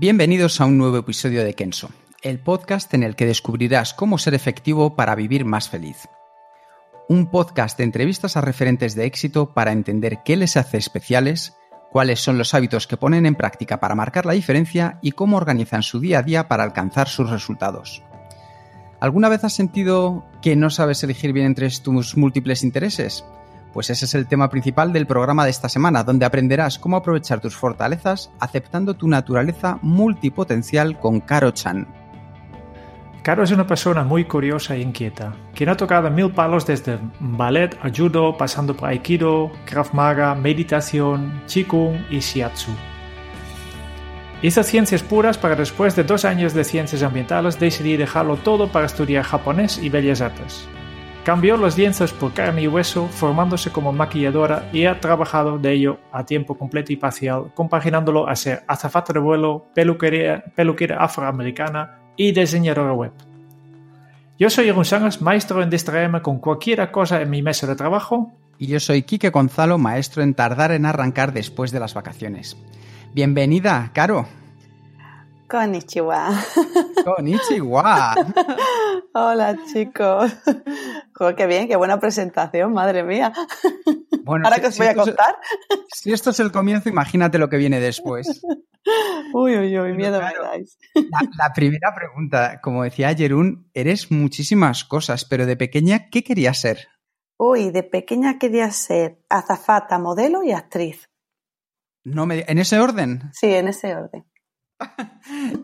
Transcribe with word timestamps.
Bienvenidos 0.00 0.60
a 0.60 0.64
un 0.64 0.78
nuevo 0.78 0.98
episodio 0.98 1.42
de 1.42 1.54
Kenso, 1.54 1.90
el 2.22 2.38
podcast 2.38 2.94
en 2.94 3.02
el 3.02 3.16
que 3.16 3.26
descubrirás 3.26 3.94
cómo 3.94 4.16
ser 4.16 4.32
efectivo 4.32 4.94
para 4.94 5.16
vivir 5.16 5.44
más 5.44 5.68
feliz. 5.68 6.08
Un 7.08 7.32
podcast 7.32 7.76
de 7.76 7.82
entrevistas 7.82 8.36
a 8.36 8.40
referentes 8.40 8.94
de 8.94 9.06
éxito 9.06 9.54
para 9.54 9.72
entender 9.72 10.20
qué 10.24 10.36
les 10.36 10.56
hace 10.56 10.76
especiales, 10.76 11.56
cuáles 11.90 12.20
son 12.20 12.38
los 12.38 12.54
hábitos 12.54 12.86
que 12.86 12.96
ponen 12.96 13.26
en 13.26 13.34
práctica 13.34 13.80
para 13.80 13.96
marcar 13.96 14.24
la 14.24 14.34
diferencia 14.34 15.00
y 15.02 15.10
cómo 15.10 15.36
organizan 15.36 15.82
su 15.82 15.98
día 15.98 16.20
a 16.20 16.22
día 16.22 16.46
para 16.46 16.62
alcanzar 16.62 17.08
sus 17.08 17.28
resultados. 17.28 18.04
¿Alguna 19.00 19.28
vez 19.28 19.42
has 19.42 19.54
sentido 19.54 20.24
que 20.40 20.54
no 20.54 20.70
sabes 20.70 21.02
elegir 21.02 21.32
bien 21.32 21.46
entre 21.46 21.68
tus 21.70 22.16
múltiples 22.16 22.62
intereses? 22.62 23.24
Pues 23.72 23.90
ese 23.90 24.06
es 24.06 24.14
el 24.14 24.26
tema 24.26 24.48
principal 24.48 24.92
del 24.92 25.06
programa 25.06 25.44
de 25.44 25.50
esta 25.50 25.68
semana, 25.68 26.04
donde 26.04 26.24
aprenderás 26.24 26.78
cómo 26.78 26.96
aprovechar 26.96 27.40
tus 27.40 27.56
fortalezas 27.56 28.30
aceptando 28.40 28.94
tu 28.94 29.08
naturaleza 29.08 29.78
multipotencial 29.82 30.98
con 30.98 31.20
Caro 31.20 31.50
Chan. 31.50 31.86
Caro 33.22 33.42
es 33.42 33.50
una 33.50 33.66
persona 33.66 34.04
muy 34.04 34.24
curiosa 34.24 34.74
e 34.74 34.80
inquieta, 34.80 35.34
quien 35.54 35.68
ha 35.68 35.76
tocado 35.76 36.10
mil 36.10 36.30
palos 36.30 36.64
desde 36.64 36.98
ballet 37.20 37.76
a 37.82 37.90
judo, 37.94 38.38
pasando 38.38 38.74
por 38.74 38.88
aikido, 38.88 39.52
krav 39.66 39.92
maga, 39.92 40.34
meditación, 40.34 41.42
qigong 41.46 42.06
y 42.08 42.20
shiatsu. 42.20 42.70
Hizo 44.40 44.62
ciencias 44.62 45.02
puras 45.02 45.36
para 45.36 45.56
después 45.56 45.94
de 45.96 46.04
dos 46.04 46.24
años 46.24 46.54
de 46.54 46.64
ciencias 46.64 47.02
ambientales 47.02 47.58
decidir 47.58 47.98
dejarlo 47.98 48.36
todo 48.36 48.68
para 48.68 48.86
estudiar 48.86 49.24
japonés 49.24 49.78
y 49.82 49.88
bellas 49.88 50.20
artes. 50.20 50.66
Cambió 51.28 51.58
los 51.58 51.76
lienzos 51.76 52.14
por 52.14 52.32
carne 52.32 52.62
y 52.62 52.68
hueso, 52.68 53.06
formándose 53.06 53.70
como 53.70 53.92
maquilladora 53.92 54.70
y 54.72 54.86
ha 54.86 54.98
trabajado 54.98 55.58
de 55.58 55.74
ello 55.74 55.98
a 56.10 56.24
tiempo 56.24 56.56
completo 56.56 56.90
y 56.90 56.96
parcial, 56.96 57.52
compaginándolo 57.54 58.26
a 58.26 58.34
ser 58.34 58.64
azafata 58.66 59.12
de 59.12 59.18
vuelo, 59.18 59.66
peluquería, 59.74 60.42
peluquera 60.56 61.04
afroamericana 61.04 61.98
y 62.16 62.32
diseñadora 62.32 62.94
web. 62.94 63.12
Yo 64.38 64.48
soy 64.48 64.64
Jeroen 64.64 64.86
Sangas, 64.86 65.20
maestro 65.20 65.62
en 65.62 65.68
distraerme 65.68 66.22
con 66.22 66.38
cualquier 66.38 66.90
cosa 66.90 67.20
en 67.20 67.28
mi 67.28 67.42
mesa 67.42 67.66
de 67.66 67.76
trabajo. 67.76 68.32
Y 68.56 68.68
yo 68.68 68.80
soy 68.80 69.02
Quique 69.02 69.28
Gonzalo, 69.28 69.76
maestro 69.76 70.22
en 70.22 70.32
tardar 70.32 70.72
en 70.72 70.86
arrancar 70.86 71.34
después 71.34 71.72
de 71.72 71.80
las 71.80 71.92
vacaciones. 71.92 72.56
Bienvenida, 73.12 73.90
Caro. 73.92 74.26
Konnichiwa. 75.48 76.30
Konnichiwa. 77.04 78.14
Hola, 79.14 79.56
chicos. 79.72 80.32
Joder, 81.14 81.34
qué 81.36 81.46
bien, 81.46 81.68
qué 81.68 81.76
buena 81.76 81.98
presentación, 81.98 82.72
madre 82.72 83.02
mía. 83.02 83.32
Bueno, 84.24 84.44
Ahora 84.46 84.56
si- 84.56 84.60
que 84.62 84.66
os 84.68 84.74
si 84.74 84.78
voy 84.80 84.88
a 84.88 84.90
es- 84.90 84.96
contar. 84.96 85.36
Si 85.94 86.12
esto 86.12 86.30
es 86.30 86.40
el 86.40 86.52
comienzo, 86.52 86.88
imagínate 86.88 87.38
lo 87.38 87.48
que 87.48 87.56
viene 87.56 87.80
después. 87.80 88.42
Uy, 89.34 89.56
uy, 89.56 89.78
uy, 89.78 89.92
miedo 89.94 90.18
claro. 90.18 90.42
me 90.42 90.48
dais. 90.48 90.78
La, 90.94 91.20
la 91.48 91.52
primera 91.54 91.94
pregunta, 91.94 92.60
como 92.62 92.84
decía 92.84 93.14
Jerún, 93.14 93.70
eres 93.74 94.10
muchísimas 94.10 94.84
cosas, 94.84 95.24
pero 95.24 95.46
de 95.46 95.56
pequeña, 95.56 96.08
¿qué 96.10 96.22
querías 96.22 96.60
ser? 96.60 96.88
Uy, 97.38 97.70
de 97.70 97.82
pequeña 97.82 98.38
quería 98.38 98.70
ser 98.70 99.18
azafata, 99.28 99.98
modelo 99.98 100.42
y 100.42 100.52
actriz. 100.52 101.08
No 102.04 102.26
me, 102.26 102.44
¿En 102.48 102.58
ese 102.58 102.78
orden? 102.80 103.30
Sí, 103.32 103.52
en 103.54 103.68
ese 103.68 103.94
orden. 103.94 104.24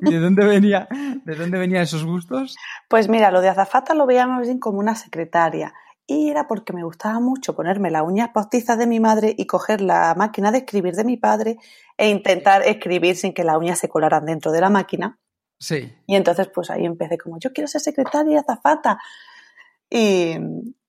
¿Y 0.03 0.13
¿De 0.13 0.19
dónde 0.19 0.45
venía, 0.45 0.89
de 1.25 1.35
dónde 1.35 1.59
venían 1.59 1.83
esos 1.83 2.05
gustos? 2.05 2.57
Pues 2.89 3.09
mira, 3.09 3.31
lo 3.31 3.41
de 3.41 3.49
azafata 3.49 3.95
lo 3.95 4.07
veía 4.07 4.27
más 4.27 4.47
bien 4.47 4.59
como 4.59 4.79
una 4.79 4.95
secretaria. 4.95 5.73
Y 6.07 6.29
era 6.29 6.47
porque 6.47 6.75
me 6.75 6.85
gustaba 6.85 7.19
mucho 7.19 7.55
ponerme 7.55 7.91
las 7.91 8.03
uñas 8.03 8.29
postizas 8.35 8.77
de 8.79 8.87
mi 8.87 9.01
madre 9.01 9.35
y 9.39 9.47
coger 9.47 9.81
la 9.81 10.15
máquina 10.15 10.53
de 10.53 10.59
escribir 10.59 10.95
de 10.95 11.05
mi 11.05 11.17
padre 11.17 11.57
e 11.97 12.11
intentar 12.11 12.63
escribir 12.63 13.17
sin 13.17 13.33
que 13.33 13.45
las 13.45 13.57
uñas 13.57 13.79
se 13.79 13.89
colaran 13.89 14.27
dentro 14.27 14.53
de 14.53 14.61
la 14.61 14.69
máquina. 14.69 15.19
Sí. 15.59 15.95
Y 16.07 16.17
entonces, 16.17 16.49
pues 16.49 16.71
ahí 16.71 16.85
empecé 16.85 17.17
como, 17.17 17.39
yo 17.39 17.53
quiero 17.53 17.69
ser 17.69 17.81
secretaria 17.81 18.35
y 18.35 18.37
azafata. 18.37 18.99
Y, 19.89 20.37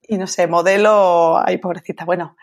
y 0.01 0.17
no 0.17 0.27
sé, 0.27 0.47
modelo, 0.47 1.37
ay, 1.37 1.59
pobrecita. 1.59 2.03
Bueno, 2.03 2.35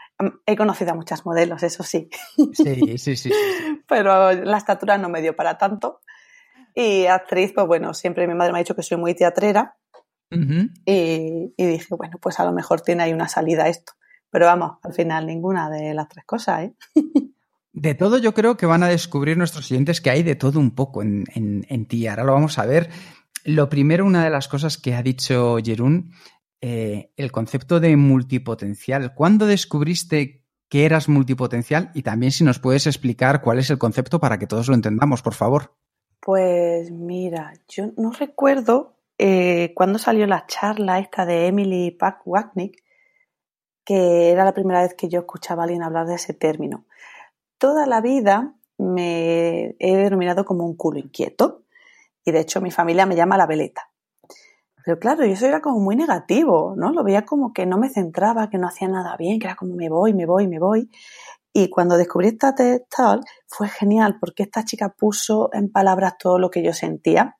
he 0.46 0.56
conocido 0.56 0.92
a 0.92 0.94
muchas 0.94 1.24
modelos, 1.26 1.62
eso 1.62 1.82
sí, 1.82 2.08
Sí, 2.52 2.98
sí, 2.98 3.16
sí. 3.16 3.16
sí. 3.16 3.30
pero 3.88 4.32
la 4.32 4.56
estatura 4.58 4.98
no 4.98 5.08
me 5.08 5.20
dio 5.22 5.34
para 5.36 5.58
tanto. 5.58 6.00
Y 6.74 7.06
actriz, 7.06 7.52
pues 7.54 7.66
bueno, 7.66 7.92
siempre 7.94 8.26
mi 8.26 8.34
madre 8.34 8.52
me 8.52 8.58
ha 8.58 8.62
dicho 8.62 8.74
que 8.74 8.82
soy 8.82 8.96
muy 8.98 9.14
teatrera 9.14 9.76
y, 10.86 11.52
y 11.56 11.66
dije, 11.66 11.94
bueno, 11.94 12.16
pues 12.20 12.40
a 12.40 12.44
lo 12.44 12.52
mejor 12.52 12.80
tiene 12.80 13.02
ahí 13.02 13.12
una 13.12 13.28
salida 13.28 13.68
esto. 13.68 13.92
Pero 14.30 14.46
vamos, 14.46 14.78
al 14.82 14.94
final 14.94 15.26
ninguna 15.26 15.68
de 15.68 15.92
las 15.92 16.08
tres 16.08 16.24
cosas, 16.24 16.62
¿eh? 16.64 16.74
De 17.74 17.94
todo 17.94 18.18
yo 18.18 18.34
creo 18.34 18.58
que 18.58 18.66
van 18.66 18.82
a 18.82 18.88
descubrir 18.88 19.38
nuestros 19.38 19.66
siguientes 19.66 20.02
que 20.02 20.10
hay 20.10 20.22
de 20.22 20.34
todo 20.34 20.60
un 20.60 20.74
poco 20.74 21.00
en, 21.02 21.24
en- 21.34 21.64
en 21.70 21.86
ti. 21.86 22.06
Ahora 22.06 22.24
lo 22.24 22.34
vamos 22.34 22.58
a 22.58 22.66
ver. 22.66 22.90
Lo 23.44 23.70
primero, 23.70 24.04
una 24.04 24.22
de 24.22 24.28
las 24.30 24.46
cosas 24.46 24.76
que 24.76 24.94
ha 24.94 25.02
dicho 25.02 25.56
Jerún, 25.64 26.12
eh, 26.64 27.10
el 27.16 27.32
concepto 27.32 27.80
de 27.80 27.96
multipotencial. 27.96 29.14
¿Cuándo 29.14 29.46
descubriste 29.46 30.44
que 30.68 30.84
eras 30.84 31.08
multipotencial? 31.08 31.90
Y 31.92 32.02
también 32.02 32.30
si 32.30 32.44
nos 32.44 32.60
puedes 32.60 32.86
explicar 32.86 33.42
cuál 33.42 33.58
es 33.58 33.68
el 33.70 33.78
concepto 33.78 34.20
para 34.20 34.38
que 34.38 34.46
todos 34.46 34.68
lo 34.68 34.74
entendamos, 34.74 35.22
por 35.22 35.34
favor. 35.34 35.74
Pues 36.20 36.92
mira, 36.92 37.52
yo 37.68 37.90
no 37.96 38.12
recuerdo 38.12 38.94
eh, 39.18 39.72
cuándo 39.74 39.98
salió 39.98 40.24
la 40.28 40.46
charla 40.46 41.00
esta 41.00 41.26
de 41.26 41.48
Emily 41.48 41.90
Pack 41.90 42.22
Wagnick, 42.24 42.80
que 43.84 44.30
era 44.30 44.44
la 44.44 44.54
primera 44.54 44.82
vez 44.82 44.94
que 44.94 45.08
yo 45.08 45.18
escuchaba 45.18 45.62
a 45.62 45.64
alguien 45.64 45.82
hablar 45.82 46.06
de 46.06 46.14
ese 46.14 46.32
término. 46.32 46.84
Toda 47.58 47.86
la 47.86 48.00
vida 48.00 48.54
me 48.78 49.74
he 49.80 49.96
denominado 49.96 50.44
como 50.44 50.64
un 50.64 50.76
culo 50.76 51.00
inquieto 51.00 51.64
y 52.24 52.30
de 52.30 52.38
hecho 52.38 52.60
mi 52.60 52.70
familia 52.70 53.04
me 53.04 53.16
llama 53.16 53.36
la 53.36 53.46
veleta. 53.46 53.91
Pero 54.84 54.98
claro, 54.98 55.24
yo 55.24 55.32
eso 55.32 55.46
era 55.46 55.60
como 55.60 55.80
muy 55.80 55.96
negativo, 55.96 56.74
¿no? 56.76 56.92
Lo 56.92 57.04
veía 57.04 57.24
como 57.24 57.52
que 57.52 57.66
no 57.66 57.78
me 57.78 57.88
centraba, 57.88 58.50
que 58.50 58.58
no 58.58 58.66
hacía 58.68 58.88
nada 58.88 59.16
bien, 59.16 59.38
que 59.38 59.46
era 59.46 59.56
como 59.56 59.74
me 59.76 59.88
voy, 59.88 60.12
me 60.14 60.26
voy, 60.26 60.48
me 60.48 60.58
voy. 60.58 60.90
Y 61.52 61.68
cuando 61.70 61.96
descubrí 61.96 62.28
esta 62.28 62.54
TED 62.54 62.82
Talk 62.94 63.24
fue 63.46 63.68
genial 63.68 64.18
porque 64.20 64.44
esta 64.44 64.64
chica 64.64 64.90
puso 64.98 65.50
en 65.52 65.70
palabras 65.70 66.14
todo 66.18 66.38
lo 66.38 66.50
que 66.50 66.62
yo 66.62 66.72
sentía. 66.72 67.36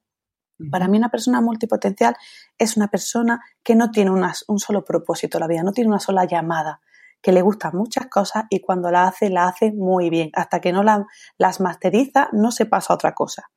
Para 0.71 0.89
mí 0.89 0.97
una 0.99 1.11
persona 1.11 1.41
multipotencial 1.41 2.17
es 2.59 2.77
una 2.77 2.89
persona 2.89 3.41
que 3.63 3.75
no 3.75 3.91
tiene 3.91 4.11
un 4.11 4.59
solo 4.59 4.85
propósito 4.85 5.39
la 5.39 5.47
vida, 5.49 5.63
no 5.63 5.73
tiene 5.73 5.89
una 5.89 5.99
sola 6.01 6.25
llamada, 6.25 6.81
que 7.21 7.33
le 7.33 7.43
gustan 7.43 7.77
muchas 7.77 8.07
cosas 8.07 8.45
y 8.51 8.61
cuando 8.61 8.91
la 8.91 9.07
hace, 9.09 9.31
la 9.31 9.49
hace 9.49 9.73
muy 9.73 10.11
bien. 10.11 10.31
Hasta 10.35 10.61
que 10.61 10.73
no 10.73 10.83
la- 10.83 11.07
las 11.39 11.61
masteriza, 11.61 12.29
no 12.33 12.51
se 12.53 12.67
pasa 12.67 12.93
a 12.93 12.97
otra 12.97 13.15
cosa. 13.15 13.51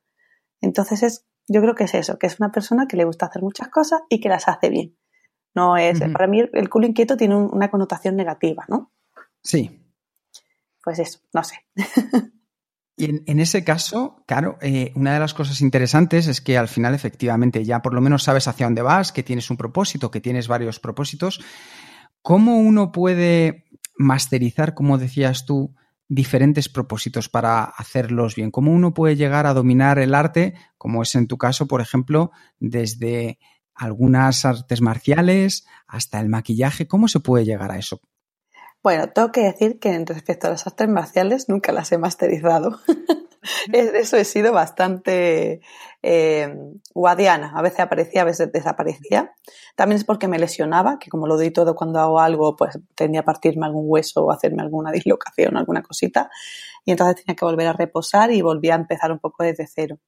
Entonces 0.60 1.02
es, 1.02 1.26
yo 1.48 1.60
creo 1.60 1.74
que 1.74 1.84
es 1.84 1.94
eso, 1.94 2.18
que 2.18 2.26
es 2.26 2.38
una 2.40 2.50
persona 2.52 2.86
que 2.88 2.96
le 2.96 3.04
gusta 3.04 3.26
hacer 3.26 3.42
muchas 3.42 3.68
cosas 3.68 4.00
y 4.08 4.20
que 4.20 4.28
las 4.28 4.48
hace 4.48 4.68
bien. 4.68 4.96
No 5.54 5.76
es, 5.76 6.00
para 6.12 6.26
mí 6.26 6.40
el, 6.40 6.50
el 6.52 6.68
culo 6.68 6.86
inquieto 6.86 7.16
tiene 7.16 7.34
un- 7.36 7.50
una 7.52 7.70
connotación 7.70 8.14
negativa, 8.16 8.64
¿no? 8.68 8.92
Sí. 9.42 9.82
Pues 10.84 10.98
eso, 10.98 11.20
no 11.32 11.42
sé. 11.44 11.56
Y 12.98 13.04
en, 13.10 13.22
en 13.26 13.40
ese 13.40 13.62
caso, 13.62 14.22
claro, 14.26 14.56
eh, 14.62 14.90
una 14.94 15.12
de 15.12 15.20
las 15.20 15.34
cosas 15.34 15.60
interesantes 15.60 16.28
es 16.28 16.40
que 16.40 16.56
al 16.56 16.66
final 16.66 16.94
efectivamente 16.94 17.62
ya 17.62 17.82
por 17.82 17.92
lo 17.92 18.00
menos 18.00 18.22
sabes 18.22 18.48
hacia 18.48 18.64
dónde 18.64 18.80
vas, 18.80 19.12
que 19.12 19.22
tienes 19.22 19.50
un 19.50 19.58
propósito, 19.58 20.10
que 20.10 20.22
tienes 20.22 20.48
varios 20.48 20.80
propósitos. 20.80 21.44
¿Cómo 22.22 22.56
uno 22.58 22.92
puede 22.92 23.66
masterizar, 23.98 24.72
como 24.72 24.96
decías 24.96 25.44
tú, 25.44 25.74
diferentes 26.08 26.68
propósitos 26.68 27.28
para 27.28 27.64
hacerlos 27.64 28.34
bien? 28.34 28.50
¿Cómo 28.50 28.72
uno 28.72 28.94
puede 28.94 29.16
llegar 29.16 29.46
a 29.46 29.54
dominar 29.54 29.98
el 29.98 30.14
arte, 30.14 30.54
como 30.78 31.02
es 31.02 31.14
en 31.14 31.26
tu 31.26 31.38
caso, 31.38 31.66
por 31.66 31.80
ejemplo, 31.80 32.30
desde 32.58 33.38
algunas 33.74 34.44
artes 34.44 34.80
marciales 34.80 35.66
hasta 35.86 36.20
el 36.20 36.28
maquillaje? 36.28 36.86
¿Cómo 36.86 37.08
se 37.08 37.20
puede 37.20 37.44
llegar 37.44 37.72
a 37.72 37.78
eso? 37.78 38.00
Bueno, 38.82 39.08
tengo 39.08 39.32
que 39.32 39.40
decir 39.40 39.80
que 39.80 40.04
respecto 40.04 40.46
a 40.46 40.50
las 40.50 40.66
artes 40.66 40.88
marciales 40.88 41.48
nunca 41.48 41.72
las 41.72 41.90
he 41.90 41.98
masterizado. 41.98 42.78
Eso 43.72 44.16
he 44.16 44.24
sido 44.24 44.52
bastante 44.52 45.60
eh, 46.02 46.54
guadiana. 46.94 47.52
A 47.54 47.62
veces 47.62 47.80
aparecía, 47.80 48.22
a 48.22 48.24
veces 48.24 48.52
desaparecía. 48.52 49.32
También 49.74 49.98
es 49.98 50.04
porque 50.04 50.28
me 50.28 50.38
lesionaba, 50.38 50.98
que 50.98 51.10
como 51.10 51.26
lo 51.26 51.36
doy 51.36 51.50
todo 51.50 51.74
cuando 51.74 52.00
hago 52.00 52.20
algo, 52.20 52.56
pues 52.56 52.78
tendría 52.94 53.20
a 53.20 53.24
partirme 53.24 53.66
algún 53.66 53.84
hueso 53.86 54.24
o 54.24 54.32
hacerme 54.32 54.62
alguna 54.62 54.90
dislocación, 54.92 55.56
alguna 55.56 55.82
cosita. 55.82 56.30
Y 56.84 56.92
entonces 56.92 57.24
tenía 57.24 57.36
que 57.36 57.44
volver 57.44 57.66
a 57.68 57.72
reposar 57.72 58.30
y 58.32 58.42
volví 58.42 58.70
a 58.70 58.74
empezar 58.74 59.12
un 59.12 59.18
poco 59.18 59.42
desde 59.42 59.66
cero. 59.66 59.98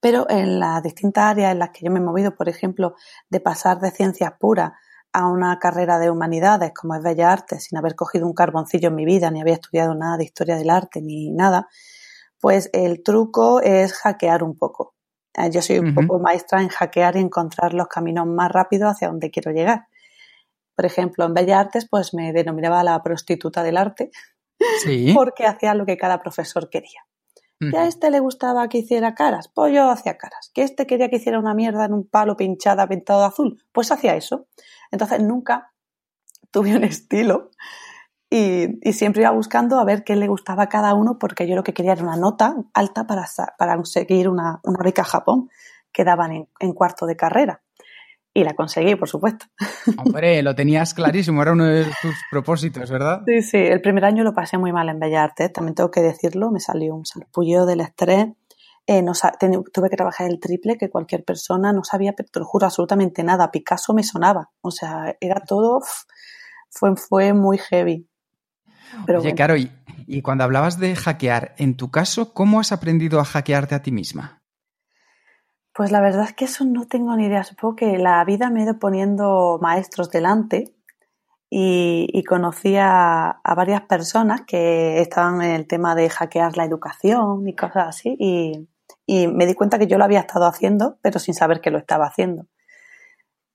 Pero 0.00 0.28
en 0.28 0.60
las 0.60 0.82
distintas 0.82 1.24
áreas 1.24 1.52
en 1.52 1.58
las 1.58 1.70
que 1.70 1.84
yo 1.84 1.90
me 1.90 1.98
he 1.98 2.02
movido, 2.02 2.34
por 2.34 2.48
ejemplo, 2.48 2.94
de 3.30 3.40
pasar 3.40 3.80
de 3.80 3.90
ciencias 3.90 4.32
puras 4.38 4.72
a 5.12 5.26
una 5.26 5.58
carrera 5.58 5.98
de 5.98 6.10
humanidades 6.10 6.72
como 6.74 6.94
es 6.94 7.02
Bellas 7.02 7.32
Artes, 7.32 7.64
sin 7.64 7.78
haber 7.78 7.94
cogido 7.94 8.26
un 8.26 8.34
carboncillo 8.34 8.88
en 8.88 8.94
mi 8.94 9.06
vida, 9.06 9.30
ni 9.30 9.40
había 9.40 9.54
estudiado 9.54 9.94
nada 9.94 10.18
de 10.18 10.24
historia 10.24 10.56
del 10.56 10.68
arte, 10.68 11.00
ni 11.00 11.30
nada, 11.30 11.68
pues 12.40 12.70
el 12.72 13.02
truco 13.02 13.60
es 13.60 13.92
hackear 13.94 14.42
un 14.42 14.56
poco. 14.56 14.94
Eh, 15.34 15.50
yo 15.50 15.62
soy 15.62 15.78
un 15.78 15.94
poco 15.94 16.18
maestra 16.18 16.62
en 16.62 16.68
hackear 16.68 17.16
y 17.16 17.20
encontrar 17.20 17.74
los 17.74 17.88
caminos 17.88 18.26
más 18.26 18.50
rápidos 18.50 18.92
hacia 18.92 19.08
donde 19.08 19.30
quiero 19.30 19.52
llegar. 19.52 19.86
Por 20.74 20.86
ejemplo, 20.86 21.24
en 21.24 21.34
Bellas 21.34 21.58
Artes, 21.58 21.86
pues 21.88 22.14
me 22.14 22.32
denominaba 22.32 22.82
la 22.84 23.02
prostituta 23.02 23.62
del 23.62 23.76
arte, 23.76 24.10
porque 25.14 25.46
hacía 25.46 25.74
lo 25.74 25.86
que 25.86 25.96
cada 25.96 26.20
profesor 26.20 26.68
quería. 26.70 27.00
Que 27.58 27.78
a 27.78 27.86
este 27.86 28.10
le 28.10 28.20
gustaba 28.20 28.68
que 28.68 28.78
hiciera 28.78 29.14
caras, 29.14 29.50
pues 29.54 29.72
yo 29.72 29.88
hacía 29.90 30.18
caras. 30.18 30.50
Que 30.52 30.62
este 30.62 30.86
quería 30.86 31.08
que 31.08 31.16
hiciera 31.16 31.38
una 31.38 31.54
mierda 31.54 31.86
en 31.86 31.94
un 31.94 32.06
palo 32.06 32.36
pinchada 32.36 32.86
pintado 32.86 33.20
de 33.20 33.26
azul, 33.28 33.64
pues 33.72 33.90
hacía 33.90 34.14
eso. 34.14 34.46
Entonces 34.90 35.22
nunca 35.22 35.72
tuve 36.50 36.76
un 36.76 36.84
estilo 36.84 37.50
y, 38.28 38.92
siempre 38.92 39.22
iba 39.22 39.30
buscando 39.30 39.78
a 39.78 39.84
ver 39.84 40.02
qué 40.02 40.16
le 40.16 40.26
gustaba 40.26 40.64
a 40.64 40.68
cada 40.68 40.94
uno 40.94 41.18
porque 41.18 41.46
yo 41.46 41.54
lo 41.54 41.62
que 41.62 41.72
quería 41.72 41.92
era 41.92 42.02
una 42.02 42.16
nota 42.16 42.56
alta 42.74 43.06
para, 43.06 43.24
para 43.56 43.76
conseguir 43.76 44.28
una, 44.28 44.60
una 44.64 44.78
beca 44.82 45.02
a 45.02 45.06
Japón 45.06 45.48
que 45.92 46.04
daban 46.04 46.48
en, 46.60 46.72
cuarto 46.72 47.06
de 47.06 47.16
carrera. 47.16 47.62
Y 48.34 48.44
la 48.44 48.54
conseguí, 48.54 48.96
por 48.96 49.08
supuesto. 49.08 49.46
Hombre, 49.96 50.42
lo 50.42 50.54
tenías 50.54 50.92
clarísimo, 50.92 51.40
era 51.40 51.52
uno 51.52 51.64
de 51.64 51.84
tus 52.02 52.14
propósitos, 52.30 52.90
¿verdad? 52.90 53.22
Sí, 53.26 53.40
sí, 53.40 53.56
el 53.56 53.80
primer 53.80 54.04
año 54.04 54.22
lo 54.24 54.34
pasé 54.34 54.58
muy 54.58 54.72
mal 54.72 54.90
en 54.90 55.00
Bellas 55.00 55.24
Artes, 55.24 55.52
también 55.54 55.74
tengo 55.74 55.90
que 55.90 56.02
decirlo, 56.02 56.50
me 56.50 56.60
salió 56.60 56.94
un 56.94 57.06
salpullo 57.06 57.64
del 57.64 57.80
estrés. 57.80 58.26
Eh, 58.86 59.02
no, 59.02 59.12
tuve 59.72 59.88
que 59.88 59.96
trabajar 59.96 60.28
el 60.28 60.38
triple 60.38 60.76
que 60.76 60.90
cualquier 60.90 61.24
persona, 61.24 61.72
no 61.72 61.82
sabía, 61.82 62.12
te 62.12 62.24
lo 62.38 62.44
juro, 62.44 62.66
absolutamente 62.66 63.24
nada. 63.24 63.50
Picasso 63.50 63.94
me 63.94 64.02
sonaba, 64.02 64.50
o 64.60 64.70
sea, 64.70 65.16
era 65.18 65.40
todo, 65.40 65.80
fue, 66.68 66.94
fue 66.96 67.32
muy 67.32 67.56
heavy. 67.56 68.06
Oye, 69.08 69.34
Caro, 69.34 69.56
y, 69.56 69.70
y 70.06 70.22
cuando 70.22 70.44
hablabas 70.44 70.78
de 70.78 70.94
hackear, 70.94 71.54
en 71.58 71.76
tu 71.76 71.90
caso, 71.90 72.32
¿cómo 72.32 72.60
has 72.60 72.72
aprendido 72.72 73.20
a 73.20 73.24
hackearte 73.24 73.74
a 73.74 73.82
ti 73.82 73.92
misma? 73.92 74.42
Pues 75.76 75.90
la 75.90 76.00
verdad 76.00 76.24
es 76.24 76.32
que 76.32 76.46
eso 76.46 76.64
no 76.64 76.86
tengo 76.86 77.14
ni 77.16 77.26
idea. 77.26 77.44
Supongo 77.44 77.76
que 77.76 77.98
la 77.98 78.24
vida 78.24 78.48
me 78.48 78.60
ha 78.60 78.64
ido 78.64 78.78
poniendo 78.78 79.58
maestros 79.60 80.10
delante 80.10 80.72
y, 81.50 82.24
conocí 82.24 82.76
a, 82.78 83.40
varias 83.56 83.82
personas 83.82 84.42
que 84.46 85.00
estaban 85.00 85.42
en 85.42 85.50
el 85.50 85.66
tema 85.66 85.94
de 85.94 86.08
hackear 86.08 86.56
la 86.56 86.64
educación 86.64 87.46
y 87.46 87.54
cosas 87.54 87.88
así 87.88 88.16
y, 88.18 88.68
me 89.28 89.46
di 89.46 89.54
cuenta 89.54 89.78
que 89.78 89.86
yo 89.86 89.98
lo 89.98 90.04
había 90.04 90.20
estado 90.20 90.46
haciendo, 90.46 90.98
pero 91.02 91.18
sin 91.20 91.34
saber 91.34 91.60
que 91.60 91.70
lo 91.70 91.78
estaba 91.78 92.06
haciendo. 92.06 92.46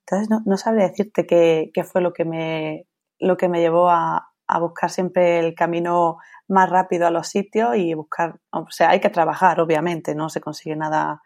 Entonces 0.05 0.29
no, 0.29 0.41
no 0.45 0.57
sabré 0.57 0.83
decirte 0.83 1.25
qué, 1.25 1.71
qué, 1.73 1.83
fue 1.83 2.01
lo 2.01 2.13
que 2.13 2.23
me, 2.23 2.87
lo 3.19 3.35
que 3.35 3.49
me 3.49 3.59
llevó 3.59 3.89
a, 3.89 4.30
a 4.51 4.59
buscar 4.59 4.89
siempre 4.89 5.39
el 5.39 5.55
camino 5.55 6.17
más 6.49 6.69
rápido 6.69 7.07
a 7.07 7.11
los 7.11 7.29
sitios 7.29 7.77
y 7.77 7.93
buscar, 7.93 8.39
o 8.51 8.69
sea, 8.69 8.89
hay 8.89 8.99
que 8.99 9.09
trabajar, 9.09 9.61
obviamente, 9.61 10.13
no 10.13 10.27
se 10.29 10.41
consigue 10.41 10.75
nada, 10.75 11.21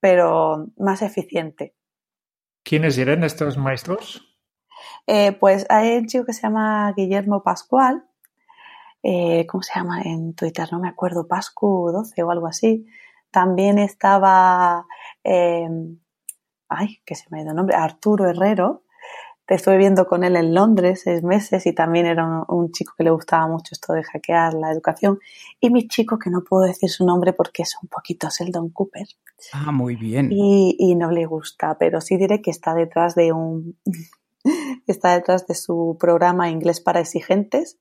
pero 0.00 0.68
más 0.78 1.02
eficiente. 1.02 1.74
¿Quiénes 2.64 2.96
eran 2.96 3.24
estos 3.24 3.58
maestros? 3.58 4.34
Eh, 5.06 5.32
pues 5.32 5.66
hay 5.68 5.98
un 5.98 6.06
chico 6.06 6.24
que 6.24 6.32
se 6.32 6.42
llama 6.42 6.92
Guillermo 6.96 7.42
Pascual, 7.42 8.04
eh, 9.02 9.46
¿cómo 9.46 9.62
se 9.62 9.78
llama 9.78 10.00
en 10.00 10.34
Twitter? 10.34 10.66
No 10.72 10.80
me 10.80 10.88
acuerdo, 10.88 11.28
Pascu 11.28 11.90
12 11.92 12.22
o 12.22 12.30
algo 12.30 12.46
así. 12.46 12.86
También 13.30 13.78
estaba, 13.78 14.86
eh, 15.22 15.68
ay, 16.70 17.02
que 17.04 17.14
se 17.14 17.26
me 17.30 17.38
ha 17.38 17.42
ido 17.42 17.50
el 17.50 17.56
nombre, 17.56 17.76
Arturo 17.76 18.28
Herrero, 18.30 18.84
estuve 19.54 19.78
viendo 19.78 20.06
con 20.06 20.24
él 20.24 20.36
en 20.36 20.54
Londres 20.54 21.02
seis 21.04 21.22
meses 21.22 21.66
y 21.66 21.72
también 21.72 22.06
era 22.06 22.44
un, 22.48 22.72
chico 22.72 22.94
que 22.96 23.04
le 23.04 23.10
gustaba 23.10 23.46
mucho 23.46 23.70
esto 23.72 23.92
de 23.92 24.02
hackear 24.02 24.54
la 24.54 24.72
educación. 24.72 25.18
Y 25.60 25.70
mi 25.70 25.86
chico, 25.86 26.18
que 26.18 26.30
no 26.30 26.42
puedo 26.42 26.64
decir 26.64 26.90
su 26.90 27.06
nombre 27.06 27.32
porque 27.32 27.62
es 27.62 27.76
un 27.80 27.88
poquito 27.88 28.28
Sheldon 28.28 28.70
Cooper. 28.70 29.06
Ah, 29.52 29.70
muy 29.70 29.94
bien. 29.94 30.30
Y, 30.32 30.94
no 30.96 31.10
le 31.10 31.26
gusta, 31.26 31.76
pero 31.78 32.00
sí 32.00 32.16
diré 32.16 32.42
que 32.42 32.50
está 32.50 32.74
detrás 32.74 33.14
de 33.14 33.32
un... 33.32 33.78
está 34.86 35.14
detrás 35.14 35.46
de 35.46 35.54
su 35.54 35.96
programa 36.00 36.50
Inglés 36.50 36.80
para 36.80 37.00
Exigentes, 37.00 37.78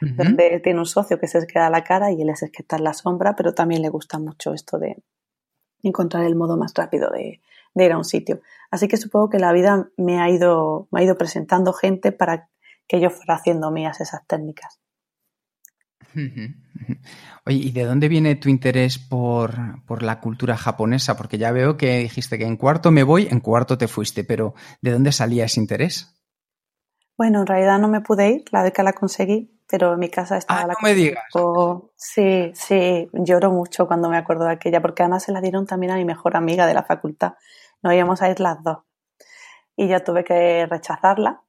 donde 0.00 0.60
tiene 0.60 0.78
un 0.78 0.86
socio 0.86 1.18
que 1.18 1.28
se 1.28 1.46
queda 1.46 1.70
la 1.70 1.84
cara 1.84 2.10
y 2.10 2.22
él 2.22 2.30
es 2.30 2.42
el 2.42 2.50
que 2.50 2.62
está 2.62 2.76
en 2.76 2.84
la 2.84 2.94
sombra, 2.94 3.36
pero 3.36 3.54
también 3.54 3.82
le 3.82 3.90
gusta 3.90 4.18
mucho 4.18 4.54
esto 4.54 4.78
de 4.78 5.02
encontrar 5.82 6.24
el 6.24 6.34
modo 6.34 6.56
más 6.56 6.72
rápido 6.74 7.10
de, 7.10 7.40
de 7.76 7.84
ir 7.84 7.92
a 7.92 7.98
un 7.98 8.04
sitio. 8.04 8.40
Así 8.70 8.88
que 8.88 8.96
supongo 8.96 9.30
que 9.30 9.38
la 9.38 9.52
vida 9.52 9.88
me 9.96 10.18
ha 10.18 10.28
ido, 10.30 10.88
me 10.90 11.00
ha 11.00 11.04
ido 11.04 11.16
presentando 11.16 11.72
gente 11.72 12.10
para 12.10 12.48
que 12.88 13.00
yo 13.00 13.10
fuera 13.10 13.34
haciendo 13.34 13.70
mías 13.70 14.00
esas 14.00 14.26
técnicas. 14.26 14.80
Oye, 17.44 17.56
¿y 17.56 17.70
de 17.72 17.84
dónde 17.84 18.08
viene 18.08 18.34
tu 18.36 18.48
interés 18.48 18.98
por, 18.98 19.84
por, 19.84 20.02
la 20.02 20.20
cultura 20.20 20.56
japonesa? 20.56 21.16
Porque 21.16 21.36
ya 21.36 21.52
veo 21.52 21.76
que 21.76 21.98
dijiste 21.98 22.38
que 22.38 22.46
en 22.46 22.56
cuarto 22.56 22.90
me 22.90 23.02
voy, 23.02 23.28
en 23.30 23.40
cuarto 23.40 23.76
te 23.76 23.86
fuiste, 23.86 24.24
pero 24.24 24.54
¿de 24.80 24.92
dónde 24.92 25.12
salía 25.12 25.44
ese 25.44 25.60
interés? 25.60 26.14
Bueno, 27.18 27.40
en 27.40 27.46
realidad 27.46 27.78
no 27.78 27.88
me 27.88 28.00
pude 28.00 28.30
ir, 28.30 28.44
la 28.50 28.62
beca 28.62 28.82
la 28.82 28.94
conseguí, 28.94 29.60
pero 29.68 29.92
en 29.92 29.98
mi 29.98 30.08
casa 30.08 30.38
estaba 30.38 30.60
ah, 30.60 30.66
la 30.68 30.72
no 30.72 30.78
me 30.82 30.94
digas. 30.94 31.24
Sí, 31.96 32.50
sí, 32.54 33.10
lloro 33.12 33.50
mucho 33.50 33.86
cuando 33.86 34.08
me 34.08 34.16
acuerdo 34.16 34.46
de 34.46 34.52
aquella, 34.52 34.80
porque 34.80 35.02
además 35.02 35.24
se 35.24 35.32
la 35.32 35.42
dieron 35.42 35.66
también 35.66 35.92
a 35.92 35.96
mi 35.96 36.06
mejor 36.06 36.36
amiga 36.36 36.66
de 36.66 36.74
la 36.74 36.82
facultad 36.82 37.34
no 37.86 37.92
íbamos 37.92 38.20
a 38.20 38.28
ir 38.28 38.40
las 38.40 38.60
dos. 38.64 38.78
Y 39.76 39.86
yo 39.86 40.02
tuve 40.02 40.24
que 40.24 40.66
rechazarla. 40.66 41.42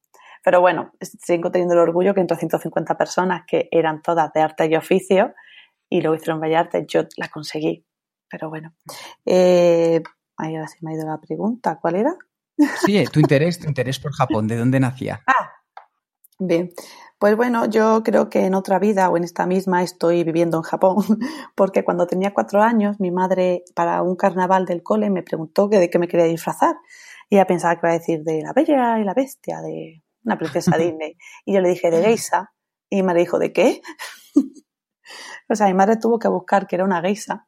Pero 0.44 0.62
bueno, 0.62 0.92
sigo 1.02 1.50
teniendo 1.52 1.74
el 1.74 1.80
orgullo 1.80 2.14
que 2.14 2.22
entre 2.22 2.38
150 2.38 2.96
personas 2.96 3.44
que 3.48 3.68
eran 3.72 4.04
todas 4.04 4.32
de 4.34 4.42
arte 4.42 4.68
y 4.68 4.76
oficio 4.76 5.34
y 5.90 6.02
luego 6.02 6.16
hicieron 6.16 6.44
Arte, 6.44 6.86
yo 6.88 7.02
la 7.18 7.28
conseguí. 7.30 7.86
Pero 8.30 8.50
bueno. 8.50 8.76
Eh, 9.26 10.02
ahora 10.38 10.68
sí 10.68 10.78
me 10.82 10.92
ha 10.92 10.96
ido 10.96 11.08
la 11.08 11.20
pregunta. 11.20 11.80
¿Cuál 11.82 11.96
era? 11.96 12.16
Sí, 12.86 13.04
tu 13.12 13.20
interés, 13.20 13.60
tu 13.60 13.68
interés 13.68 14.00
por 14.00 14.14
Japón, 14.14 14.48
¿de 14.48 14.58
dónde 14.58 14.80
nacía? 14.80 15.24
Ah, 15.26 15.54
bien. 16.40 16.72
Pues 17.20 17.36
bueno, 17.36 17.66
yo 17.66 18.04
creo 18.04 18.30
que 18.30 18.46
en 18.46 18.54
otra 18.54 18.78
vida 18.78 19.10
o 19.10 19.18
en 19.18 19.24
esta 19.24 19.48
misma 19.48 19.82
estoy 19.82 20.24
viviendo 20.24 20.58
en 20.58 20.64
Japón, 20.64 20.98
porque 21.56 21.84
cuando 21.84 22.06
tenía 22.06 22.34
cuatro 22.34 22.62
años, 22.62 23.00
mi 23.00 23.12
madre 23.12 23.64
para 23.74 24.02
un 24.04 24.16
carnaval 24.16 24.66
del 24.66 24.84
cole 24.84 25.10
me 25.10 25.24
preguntó 25.24 25.70
que 25.70 25.80
de 25.80 25.90
qué 25.90 25.98
me 26.00 26.08
quería 26.08 26.26
disfrazar. 26.26 26.76
Y 27.30 27.36
ella 27.36 27.48
pensaba 27.48 27.76
que 27.76 27.82
iba 27.84 27.90
a 27.90 27.98
decir 27.98 28.24
de 28.24 28.42
la 28.42 28.54
bella 28.54 29.00
y 29.00 29.04
la 29.04 29.14
bestia, 29.14 29.62
de 29.62 30.04
una 30.24 30.38
princesa 30.38 30.78
Disney. 30.78 31.18
Y 31.46 31.54
yo 31.54 31.62
le 31.62 31.70
dije 31.70 31.90
de 31.90 32.04
geisa. 32.04 32.54
Y 32.90 32.98
mi 32.98 33.04
madre 33.04 33.22
dijo, 33.22 33.40
¿de 33.40 33.52
qué? 33.52 33.82
o 35.50 35.56
sea, 35.56 35.68
mi 35.68 35.74
madre 35.74 35.98
tuvo 35.98 36.20
que 36.20 36.28
buscar 36.28 36.68
que 36.68 36.76
era 36.76 36.86
una 36.86 37.02
geisa 37.02 37.48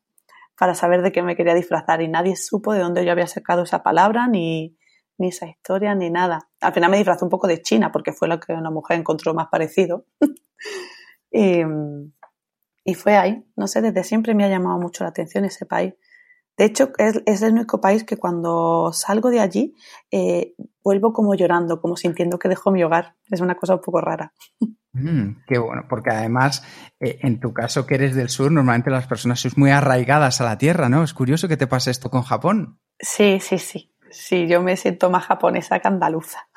para 0.58 0.74
saber 0.74 1.02
de 1.02 1.12
qué 1.12 1.22
me 1.22 1.38
quería 1.38 1.54
disfrazar 1.54 2.02
y 2.02 2.10
nadie 2.10 2.36
supo 2.36 2.74
de 2.74 2.80
dónde 2.80 3.06
yo 3.06 3.12
había 3.14 3.28
sacado 3.28 3.64
esa 3.64 3.82
palabra 3.82 4.28
ni, 4.28 4.78
ni 5.20 5.28
esa 5.30 5.48
historia, 5.48 5.94
ni 5.94 6.10
nada. 6.10 6.50
Al 6.62 6.74
final 6.74 6.90
me 6.90 6.98
disfrazé 6.98 7.24
un 7.24 7.30
poco 7.30 7.48
de 7.48 7.62
China, 7.62 7.92
porque 7.92 8.14
fue 8.14 8.28
lo 8.28 8.40
que 8.40 8.54
una 8.54 8.72
mujer 8.72 9.00
encontró 9.00 9.34
más 9.34 9.48
parecido. 9.48 10.06
y, 11.32 11.64
fue 12.96 13.16
ahí. 13.18 13.46
No 13.56 13.68
sé, 13.68 13.82
desde 13.82 14.04
siempre 14.04 14.34
me 14.34 14.44
ha 14.44 14.50
llamado 14.50 14.80
mucho 14.80 15.04
la 15.04 15.12
atención 15.12 15.46
ese 15.46 15.66
país. 15.66 15.94
De 16.58 16.66
hecho, 16.66 16.92
es, 16.98 17.42
el 17.42 17.54
único 17.54 17.80
país 17.80 18.04
que 18.04 18.18
cuando 18.18 18.92
salgo 18.92 19.30
de 19.30 19.40
allí 19.40 19.76
eh, 20.12 20.56
vuelvo 20.84 21.14
como 21.14 21.36
llorando, 21.36 21.80
como 21.80 21.96
sintiendo 21.96 22.40
que 22.40 22.50
dejo 22.50 22.72
mi 22.72 22.84
hogar. 22.84 23.16
Es 23.30 23.40
una 23.40 23.56
cosa 23.56 23.76
un 23.76 23.82
poco 23.82 24.02
rara. 24.02 24.34
Mm, 24.92 25.44
qué 25.48 25.60
bueno, 25.60 25.84
porque 25.88 26.10
además, 26.10 26.64
eh, 27.00 27.20
en 27.22 27.40
tu 27.40 27.54
caso 27.54 27.86
que 27.86 27.94
eres 27.94 28.16
del 28.16 28.30
sur, 28.30 28.52
normalmente 28.52 28.90
las 28.90 29.06
personas 29.06 29.40
son 29.40 29.52
muy 29.56 29.70
arraigadas 29.70 30.42
a 30.42 30.46
la 30.46 30.58
tierra, 30.58 30.90
¿no? 30.90 31.04
Es 31.04 31.14
curioso 31.14 31.48
que 31.48 31.58
te 31.58 31.68
pase 31.68 31.92
esto 31.92 32.10
con 32.10 32.24
Japón. 32.24 32.80
Sí, 33.00 33.40
sí, 33.40 33.60
sí. 33.60 33.94
Sí, 34.12 34.48
yo 34.48 34.62
me 34.62 34.78
siento 34.78 35.10
más 35.10 35.26
japonesa 35.26 35.80
que 35.80 35.88
andaluza. 35.88 36.48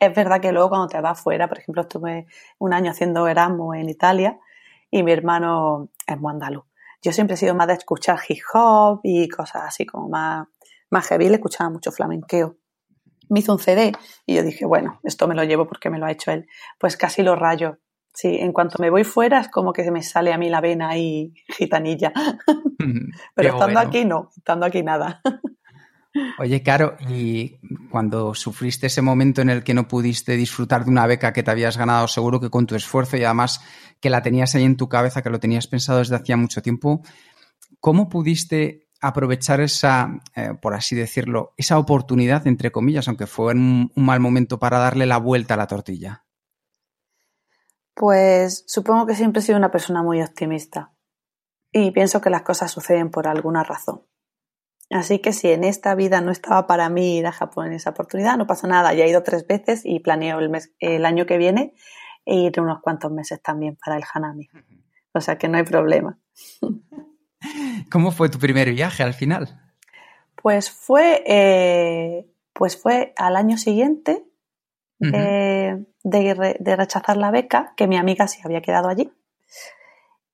es 0.00 0.14
verdad 0.14 0.40
que 0.40 0.52
luego 0.52 0.70
cuando 0.70 0.88
te 0.88 1.00
vas 1.00 1.20
fuera, 1.20 1.48
por 1.48 1.58
ejemplo, 1.58 1.82
estuve 1.82 2.26
un 2.58 2.72
año 2.72 2.90
haciendo 2.90 3.26
Erasmus 3.26 3.76
en 3.76 3.88
Italia 3.88 4.38
y 4.90 5.02
mi 5.02 5.12
hermano 5.12 5.88
es 6.06 6.18
muy 6.18 6.32
andaluz. 6.32 6.64
Yo 7.02 7.12
siempre 7.12 7.34
he 7.34 7.36
sido 7.38 7.54
más 7.54 7.66
de 7.68 7.74
escuchar 7.74 8.18
hip 8.28 8.42
hop 8.52 9.00
y 9.02 9.28
cosas 9.28 9.62
así 9.64 9.86
como 9.86 10.08
más, 10.08 10.46
más 10.90 11.06
heavy, 11.08 11.28
le 11.28 11.36
escuchaba 11.36 11.70
mucho 11.70 11.92
flamenqueo. 11.92 12.56
Me 13.30 13.40
hizo 13.40 13.52
un 13.52 13.58
CD 13.58 13.92
y 14.26 14.34
yo 14.34 14.42
dije, 14.42 14.66
bueno, 14.66 15.00
esto 15.04 15.28
me 15.28 15.34
lo 15.34 15.44
llevo 15.44 15.66
porque 15.66 15.88
me 15.88 15.98
lo 15.98 16.06
ha 16.06 16.10
hecho 16.10 16.32
él. 16.32 16.46
Pues 16.78 16.96
casi 16.96 17.22
lo 17.22 17.36
rayo. 17.36 17.78
Sí, 18.12 18.38
en 18.40 18.52
cuanto 18.52 18.78
me 18.80 18.90
voy 18.90 19.04
fuera 19.04 19.40
es 19.40 19.48
como 19.48 19.72
que 19.72 19.84
se 19.84 19.92
me 19.92 20.02
sale 20.02 20.32
a 20.32 20.38
mí 20.38 20.48
la 20.48 20.60
vena 20.60 20.90
ahí 20.90 21.32
gitanilla. 21.48 22.12
Pero 23.34 23.48
estando 23.50 23.78
aquí 23.78 24.04
no, 24.04 24.30
estando 24.36 24.66
aquí 24.66 24.82
nada. 24.82 25.22
Oye, 26.38 26.62
Caro, 26.62 26.96
y 27.08 27.60
cuando 27.88 28.34
sufriste 28.34 28.88
ese 28.88 29.00
momento 29.00 29.42
en 29.42 29.50
el 29.50 29.62
que 29.62 29.74
no 29.74 29.86
pudiste 29.86 30.36
disfrutar 30.36 30.84
de 30.84 30.90
una 30.90 31.06
beca 31.06 31.32
que 31.32 31.42
te 31.42 31.50
habías 31.50 31.76
ganado, 31.76 32.08
seguro 32.08 32.40
que 32.40 32.50
con 32.50 32.66
tu 32.66 32.74
esfuerzo 32.74 33.16
y 33.16 33.24
además 33.24 33.60
que 34.00 34.10
la 34.10 34.22
tenías 34.22 34.54
ahí 34.54 34.64
en 34.64 34.76
tu 34.76 34.88
cabeza, 34.88 35.22
que 35.22 35.30
lo 35.30 35.38
tenías 35.38 35.68
pensado 35.68 36.00
desde 36.00 36.16
hacía 36.16 36.36
mucho 36.36 36.62
tiempo, 36.62 37.02
¿cómo 37.78 38.08
pudiste 38.08 38.88
aprovechar 39.00 39.60
esa, 39.60 40.20
eh, 40.34 40.54
por 40.60 40.74
así 40.74 40.96
decirlo, 40.96 41.54
esa 41.56 41.78
oportunidad, 41.78 42.46
entre 42.46 42.72
comillas, 42.72 43.06
aunque 43.06 43.26
fue 43.26 43.54
un, 43.54 43.92
un 43.94 44.04
mal 44.04 44.18
momento 44.18 44.58
para 44.58 44.78
darle 44.78 45.06
la 45.06 45.18
vuelta 45.18 45.54
a 45.54 45.58
la 45.58 45.68
tortilla? 45.68 46.24
Pues 47.94 48.64
supongo 48.66 49.06
que 49.06 49.14
siempre 49.14 49.40
he 49.40 49.44
sido 49.44 49.58
una 49.58 49.70
persona 49.70 50.02
muy 50.02 50.20
optimista 50.22 50.92
y 51.70 51.92
pienso 51.92 52.20
que 52.20 52.30
las 52.30 52.42
cosas 52.42 52.70
suceden 52.72 53.10
por 53.10 53.28
alguna 53.28 53.62
razón. 53.62 54.09
Así 54.90 55.20
que 55.20 55.32
si 55.32 55.48
en 55.52 55.62
esta 55.62 55.94
vida 55.94 56.20
no 56.20 56.32
estaba 56.32 56.66
para 56.66 56.88
mí 56.88 57.18
ir 57.18 57.26
a 57.26 57.32
Japón 57.32 57.68
en 57.68 57.74
esa 57.74 57.90
oportunidad, 57.90 58.36
no 58.36 58.48
pasa 58.48 58.66
nada. 58.66 58.92
Ya 58.92 59.04
he 59.04 59.08
ido 59.08 59.22
tres 59.22 59.46
veces 59.46 59.82
y 59.84 60.00
planeo 60.00 60.40
el, 60.40 60.50
mes, 60.50 60.72
el 60.80 61.06
año 61.06 61.26
que 61.26 61.38
viene 61.38 61.74
e 62.26 62.34
ir 62.34 62.60
unos 62.60 62.80
cuantos 62.80 63.12
meses 63.12 63.40
también 63.40 63.76
para 63.76 63.96
el 63.96 64.02
Hanami. 64.12 64.50
O 65.12 65.20
sea 65.20 65.38
que 65.38 65.48
no 65.48 65.58
hay 65.58 65.64
problema. 65.64 66.18
¿Cómo 67.90 68.10
fue 68.10 68.28
tu 68.28 68.38
primer 68.38 68.70
viaje 68.72 69.04
al 69.04 69.14
final? 69.14 69.60
Pues 70.34 70.70
fue, 70.70 71.22
eh, 71.24 72.26
pues 72.52 72.76
fue 72.76 73.14
al 73.16 73.36
año 73.36 73.58
siguiente 73.58 74.24
eh, 75.00 75.84
de, 76.02 76.56
de, 76.58 76.76
rechazar 76.76 77.16
la 77.16 77.30
beca, 77.30 77.72
que 77.76 77.86
mi 77.86 77.96
amiga 77.96 78.26
se 78.28 78.42
había 78.44 78.60
quedado 78.60 78.88
allí. 78.88 79.10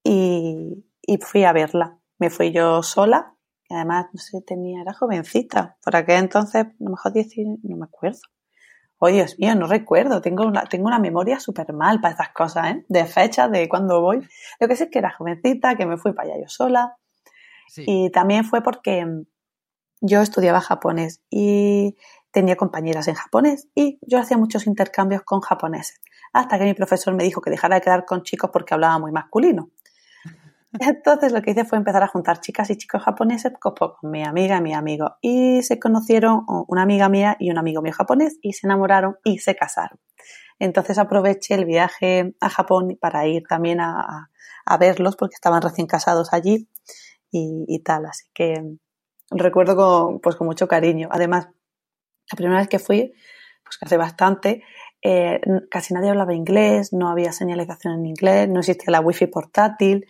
Y, 0.03 0.85
y 1.03 1.19
fui 1.19 1.45
a 1.45 1.53
verla. 1.53 1.99
Me 2.19 2.31
fui 2.31 2.53
yo 2.53 2.83
sola 2.83 3.36
además, 3.71 4.07
no 4.13 4.21
sé, 4.21 4.41
tenía, 4.43 4.81
era 4.81 4.93
jovencita. 4.93 5.77
Por 5.85 5.97
aquel 5.97 6.17
entonces, 6.17 6.67
a 6.67 6.75
lo 6.79 6.91
mejor 6.91 7.13
10, 7.13 7.29
no 7.63 7.77
me 7.77 7.85
acuerdo. 7.85 8.21
Oh, 8.99 9.09
Dios 9.09 9.39
mío, 9.39 9.55
no 9.55 9.67
recuerdo. 9.67 10.21
Tengo 10.23 10.47
una, 10.47 10.65
tengo 10.65 10.87
una 10.87 10.99
memoria 10.99 11.39
súper 11.39 11.73
mal 11.73 12.01
para 12.01 12.13
estas 12.13 12.31
cosas, 12.31 12.71
¿eh? 12.71 12.85
De 12.89 13.05
fechas, 13.05 13.51
de 13.51 13.69
cuándo 13.69 14.01
voy. 14.01 14.27
Lo 14.59 14.69
que 14.69 14.77
sé 14.77 14.85
es 14.85 14.91
que 14.91 14.99
era 15.01 15.11
jovencita, 15.11 15.77
que 15.77 15.85
me 15.85 15.99
fui 15.99 16.13
para 16.13 16.31
allá 16.31 16.41
yo 16.41 16.49
sola. 16.49 16.97
Y 17.77 18.11
también 18.11 18.45
fue 18.45 18.63
porque 18.63 19.05
mm, 19.05 19.27
yo 20.01 20.23
estudiaba 20.23 20.61
japonés 20.61 21.21
y 21.29 21.97
tenía 22.31 22.57
compañeras 22.57 23.09
en 23.09 23.15
japonés 23.15 23.69
y 23.75 23.99
yo 24.03 24.19
hacía 24.19 24.39
muchos 24.39 24.67
intercambios 24.67 25.23
con 25.23 25.41
japoneses. 25.41 26.01
Hasta 26.33 26.59
que 26.59 26.65
mi 26.65 26.75
profesor 26.75 27.15
me 27.15 27.25
dijo 27.25 27.41
que 27.41 27.51
dejara 27.51 27.77
de 27.77 27.81
quedar 27.81 28.05
con 28.05 28.23
chicos 28.23 28.51
porque 28.53 28.75
hablaba 28.75 28.99
muy 28.99 29.11
masculino. 29.11 29.71
Entonces 30.73 31.33
lo 31.33 31.43
que 31.43 31.53
hice 31.53 31.65
fue 31.65 31.79
empezar 31.79 32.03
a 32.03 32.09
juntar 32.09 32.41
chicas 32.41 32.71
y 32.71 32.77
chicos 32.77 33.03
japoneses 33.03 33.53
con 33.61 33.75
mi 34.11 34.25
amiga 34.25 34.59
y 34.59 34.61
mi 34.61 34.75
amigo. 34.75 35.17
Y 35.21 35.63
se 35.63 35.79
conocieron 35.79 36.45
una 36.69 36.83
amiga 36.83 37.09
mía 37.09 37.37
y 37.39 37.51
un 37.51 37.59
amigo 37.59 37.83
mío 37.83 37.93
japonés 37.93 38.39
y 38.43 38.53
se 38.53 38.67
enamoraron 38.67 39.17
y 39.25 39.39
se 39.39 39.55
casaron. 39.55 39.99
Entonces 40.59 40.99
aproveché 40.99 41.55
el 41.55 41.65
viaje 41.65 42.35
a 42.41 42.49
Japón 42.49 42.97
para 43.01 43.27
ir 43.27 43.45
también 43.49 43.81
a, 43.81 44.31
verlos 44.81 45.17
porque 45.17 45.35
estaban 45.35 45.63
recién 45.63 45.87
casados 45.87 46.33
allí 46.33 46.69
y, 47.31 47.83
tal. 47.85 48.07
Así 48.07 48.25
que 48.35 48.63
recuerdo 49.31 49.77
con, 49.77 50.21
pues 50.21 50.37
con 50.37 50.47
mucho 50.47 50.67
cariño. 50.67 51.09
Además, 51.13 51.49
la 52.31 52.37
primera 52.37 52.59
vez 52.59 52.69
que 52.69 52.79
fui, 52.79 53.13
pues 53.63 53.79
que 53.79 53.85
hace 53.85 53.97
bastante, 53.97 54.65
eh, 55.03 55.41
casi 55.71 55.95
nadie 55.95 56.11
hablaba 56.11 56.35
inglés, 56.35 56.93
no 56.93 57.09
había 57.09 57.33
señalización 57.33 57.95
en 57.95 58.07
inglés, 58.07 58.49
no 58.49 58.61
existía 58.61 58.91
la 58.91 59.01
wifi 59.01 59.27
portátil 59.27 60.07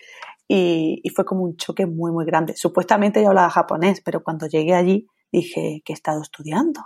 y, 0.48 1.02
fue 1.14 1.24
como 1.24 1.42
un 1.44 1.56
choque 1.56 1.86
muy, 1.86 2.12
muy 2.12 2.24
grande. 2.24 2.54
Supuestamente 2.56 3.22
yo 3.22 3.28
hablaba 3.28 3.50
japonés, 3.50 4.00
pero 4.04 4.22
cuando 4.22 4.46
llegué 4.46 4.74
allí 4.74 5.06
dije 5.32 5.82
que 5.84 5.92
he 5.92 5.94
estado 5.94 6.22
estudiando. 6.22 6.82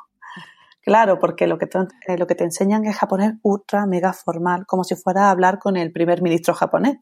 Claro, 0.82 1.18
porque 1.18 1.46
lo 1.46 1.58
que, 1.58 1.66
te, 1.66 1.78
eh, 2.06 2.16
lo 2.16 2.26
que 2.26 2.34
te 2.34 2.44
enseñan 2.44 2.86
es 2.86 2.96
japonés 2.96 3.34
ultra, 3.42 3.84
mega 3.86 4.14
formal, 4.14 4.64
como 4.66 4.82
si 4.82 4.96
fuera 4.96 5.26
a 5.26 5.30
hablar 5.30 5.58
con 5.58 5.76
el 5.76 5.92
primer 5.92 6.22
ministro 6.22 6.54
japonés. 6.54 6.96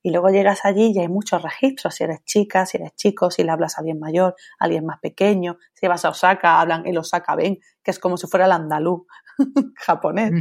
Y 0.00 0.10
luego 0.10 0.28
llegas 0.28 0.64
allí 0.64 0.92
y 0.94 1.00
hay 1.00 1.08
muchos 1.08 1.42
registros, 1.42 1.96
si 1.96 2.04
eres 2.04 2.22
chica, 2.24 2.64
si 2.64 2.76
eres 2.76 2.94
chico, 2.94 3.28
si 3.32 3.42
le 3.42 3.50
hablas 3.50 3.76
a 3.76 3.80
alguien 3.80 3.98
mayor, 3.98 4.36
a 4.60 4.64
alguien 4.64 4.86
más 4.86 5.00
pequeño, 5.00 5.56
si 5.74 5.88
vas 5.88 6.04
a 6.04 6.10
Osaka, 6.10 6.60
hablan 6.60 6.86
el 6.86 6.96
Osaka 6.98 7.34
Ben, 7.34 7.58
que 7.82 7.90
es 7.90 7.98
como 7.98 8.16
si 8.16 8.28
fuera 8.28 8.46
el 8.46 8.52
andaluz 8.52 9.02
japonés. 9.76 10.32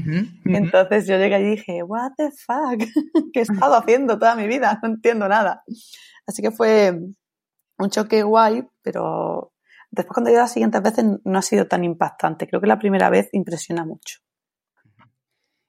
Entonces 0.46 1.08
yo 1.08 1.18
llegué 1.18 1.40
y 1.40 1.52
dije, 1.52 1.84
what 1.84 2.12
the 2.18 2.30
fuck, 2.32 2.80
¿qué 3.34 3.40
he 3.40 3.44
estado 3.44 3.76
haciendo 3.76 4.18
toda 4.18 4.36
mi 4.36 4.48
vida? 4.48 4.80
No 4.82 4.90
entiendo 4.90 5.28
nada. 5.28 5.64
Así 6.28 6.42
que 6.42 6.52
fue 6.52 6.98
un 7.78 7.90
choque 7.90 8.24
guay, 8.24 8.68
pero 8.82 9.54
después 9.92 10.14
cuando 10.14 10.30
he 10.30 10.34
ido 10.34 10.42
las 10.42 10.54
siguientes 10.54 10.82
veces 10.82 11.06
no 11.24 11.40
ha 11.40 11.42
sido 11.42 11.68
tan 11.68 11.84
impactante. 11.84 12.48
Creo 12.48 12.62
que 12.62 12.68
la 12.68 12.80
primera 12.80 13.10
vez 13.10 13.30
impresiona 13.32 13.86
mucho. 13.86 14.20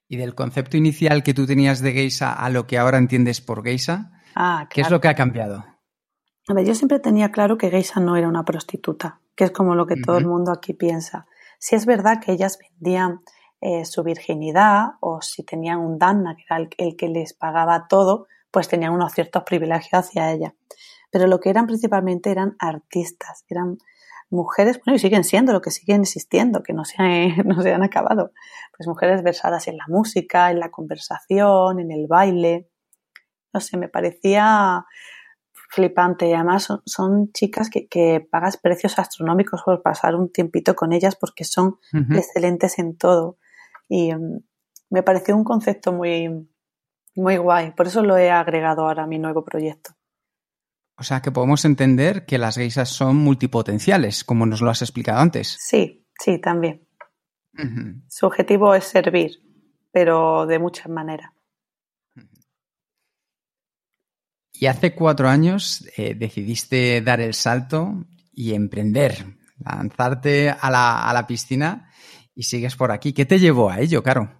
¿Y 0.09 0.17
del 0.17 0.35
concepto 0.35 0.77
inicial 0.77 1.23
que 1.23 1.35
tú 1.35 1.47
tenías 1.47 1.81
de 1.81 1.93
geisha 1.93 2.33
a 2.33 2.49
lo 2.49 2.67
que 2.67 2.79
ahora 2.79 2.99
entiendes 2.99 3.41
por 3.41 3.65
geisha? 3.65 4.13
Ah, 4.37 4.69
¿Qué 4.71 4.83
es 4.83 4.91
lo 4.91 5.01
que 5.01 5.09
ha 5.09 5.15
cambiado? 5.15 5.65
A 6.49 6.55
ver, 6.55 6.65
yo 6.65 6.75
siempre 6.77 7.01
tenía 7.01 7.33
claro 7.33 7.59
que 7.59 7.71
geisha 7.71 7.99
no 7.99 8.17
era 8.17 8.29
una 8.29 8.45
prostituta, 8.45 9.21
que 9.35 9.45
es 9.45 9.51
como 9.51 9.75
lo 9.75 9.87
que 9.87 9.97
todo 9.97 10.19
el 10.19 10.27
mundo 10.27 10.53
aquí 10.53 10.75
piensa. 10.75 11.27
Si 11.59 11.75
es 11.75 11.87
verdad 11.87 12.21
que 12.21 12.33
ellas 12.33 12.59
vendían 12.59 13.21
eh, 13.61 13.85
su 13.85 14.03
virginidad 14.03 14.93
o 15.01 15.23
si 15.23 15.43
tenían 15.43 15.79
un 15.79 15.99
danna, 15.99 16.37
que 16.37 16.45
era 16.49 16.69
el, 16.77 16.97
que 16.97 17.09
les 17.09 17.33
pagaba 17.33 17.89
todo, 17.89 18.27
pues 18.51 18.69
tenían 18.69 18.93
unos 18.93 19.13
ciertos 19.13 19.45
privilegios 19.45 19.93
hacia 19.95 20.31
ella. 20.33 20.55
Pero 21.11 21.27
lo 21.27 21.41
que 21.41 21.51
eran 21.51 21.67
principalmente 21.67 22.31
eran 22.31 22.57
artistas, 22.59 23.45
eran 23.49 23.79
mujeres, 24.29 24.81
bueno, 24.85 24.97
y 24.97 24.99
siguen 24.99 25.25
siendo 25.25 25.53
lo 25.53 25.63
que 25.63 25.71
siguen 25.71 26.03
existiendo, 26.03 26.63
que 26.63 26.73
no 26.73 26.85
se, 26.85 27.03
han, 27.03 27.37
no 27.47 27.63
se 27.63 27.73
han 27.73 27.83
acabado. 27.83 28.33
Pues 28.77 28.87
mujeres 28.87 29.23
versadas 29.23 29.69
en 29.69 29.79
la 29.79 29.85
música, 29.89 30.51
en 30.51 30.61
la 30.61 30.71
conversación, 30.71 31.81
en 31.81 31.91
el 31.91 32.07
baile. 32.07 32.69
No 33.53 33.61
sé, 33.61 33.79
me 33.79 33.89
parecía 33.89 34.85
flipante 35.69 36.29
y 36.29 36.33
además 36.33 36.69
son, 36.85 37.33
chicas 37.33 37.71
que, 37.71 38.29
pagas 38.31 38.57
precios 38.57 38.99
astronómicos 38.99 39.63
por 39.65 39.83
pasar 39.83 40.15
un 40.15 40.31
tiempito 40.31 40.75
con 40.75 40.93
ellas 40.93 41.17
porque 41.17 41.45
son 41.45 41.79
excelentes 42.11 42.79
en 42.79 42.97
todo 42.97 43.39
y 43.89 44.15
mm, 44.15 44.41
me 44.91 45.03
pareció 45.03 45.37
un 45.37 45.45
concepto 45.45 45.93
muy, 45.93 46.49
muy 47.15 47.37
guay, 47.37 47.73
por 47.73 47.87
eso 47.87 48.03
lo 48.03 48.17
he 48.17 48.31
agregado 48.31 48.83
ahora 48.83 49.05
a 49.05 49.07
mi 49.07 49.19
nuevo 49.19 49.45
proyecto. 49.45 49.93
O 50.99 51.03
sea 51.03 51.21
que 51.21 51.31
podemos 51.31 51.65
entender 51.65 52.25
que 52.25 52.39
las 52.39 52.57
geisas 52.57 52.89
son 52.89 53.17
multipotenciales, 53.17 54.25
como 54.25 54.47
nos 54.47 54.63
lo 54.63 54.71
has 54.71 54.81
explicado 54.81 55.21
antes. 55.21 55.57
Sí, 55.61 56.07
sí, 56.19 56.41
también. 56.41 56.87
Su 58.09 58.27
objetivo 58.27 58.75
es 58.75 58.85
servir, 58.85 59.43
pero 59.91 60.47
de 60.47 60.59
muchas 60.59 60.89
maneras. 60.89 61.33
Y 64.59 64.67
hace 64.67 64.95
cuatro 64.95 65.29
años 65.29 65.87
eh, 65.97 66.15
decidiste 66.15 67.03
dar 67.03 67.21
el 67.21 67.35
salto 67.35 68.07
y 68.33 68.55
emprender, 68.55 69.37
lanzarte 69.59 70.51
a 70.51 70.71
la, 70.71 71.09
a 71.09 71.13
la, 71.13 71.27
piscina 71.27 71.91
y 72.35 72.45
sigues 72.45 72.75
por 72.75 72.91
aquí. 72.91 73.13
¿Qué 73.13 73.27
te 73.27 73.39
llevó 73.39 73.69
a 73.69 73.81
ello, 73.81 74.03
Caro? 74.03 74.31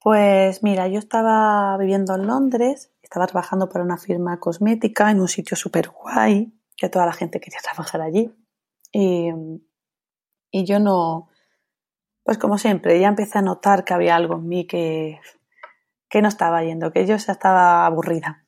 Pues 0.00 0.62
mira, 0.62 0.86
yo 0.86 1.00
estaba 1.00 1.76
viviendo 1.78 2.14
en 2.14 2.28
Londres, 2.28 2.92
estaba 3.02 3.26
trabajando 3.26 3.68
para 3.68 3.84
una 3.84 3.98
firma 3.98 4.38
cosmética 4.38 5.10
en 5.10 5.20
un 5.20 5.28
sitio 5.28 5.56
súper 5.56 5.88
guay, 5.88 6.52
que 6.76 6.88
toda 6.88 7.06
la 7.06 7.12
gente 7.12 7.40
quería 7.40 7.58
trabajar 7.62 8.02
allí. 8.02 8.32
Y, 8.92 9.30
y 10.52 10.64
yo 10.64 10.78
no, 10.78 11.28
pues 12.22 12.38
como 12.38 12.56
siempre, 12.56 13.00
ya 13.00 13.08
empecé 13.08 13.38
a 13.38 13.42
notar 13.42 13.84
que 13.84 13.94
había 13.94 14.14
algo 14.14 14.36
en 14.36 14.46
mí 14.46 14.66
que, 14.66 15.18
que 16.08 16.22
no 16.22 16.28
estaba 16.28 16.62
yendo, 16.62 16.92
que 16.92 17.04
yo 17.04 17.16
ya 17.16 17.32
estaba 17.32 17.84
aburrida 17.84 18.45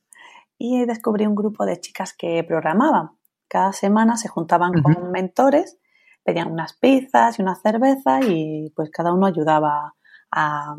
y 0.59 0.85
descubrí 0.85 1.25
un 1.25 1.35
grupo 1.35 1.65
de 1.65 1.79
chicas 1.79 2.13
que 2.13 2.43
programaban. 2.43 3.11
Cada 3.47 3.71
semana 3.71 4.17
se 4.17 4.27
juntaban 4.27 4.73
con 4.83 5.09
mentores, 5.09 5.79
pedían 6.23 6.51
unas 6.51 6.73
pizzas 6.73 7.39
y 7.39 7.41
una 7.41 7.55
cerveza 7.55 8.19
y 8.21 8.71
pues 8.75 8.91
cada 8.91 9.13
uno 9.13 9.25
ayudaba 9.25 9.95
a, 10.31 10.75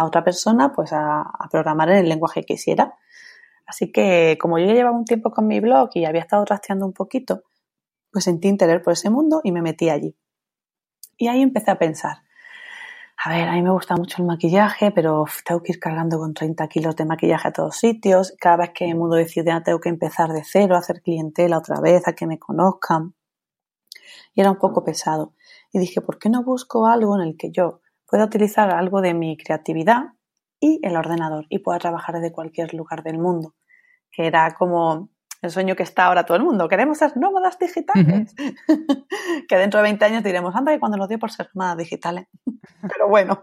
otra 0.00 0.24
persona 0.24 0.72
pues 0.72 0.92
a, 0.92 1.24
programar 1.50 1.90
en 1.90 1.98
el 1.98 2.08
lenguaje 2.08 2.40
que 2.42 2.54
quisiera. 2.54 2.94
Así 3.66 3.90
que 3.90 4.38
como 4.40 4.58
yo 4.58 4.66
ya 4.66 4.74
llevaba 4.74 4.96
un 4.96 5.04
tiempo 5.04 5.32
con 5.32 5.48
mi 5.48 5.58
blog 5.58 5.90
y 5.94 6.04
había 6.04 6.22
estado 6.22 6.44
trasteando 6.44 6.86
un 6.86 6.92
poquito, 6.92 7.42
pues 8.12 8.24
sentí 8.24 8.48
interés 8.48 8.82
por 8.82 8.92
ese 8.92 9.10
mundo 9.10 9.40
y 9.42 9.50
me 9.50 9.62
metí 9.62 9.90
allí. 9.90 10.16
Y 11.16 11.26
ahí 11.26 11.42
empecé 11.42 11.72
a 11.72 11.78
pensar, 11.78 12.18
a 13.26 13.30
ver, 13.30 13.48
a 13.48 13.52
mí 13.52 13.62
me 13.62 13.70
gusta 13.70 13.96
mucho 13.96 14.20
el 14.20 14.28
maquillaje, 14.28 14.90
pero 14.90 15.24
tengo 15.46 15.62
que 15.62 15.72
ir 15.72 15.80
cargando 15.80 16.18
con 16.18 16.34
30 16.34 16.68
kilos 16.68 16.94
de 16.94 17.06
maquillaje 17.06 17.48
a 17.48 17.52
todos 17.52 17.74
sitios. 17.74 18.34
Cada 18.38 18.58
vez 18.58 18.72
que 18.74 18.86
me 18.86 18.94
mudo 18.94 19.14
de 19.14 19.26
ciudad 19.26 19.62
tengo 19.62 19.80
que 19.80 19.88
empezar 19.88 20.30
de 20.30 20.42
cero, 20.44 20.74
a 20.74 20.80
hacer 20.80 21.00
clientela 21.00 21.56
otra 21.56 21.80
vez, 21.80 22.06
a 22.06 22.12
que 22.12 22.26
me 22.26 22.38
conozcan. 22.38 23.14
Y 24.34 24.42
era 24.42 24.50
un 24.50 24.58
poco 24.58 24.84
pesado. 24.84 25.32
Y 25.72 25.78
dije, 25.78 26.02
¿por 26.02 26.18
qué 26.18 26.28
no 26.28 26.44
busco 26.44 26.86
algo 26.86 27.16
en 27.16 27.26
el 27.26 27.36
que 27.38 27.50
yo 27.50 27.80
pueda 28.06 28.26
utilizar 28.26 28.70
algo 28.70 29.00
de 29.00 29.14
mi 29.14 29.38
creatividad 29.38 30.02
y 30.60 30.80
el 30.82 30.94
ordenador 30.94 31.46
y 31.48 31.60
pueda 31.60 31.78
trabajar 31.78 32.16
desde 32.16 32.30
cualquier 32.30 32.74
lugar 32.74 33.02
del 33.02 33.16
mundo, 33.16 33.54
que 34.12 34.26
era 34.26 34.54
como 34.54 35.08
el 35.44 35.50
sueño 35.50 35.76
que 35.76 35.82
está 35.82 36.06
ahora 36.06 36.24
todo 36.24 36.36
el 36.36 36.42
mundo. 36.42 36.68
Queremos 36.68 36.98
ser 36.98 37.16
nómadas 37.16 37.58
digitales. 37.58 38.34
que 39.48 39.56
dentro 39.56 39.78
de 39.78 39.84
20 39.84 40.04
años 40.04 40.24
diremos, 40.24 40.54
anda, 40.56 40.72
que 40.72 40.80
cuando 40.80 40.98
lo 40.98 41.06
dio 41.06 41.18
por 41.18 41.30
ser 41.30 41.50
nómadas 41.54 41.78
digitales. 41.78 42.26
Pero 42.82 43.08
bueno, 43.08 43.40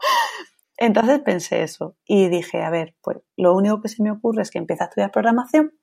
entonces 0.78 1.20
pensé 1.20 1.64
eso 1.64 1.96
y 2.06 2.28
dije, 2.30 2.64
a 2.64 2.70
ver, 2.70 2.96
pues 3.02 3.18
lo 3.38 3.56
único 3.56 3.82
que 3.82 3.88
se 3.88 4.02
me 4.04 4.12
ocurre 4.12 4.42
es 4.42 4.52
que 4.52 4.58
empiece 4.58 4.84
a 4.84 4.88
estudiar 4.88 5.12
programación 5.12 5.74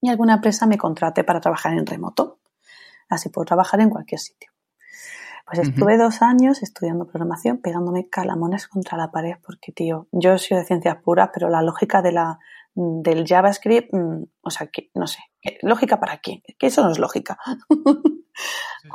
y 0.00 0.10
alguna 0.10 0.34
empresa 0.34 0.66
me 0.66 0.78
contrate 0.78 1.24
para 1.24 1.40
trabajar 1.40 1.72
en 1.72 1.86
remoto. 1.86 2.40
Así 3.08 3.30
puedo 3.30 3.46
trabajar 3.46 3.80
en 3.80 3.90
cualquier 3.90 4.20
sitio. 4.20 4.52
Pues 5.46 5.60
estuve 5.60 5.96
dos 5.96 6.20
años 6.20 6.62
estudiando 6.62 7.06
programación, 7.06 7.56
pegándome 7.62 8.10
calamones 8.10 8.68
contra 8.68 8.98
la 8.98 9.10
pared, 9.10 9.36
porque, 9.42 9.72
tío, 9.72 10.06
yo 10.12 10.36
sido 10.36 10.60
de 10.60 10.66
ciencias 10.66 10.96
puras, 11.02 11.30
pero 11.32 11.48
la 11.48 11.62
lógica 11.62 12.02
de 12.02 12.12
la, 12.12 12.38
del 12.74 13.26
JavaScript, 13.26 13.88
mm, 13.94 14.24
o 14.42 14.50
sea, 14.50 14.66
que, 14.66 14.90
no 14.94 15.06
sé, 15.06 15.20
¿lógica 15.62 16.00
para 16.00 16.18
quién? 16.18 16.42
Que 16.58 16.66
eso 16.66 16.84
no 16.84 16.90
es 16.90 16.98
lógica. 16.98 17.38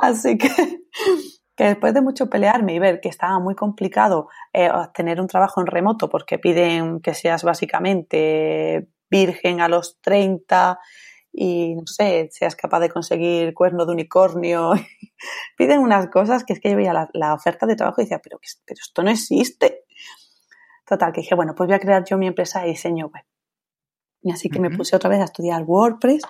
Así 0.00 0.38
que, 0.38 0.48
que 1.56 1.64
después 1.64 1.94
de 1.94 2.02
mucho 2.02 2.28
pelearme 2.28 2.74
y 2.74 2.78
ver 2.78 3.00
que 3.00 3.08
estaba 3.08 3.38
muy 3.38 3.54
complicado 3.54 4.28
eh, 4.52 4.70
obtener 4.70 5.20
un 5.20 5.28
trabajo 5.28 5.60
en 5.60 5.66
remoto 5.66 6.08
porque 6.08 6.38
piden 6.38 7.00
que 7.00 7.14
seas 7.14 7.44
básicamente 7.44 8.88
virgen 9.10 9.60
a 9.60 9.68
los 9.68 10.00
30 10.00 10.78
y 11.36 11.74
no 11.74 11.86
sé, 11.86 12.28
seas 12.30 12.54
capaz 12.54 12.80
de 12.80 12.90
conseguir 12.90 13.54
cuerno 13.54 13.84
de 13.86 13.92
unicornio. 13.92 14.72
Piden 15.56 15.80
unas 15.80 16.08
cosas 16.08 16.44
que 16.44 16.52
es 16.52 16.60
que 16.60 16.70
yo 16.70 16.76
veía 16.76 17.08
la, 17.12 17.34
oferta 17.34 17.66
de 17.66 17.74
trabajo 17.74 18.00
y 18.00 18.04
decía, 18.04 18.20
pero, 18.22 18.38
pero 18.64 18.78
esto 18.80 19.02
no 19.02 19.10
existe. 19.10 19.84
Total, 20.86 21.12
que 21.12 21.22
dije, 21.22 21.34
bueno, 21.34 21.54
pues 21.56 21.66
voy 21.66 21.74
a 21.74 21.80
crear 21.80 22.04
yo 22.04 22.18
mi 22.18 22.28
empresa 22.28 22.60
de 22.60 22.68
diseño 22.68 23.06
web. 23.06 23.24
Y 24.24 24.32
así 24.32 24.48
que 24.48 24.58
me 24.58 24.70
puse 24.70 24.96
otra 24.96 25.10
vez 25.10 25.20
a 25.20 25.24
estudiar 25.24 25.64
WordPress 25.64 26.22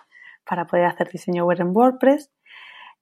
para 0.45 0.67
poder 0.67 0.87
hacer 0.87 1.09
diseño 1.11 1.47
web 1.47 1.61
en 1.61 1.69
WordPress. 1.75 2.29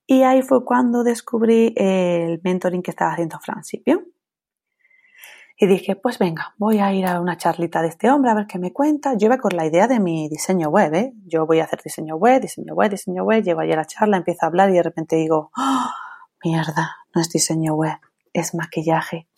Y 0.06 0.22
ahí 0.22 0.42
fue 0.42 0.66
cuando 0.66 1.02
descubrí 1.02 1.72
el 1.76 2.42
mentoring 2.44 2.82
que 2.82 2.90
estaba 2.90 3.12
haciendo 3.12 3.40
Francipio. 3.40 4.04
Y 5.56 5.66
dije, 5.66 5.96
pues 5.96 6.18
venga, 6.18 6.54
voy 6.58 6.80
a 6.80 6.92
ir 6.92 7.06
a 7.06 7.20
una 7.20 7.38
charlita 7.38 7.80
de 7.80 7.88
este 7.88 8.10
hombre 8.10 8.30
a 8.30 8.34
ver 8.34 8.46
qué 8.46 8.58
me 8.58 8.72
cuenta. 8.72 9.16
Yo 9.16 9.26
iba 9.26 9.38
con 9.38 9.56
la 9.56 9.64
idea 9.64 9.88
de 9.88 9.98
mi 9.98 10.28
diseño 10.28 10.68
web, 10.68 10.92
¿eh? 10.92 11.14
Yo 11.24 11.46
voy 11.46 11.60
a 11.60 11.64
hacer 11.64 11.80
diseño 11.82 12.16
web, 12.16 12.42
diseño 12.42 12.74
web, 12.74 12.90
diseño 12.90 13.24
web. 13.24 13.42
Llego 13.42 13.60
allí 13.60 13.72
a 13.72 13.76
la 13.76 13.86
charla, 13.86 14.18
empiezo 14.18 14.44
a 14.44 14.48
hablar 14.48 14.68
y 14.68 14.74
de 14.74 14.82
repente 14.82 15.16
digo, 15.16 15.50
¡Oh, 15.56 15.90
mierda, 16.44 16.96
no 17.14 17.22
es 17.22 17.30
diseño 17.30 17.74
web, 17.74 17.96
es 18.34 18.54
maquillaje. 18.54 19.28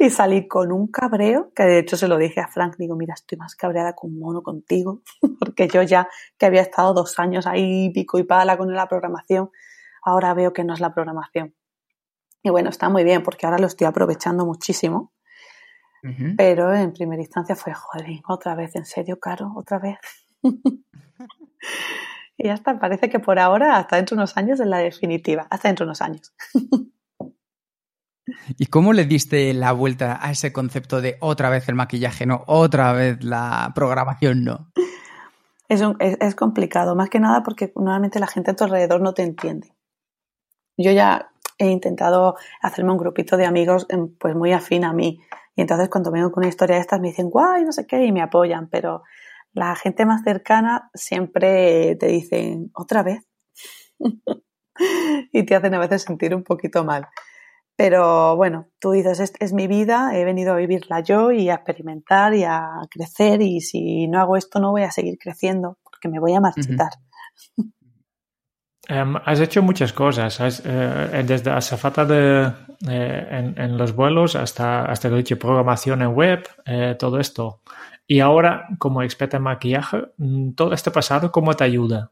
Y 0.00 0.10
salí 0.10 0.48
con 0.48 0.72
un 0.72 0.88
cabreo, 0.88 1.52
que 1.54 1.64
de 1.64 1.78
hecho 1.78 1.96
se 1.96 2.08
lo 2.08 2.18
dije 2.18 2.40
a 2.40 2.48
Frank, 2.48 2.76
digo, 2.78 2.96
mira, 2.96 3.14
estoy 3.14 3.38
más 3.38 3.54
cabreada 3.54 3.94
con 3.94 4.18
mono 4.18 4.42
contigo, 4.42 5.02
porque 5.38 5.68
yo 5.68 5.82
ya 5.82 6.08
que 6.38 6.46
había 6.46 6.62
estado 6.62 6.94
dos 6.94 7.18
años 7.18 7.46
ahí 7.46 7.90
pico 7.92 8.18
y 8.18 8.24
pala 8.24 8.56
con 8.56 8.72
la 8.72 8.88
programación, 8.88 9.50
ahora 10.02 10.34
veo 10.34 10.52
que 10.52 10.64
no 10.64 10.74
es 10.74 10.80
la 10.80 10.92
programación 10.92 11.54
y 12.42 12.50
bueno, 12.50 12.70
está 12.70 12.88
muy 12.88 13.04
bien 13.04 13.22
porque 13.22 13.46
ahora 13.46 13.58
lo 13.58 13.66
estoy 13.66 13.86
aprovechando 13.86 14.44
muchísimo. 14.44 15.12
Pero 16.36 16.74
en 16.74 16.92
primera 16.92 17.22
instancia 17.22 17.54
fue, 17.54 17.72
joder, 17.72 18.08
otra 18.26 18.56
vez, 18.56 18.74
en 18.74 18.84
serio, 18.84 19.20
caro, 19.20 19.52
otra 19.54 19.78
vez. 19.78 19.98
y 22.36 22.46
ya 22.48 22.54
está, 22.54 22.76
parece 22.80 23.08
que 23.08 23.20
por 23.20 23.38
ahora, 23.38 23.76
hasta 23.76 23.94
dentro 23.96 24.16
de 24.16 24.22
unos 24.22 24.36
años, 24.36 24.58
es 24.58 24.66
la 24.66 24.78
definitiva, 24.78 25.46
hasta 25.48 25.68
dentro 25.68 25.86
de 25.86 25.90
unos 25.90 26.02
años. 26.02 26.34
¿Y 28.58 28.66
cómo 28.66 28.92
le 28.92 29.04
diste 29.04 29.52
la 29.52 29.72
vuelta 29.72 30.18
a 30.22 30.30
ese 30.30 30.52
concepto 30.52 31.00
de 31.00 31.16
otra 31.20 31.50
vez 31.50 31.68
el 31.68 31.74
maquillaje 31.74 32.24
no, 32.24 32.44
otra 32.46 32.92
vez 32.92 33.22
la 33.24 33.72
programación 33.74 34.44
no? 34.44 34.70
Es, 35.68 35.82
es 35.98 36.34
complicado, 36.34 36.94
más 36.94 37.08
que 37.08 37.18
nada 37.18 37.42
porque 37.42 37.72
normalmente 37.74 38.20
la 38.20 38.26
gente 38.26 38.50
a 38.50 38.56
tu 38.56 38.64
alrededor 38.64 39.00
no 39.00 39.14
te 39.14 39.22
entiende. 39.22 39.74
Yo 40.76 40.92
ya 40.92 41.30
he 41.58 41.70
intentado 41.70 42.36
hacerme 42.60 42.92
un 42.92 42.98
grupito 42.98 43.36
de 43.36 43.46
amigos 43.46 43.86
em, 43.88 44.14
pues 44.18 44.34
muy 44.34 44.52
afín 44.52 44.84
a 44.84 44.92
mí. 44.92 45.20
Y 45.54 45.60
entonces 45.60 45.88
cuando 45.88 46.10
vengo 46.10 46.30
con 46.30 46.42
una 46.42 46.48
historia 46.48 46.76
de 46.76 46.82
estas 46.82 47.00
me 47.00 47.08
dicen, 47.08 47.30
guay, 47.30 47.64
no 47.64 47.72
sé 47.72 47.86
qué, 47.86 48.04
y 48.04 48.12
me 48.12 48.22
apoyan. 48.22 48.68
Pero 48.68 49.02
la 49.52 49.74
gente 49.76 50.06
más 50.06 50.22
cercana 50.22 50.90
siempre 50.94 51.96
te 51.96 52.06
dicen, 52.06 52.70
otra 52.74 53.02
vez. 53.02 53.22
y 55.32 55.44
te 55.44 55.54
hacen 55.54 55.74
a 55.74 55.78
veces 55.78 56.02
sentir 56.02 56.34
un 56.34 56.42
poquito 56.42 56.84
mal. 56.84 57.08
Pero 57.76 58.36
bueno, 58.36 58.68
tú 58.78 58.92
dices, 58.92 59.20
es, 59.20 59.32
es, 59.40 59.52
mi 59.52 59.66
vida, 59.66 60.16
he 60.16 60.24
venido 60.24 60.52
a 60.52 60.56
vivirla 60.56 61.00
yo 61.00 61.32
y 61.32 61.48
a 61.48 61.54
experimentar 61.54 62.34
y 62.34 62.44
a 62.44 62.68
crecer 62.90 63.40
y 63.40 63.60
si 63.60 64.08
no 64.08 64.20
hago 64.20 64.36
esto 64.36 64.60
no 64.60 64.72
voy 64.72 64.82
a 64.82 64.90
seguir 64.90 65.18
creciendo 65.18 65.78
porque 65.82 66.08
me 66.08 66.20
voy 66.20 66.34
a 66.34 66.40
marchitar. 66.40 66.90
Um, 68.90 69.16
has 69.24 69.38
hecho 69.38 69.62
muchas 69.62 69.92
cosas, 69.92 70.40
has, 70.40 70.58
uh, 70.60 71.24
desde 71.24 71.50
azafata 71.50 72.04
de, 72.04 72.52
eh, 72.88 73.28
en, 73.30 73.54
en, 73.56 73.78
los 73.78 73.94
vuelos 73.94 74.34
hasta, 74.34 74.84
hasta 74.84 75.08
lo 75.08 75.16
dicho, 75.16 75.38
programación 75.38 76.02
en 76.02 76.08
web, 76.08 76.48
eh, 76.66 76.96
todo 76.98 77.20
esto. 77.20 77.60
Y 78.08 78.18
ahora, 78.18 78.66
como 78.78 79.02
experta 79.02 79.36
en 79.36 79.44
maquillaje, 79.44 80.02
mm, 80.18 80.52
todo 80.54 80.72
este 80.72 80.90
pasado, 80.90 81.30
¿cómo 81.30 81.54
te 81.54 81.62
ayuda? 81.62 82.10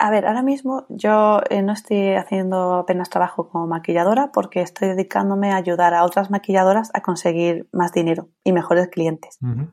A 0.00 0.10
ver, 0.10 0.26
ahora 0.26 0.42
mismo 0.42 0.86
yo 0.88 1.40
eh, 1.50 1.60
no 1.60 1.72
estoy 1.72 2.14
haciendo 2.14 2.74
apenas 2.74 3.10
trabajo 3.10 3.48
como 3.48 3.66
maquilladora 3.66 4.30
porque 4.32 4.62
estoy 4.62 4.88
dedicándome 4.88 5.50
a 5.50 5.56
ayudar 5.56 5.92
a 5.92 6.04
otras 6.04 6.30
maquilladoras 6.30 6.90
a 6.94 7.02
conseguir 7.02 7.68
más 7.72 7.92
dinero 7.92 8.28
y 8.44 8.52
mejores 8.52 8.88
clientes. 8.88 9.38
Uh 9.42 9.46
-huh. 9.46 9.72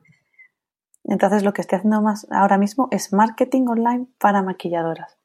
Entonces 1.04 1.44
lo 1.44 1.52
que 1.52 1.60
estoy 1.60 1.76
haciendo 1.76 2.02
más 2.02 2.26
ahora 2.30 2.58
mismo 2.58 2.88
es 2.90 3.12
marketing 3.12 3.68
online 3.68 4.08
para 4.18 4.42
maquilladoras. 4.42 5.16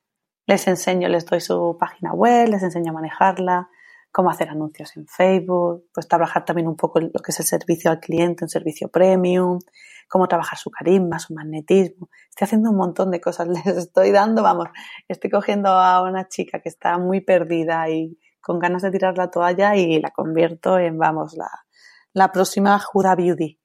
Les 0.46 0.68
enseño, 0.68 1.08
les 1.08 1.26
doy 1.26 1.42
su 1.42 1.78
página 1.80 2.14
web, 2.14 2.50
les 2.50 2.62
enseño 2.62 2.92
a 2.92 2.94
manejarla, 2.94 3.70
cómo 4.12 4.30
hacer 4.30 4.50
anuncios 4.50 4.96
en 4.98 5.08
Facebook, 5.08 5.86
pues 5.94 6.08
trabajar 6.08 6.46
también 6.46 6.68
un 6.68 6.76
poco 6.76 7.00
lo 7.00 7.10
que 7.10 7.32
es 7.32 7.40
el 7.40 7.46
servicio 7.46 7.90
al 7.90 8.00
cliente, 8.00 8.46
un 8.46 8.50
servicio 8.50 8.90
premium, 8.90 9.60
cómo 10.12 10.28
trabajar 10.28 10.60
su 10.60 10.70
carisma, 10.70 11.20
su 11.20 11.34
magnetismo. 11.34 12.10
Estoy 12.30 12.46
haciendo 12.46 12.70
un 12.70 12.76
montón 12.76 13.12
de 13.12 13.22
cosas, 13.22 13.48
les 13.66 13.66
estoy 13.66 14.12
dando, 14.12 14.44
vamos, 14.44 14.68
estoy 15.08 15.30
cogiendo 15.30 15.70
a 15.70 16.04
una 16.04 16.28
chica 16.28 16.60
que 16.60 16.70
está 16.70 16.98
muy 16.98 17.22
perdida 17.22 17.90
y 17.90 18.20
con 18.42 18.60
ganas 18.60 18.82
de 18.82 18.92
tirar 18.92 19.18
la 19.18 19.32
toalla 19.32 19.76
y 19.76 20.02
la 20.02 20.12
convierto 20.12 20.78
en, 20.78 20.98
vamos, 20.98 21.36
la, 21.36 21.50
la 22.14 22.32
próxima 22.32 22.78
Jura 22.80 23.16
Beauty. 23.16 23.58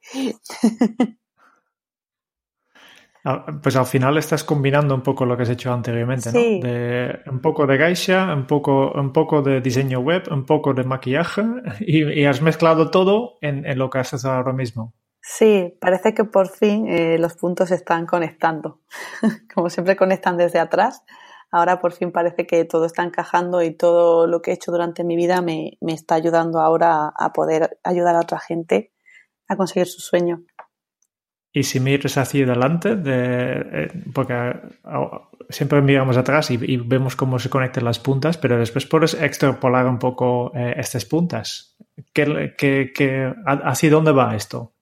Ah, 3.28 3.44
pues 3.60 3.74
al 3.74 3.86
final 3.86 4.16
estás 4.18 4.44
combinando 4.44 4.94
un 4.94 5.02
poco 5.02 5.26
lo 5.26 5.36
que 5.36 5.42
has 5.42 5.48
hecho 5.48 5.72
anteriormente, 5.72 6.30
¿no? 6.32 6.38
De, 6.38 7.22
un 7.26 7.40
poco 7.40 7.66
de 7.66 7.76
geisha, 7.76 8.32
un 8.32 8.46
poco, 8.46 8.92
un 8.92 9.12
poco 9.12 9.42
de 9.42 9.60
diseño 9.60 9.98
web, 9.98 10.28
un 10.30 10.44
poco 10.44 10.74
de 10.74 10.84
maquillaje 10.84 11.42
y, 11.80 12.20
y 12.20 12.24
has 12.24 12.40
mezclado 12.40 12.88
todo 12.92 13.38
en, 13.40 13.66
en, 13.66 13.78
lo 13.78 13.90
que 13.90 13.98
haces 13.98 14.24
ahora 14.24 14.52
mismo. 14.52 14.94
Sí, 15.28 15.76
parece 15.80 16.14
que 16.14 16.22
por 16.22 16.48
fin 16.48 16.86
eh, 16.86 17.18
los 17.18 17.34
puntos 17.34 17.72
están 17.72 18.06
conectando. 18.06 18.78
Como 19.54 19.68
siempre 19.70 19.96
conectan 19.96 20.36
desde 20.36 20.60
atrás, 20.60 21.02
ahora 21.50 21.80
por 21.80 21.92
fin 21.92 22.12
parece 22.12 22.46
que 22.46 22.64
todo 22.64 22.86
está 22.86 23.02
encajando 23.02 23.60
y 23.60 23.74
todo 23.74 24.28
lo 24.28 24.40
que 24.40 24.52
he 24.52 24.54
hecho 24.54 24.70
durante 24.70 25.02
mi 25.02 25.16
vida 25.16 25.42
me, 25.42 25.78
me 25.80 25.94
está 25.94 26.14
ayudando 26.14 26.60
ahora 26.60 27.08
a, 27.08 27.32
poder 27.32 27.80
ayudar 27.82 28.14
a 28.14 28.20
otra 28.20 28.38
gente 28.38 28.92
a 29.48 29.56
conseguir 29.56 29.88
su 29.88 30.00
sueño. 30.00 30.44
Y 31.52 31.64
si 31.64 31.80
miras 31.80 32.16
hacia 32.18 32.44
adelante, 32.44 32.94
de, 32.94 33.52
eh, 33.72 33.88
porque 34.14 34.32
ah, 34.84 35.28
siempre 35.50 35.82
miramos 35.82 36.16
atrás 36.16 36.52
y, 36.52 36.76
vemos 36.76 37.16
cómo 37.16 37.40
se 37.40 37.50
conectan 37.50 37.84
las 37.84 37.98
puntas, 37.98 38.38
pero 38.38 38.58
después 38.58 38.86
puedes 38.86 39.14
extrapolar 39.14 39.86
un 39.86 39.98
poco 39.98 40.52
eh, 40.54 40.74
estas 40.76 41.04
puntas. 41.04 41.76
¿Qué, 42.12 42.54
qué, 42.56 42.92
qué, 42.94 43.34
¿Hacia 43.44 43.90
dónde 43.90 44.12
va 44.12 44.36
esto? 44.36 44.75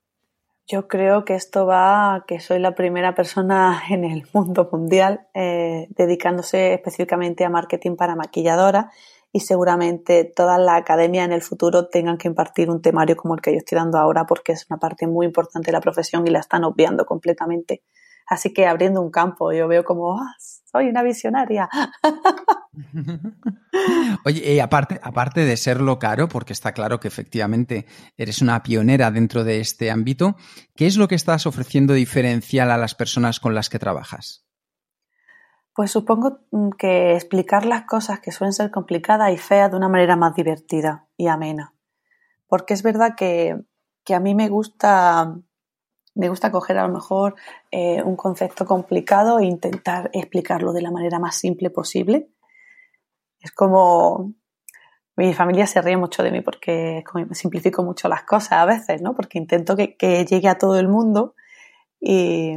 Yo 0.66 0.88
creo 0.88 1.26
que 1.26 1.34
esto 1.34 1.66
va 1.66 2.14
a 2.14 2.24
que 2.26 2.40
soy 2.40 2.58
la 2.58 2.74
primera 2.74 3.14
persona 3.14 3.82
en 3.90 4.04
el 4.04 4.26
mundo 4.32 4.68
mundial 4.72 5.26
eh, 5.34 5.88
dedicándose 5.90 6.72
específicamente 6.72 7.44
a 7.44 7.50
marketing 7.50 7.96
para 7.96 8.16
maquilladora 8.16 8.90
y 9.30 9.40
seguramente 9.40 10.24
toda 10.24 10.58
la 10.58 10.76
academia 10.76 11.24
en 11.24 11.32
el 11.32 11.42
futuro 11.42 11.88
tengan 11.88 12.16
que 12.16 12.28
impartir 12.28 12.70
un 12.70 12.80
temario 12.80 13.16
como 13.16 13.34
el 13.34 13.42
que 13.42 13.50
yo 13.52 13.58
estoy 13.58 13.76
dando 13.76 13.98
ahora 13.98 14.26
porque 14.26 14.52
es 14.52 14.64
una 14.70 14.78
parte 14.78 15.06
muy 15.06 15.26
importante 15.26 15.66
de 15.66 15.72
la 15.72 15.80
profesión 15.80 16.26
y 16.26 16.30
la 16.30 16.38
están 16.38 16.64
obviando 16.64 17.04
completamente. 17.04 17.82
Así 18.26 18.52
que 18.52 18.66
abriendo 18.66 19.02
un 19.02 19.10
campo, 19.10 19.52
yo 19.52 19.68
veo 19.68 19.84
como, 19.84 20.18
ah, 20.18 20.34
soy 20.38 20.88
una 20.88 21.02
visionaria. 21.02 21.68
Oye, 24.24 24.54
y 24.54 24.60
aparte, 24.60 24.98
aparte 25.02 25.44
de 25.44 25.56
serlo 25.56 25.98
caro, 25.98 26.28
porque 26.28 26.52
está 26.52 26.72
claro 26.72 27.00
que 27.00 27.08
efectivamente 27.08 27.86
eres 28.16 28.40
una 28.40 28.62
pionera 28.62 29.10
dentro 29.10 29.44
de 29.44 29.60
este 29.60 29.90
ámbito, 29.90 30.36
¿qué 30.74 30.86
es 30.86 30.96
lo 30.96 31.06
que 31.06 31.14
estás 31.14 31.46
ofreciendo 31.46 31.92
diferencial 31.92 32.70
a 32.70 32.78
las 32.78 32.94
personas 32.94 33.40
con 33.40 33.54
las 33.54 33.68
que 33.68 33.78
trabajas? 33.78 34.46
Pues 35.74 35.90
supongo 35.90 36.40
mm, 36.50 36.70
que 36.78 37.14
explicar 37.14 37.66
las 37.66 37.84
cosas 37.84 38.20
que 38.20 38.32
suelen 38.32 38.52
ser 38.52 38.70
complicadas 38.70 39.32
y 39.32 39.38
feas 39.38 39.70
de 39.70 39.76
una 39.76 39.88
manera 39.88 40.16
más 40.16 40.34
divertida 40.34 41.06
y 41.16 41.26
amena. 41.26 41.74
porque 42.46 42.74
es 42.74 42.82
verdad 42.82 43.14
que, 43.16 43.60
que 44.04 44.14
a 44.14 44.20
mí 44.20 44.34
me 44.34 44.48
gusta 44.48 45.36
me 46.14 46.28
gusta 46.28 46.50
coger 46.50 46.78
a 46.78 46.86
lo 46.86 46.92
mejor 46.92 47.34
eh, 47.70 48.02
un 48.02 48.16
concepto 48.16 48.64
complicado 48.64 49.38
e 49.38 49.46
intentar 49.46 50.10
explicarlo 50.12 50.72
de 50.72 50.82
la 50.82 50.90
manera 50.90 51.18
más 51.18 51.36
simple 51.36 51.70
posible. 51.70 52.28
Es 53.40 53.52
como 53.52 54.34
mi 55.16 55.32
familia 55.34 55.66
se 55.66 55.80
ríe 55.80 55.96
mucho 55.96 56.22
de 56.22 56.30
mí 56.30 56.40
porque 56.40 57.04
simplifico 57.32 57.84
mucho 57.84 58.08
las 58.08 58.24
cosas 58.24 58.52
a 58.52 58.64
veces, 58.64 59.02
¿no? 59.02 59.14
Porque 59.14 59.38
intento 59.38 59.76
que, 59.76 59.96
llegue 60.28 60.48
a 60.48 60.58
todo 60.58 60.78
el 60.78 60.88
mundo 60.88 61.34
y, 62.00 62.54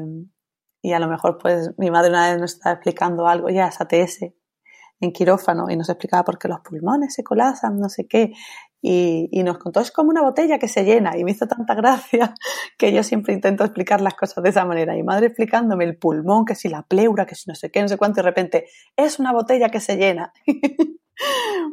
y, 0.82 0.93
a 0.93 1.00
lo 1.00 1.08
mejor 1.08 1.38
pues 1.38 1.72
mi 1.78 1.91
madre 1.91 2.10
una 2.10 2.32
vez 2.32 2.39
nos 2.39 2.54
estaba 2.54 2.74
explicando 2.74 3.28
algo, 3.28 3.50
ya 3.50 3.67
es 3.67 3.80
ATS, 3.80 4.34
en 5.00 5.12
quirófano 5.12 5.70
y 5.70 5.78
nos 5.78 5.89
explicaba 5.89 6.24
por 6.24 6.39
qué 6.39 6.48
los 6.48 6.62
pulmones 6.62 7.13
se 7.13 7.24
colapsan, 7.24 7.80
no 7.80 7.89
sé 7.89 8.08
qué. 8.08 8.34
Y, 8.89 9.28
y, 9.34 9.43
nos 9.43 9.58
contó, 9.58 9.82
es 9.82 9.91
como 9.91 10.12
una 10.12 10.21
botella 10.21 10.60
que 10.60 10.69
se 10.69 10.86
llena 10.86 11.17
y 11.17 11.26
me 11.26 11.32
hizo 11.32 11.45
tanta 11.45 11.76
gracia 11.76 12.34
que 12.78 12.93
yo 12.93 13.04
siempre 13.04 13.34
intento 13.34 13.65
explicar 13.65 14.00
las 14.00 14.13
cosas 14.13 14.41
de 14.45 14.52
esa 14.52 14.63
manera. 14.63 14.95
Y 14.95 15.04
madre 15.04 15.28
explicándome 15.28 15.84
el 15.84 15.97
pulmón, 15.97 16.45
que 16.45 16.56
si 16.56 16.69
la 16.69 16.84
pleura, 16.84 17.26
que 17.26 17.36
si 17.36 17.50
no 17.50 17.56
sé 17.56 17.69
qué, 17.69 17.82
no 17.82 17.89
sé 17.89 17.97
cuánto, 17.97 18.21
y 18.21 18.23
de 18.23 18.30
repente 18.30 18.67
es 18.95 19.19
una 19.19 19.34
botella 19.34 19.67
que 19.67 19.82
se 19.82 19.97
llena. 19.97 20.32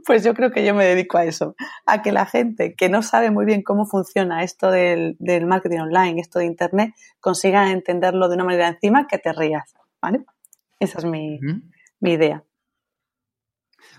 pues 0.07 0.24
yo 0.24 0.35
creo 0.35 0.50
que 0.50 0.64
yo 0.64 0.74
me 0.74 0.85
dedico 0.87 1.16
a 1.16 1.24
eso, 1.24 1.55
a 1.87 2.03
que 2.03 2.11
la 2.11 2.27
gente 2.27 2.74
que 2.74 2.88
no 2.88 3.00
sabe 3.03 3.31
muy 3.31 3.44
bien 3.44 3.62
cómo 3.62 3.87
funciona 3.87 4.42
esto 4.42 4.72
del, 4.72 5.16
del 5.20 5.46
marketing 5.46 5.81
online, 5.81 6.20
esto 6.20 6.40
de 6.40 6.46
Internet, 6.46 6.94
consiga 7.20 7.70
entenderlo 7.70 8.29
de 8.29 8.35
una 8.35 8.44
manera 8.44 8.66
encima 8.66 9.07
que 9.07 9.18
te 9.18 9.33
rías. 9.33 9.72
¿vale? 10.03 10.24
Esa 10.81 10.98
es 10.98 11.05
mi, 11.05 11.38
mi 12.00 12.12
idea. 12.12 12.42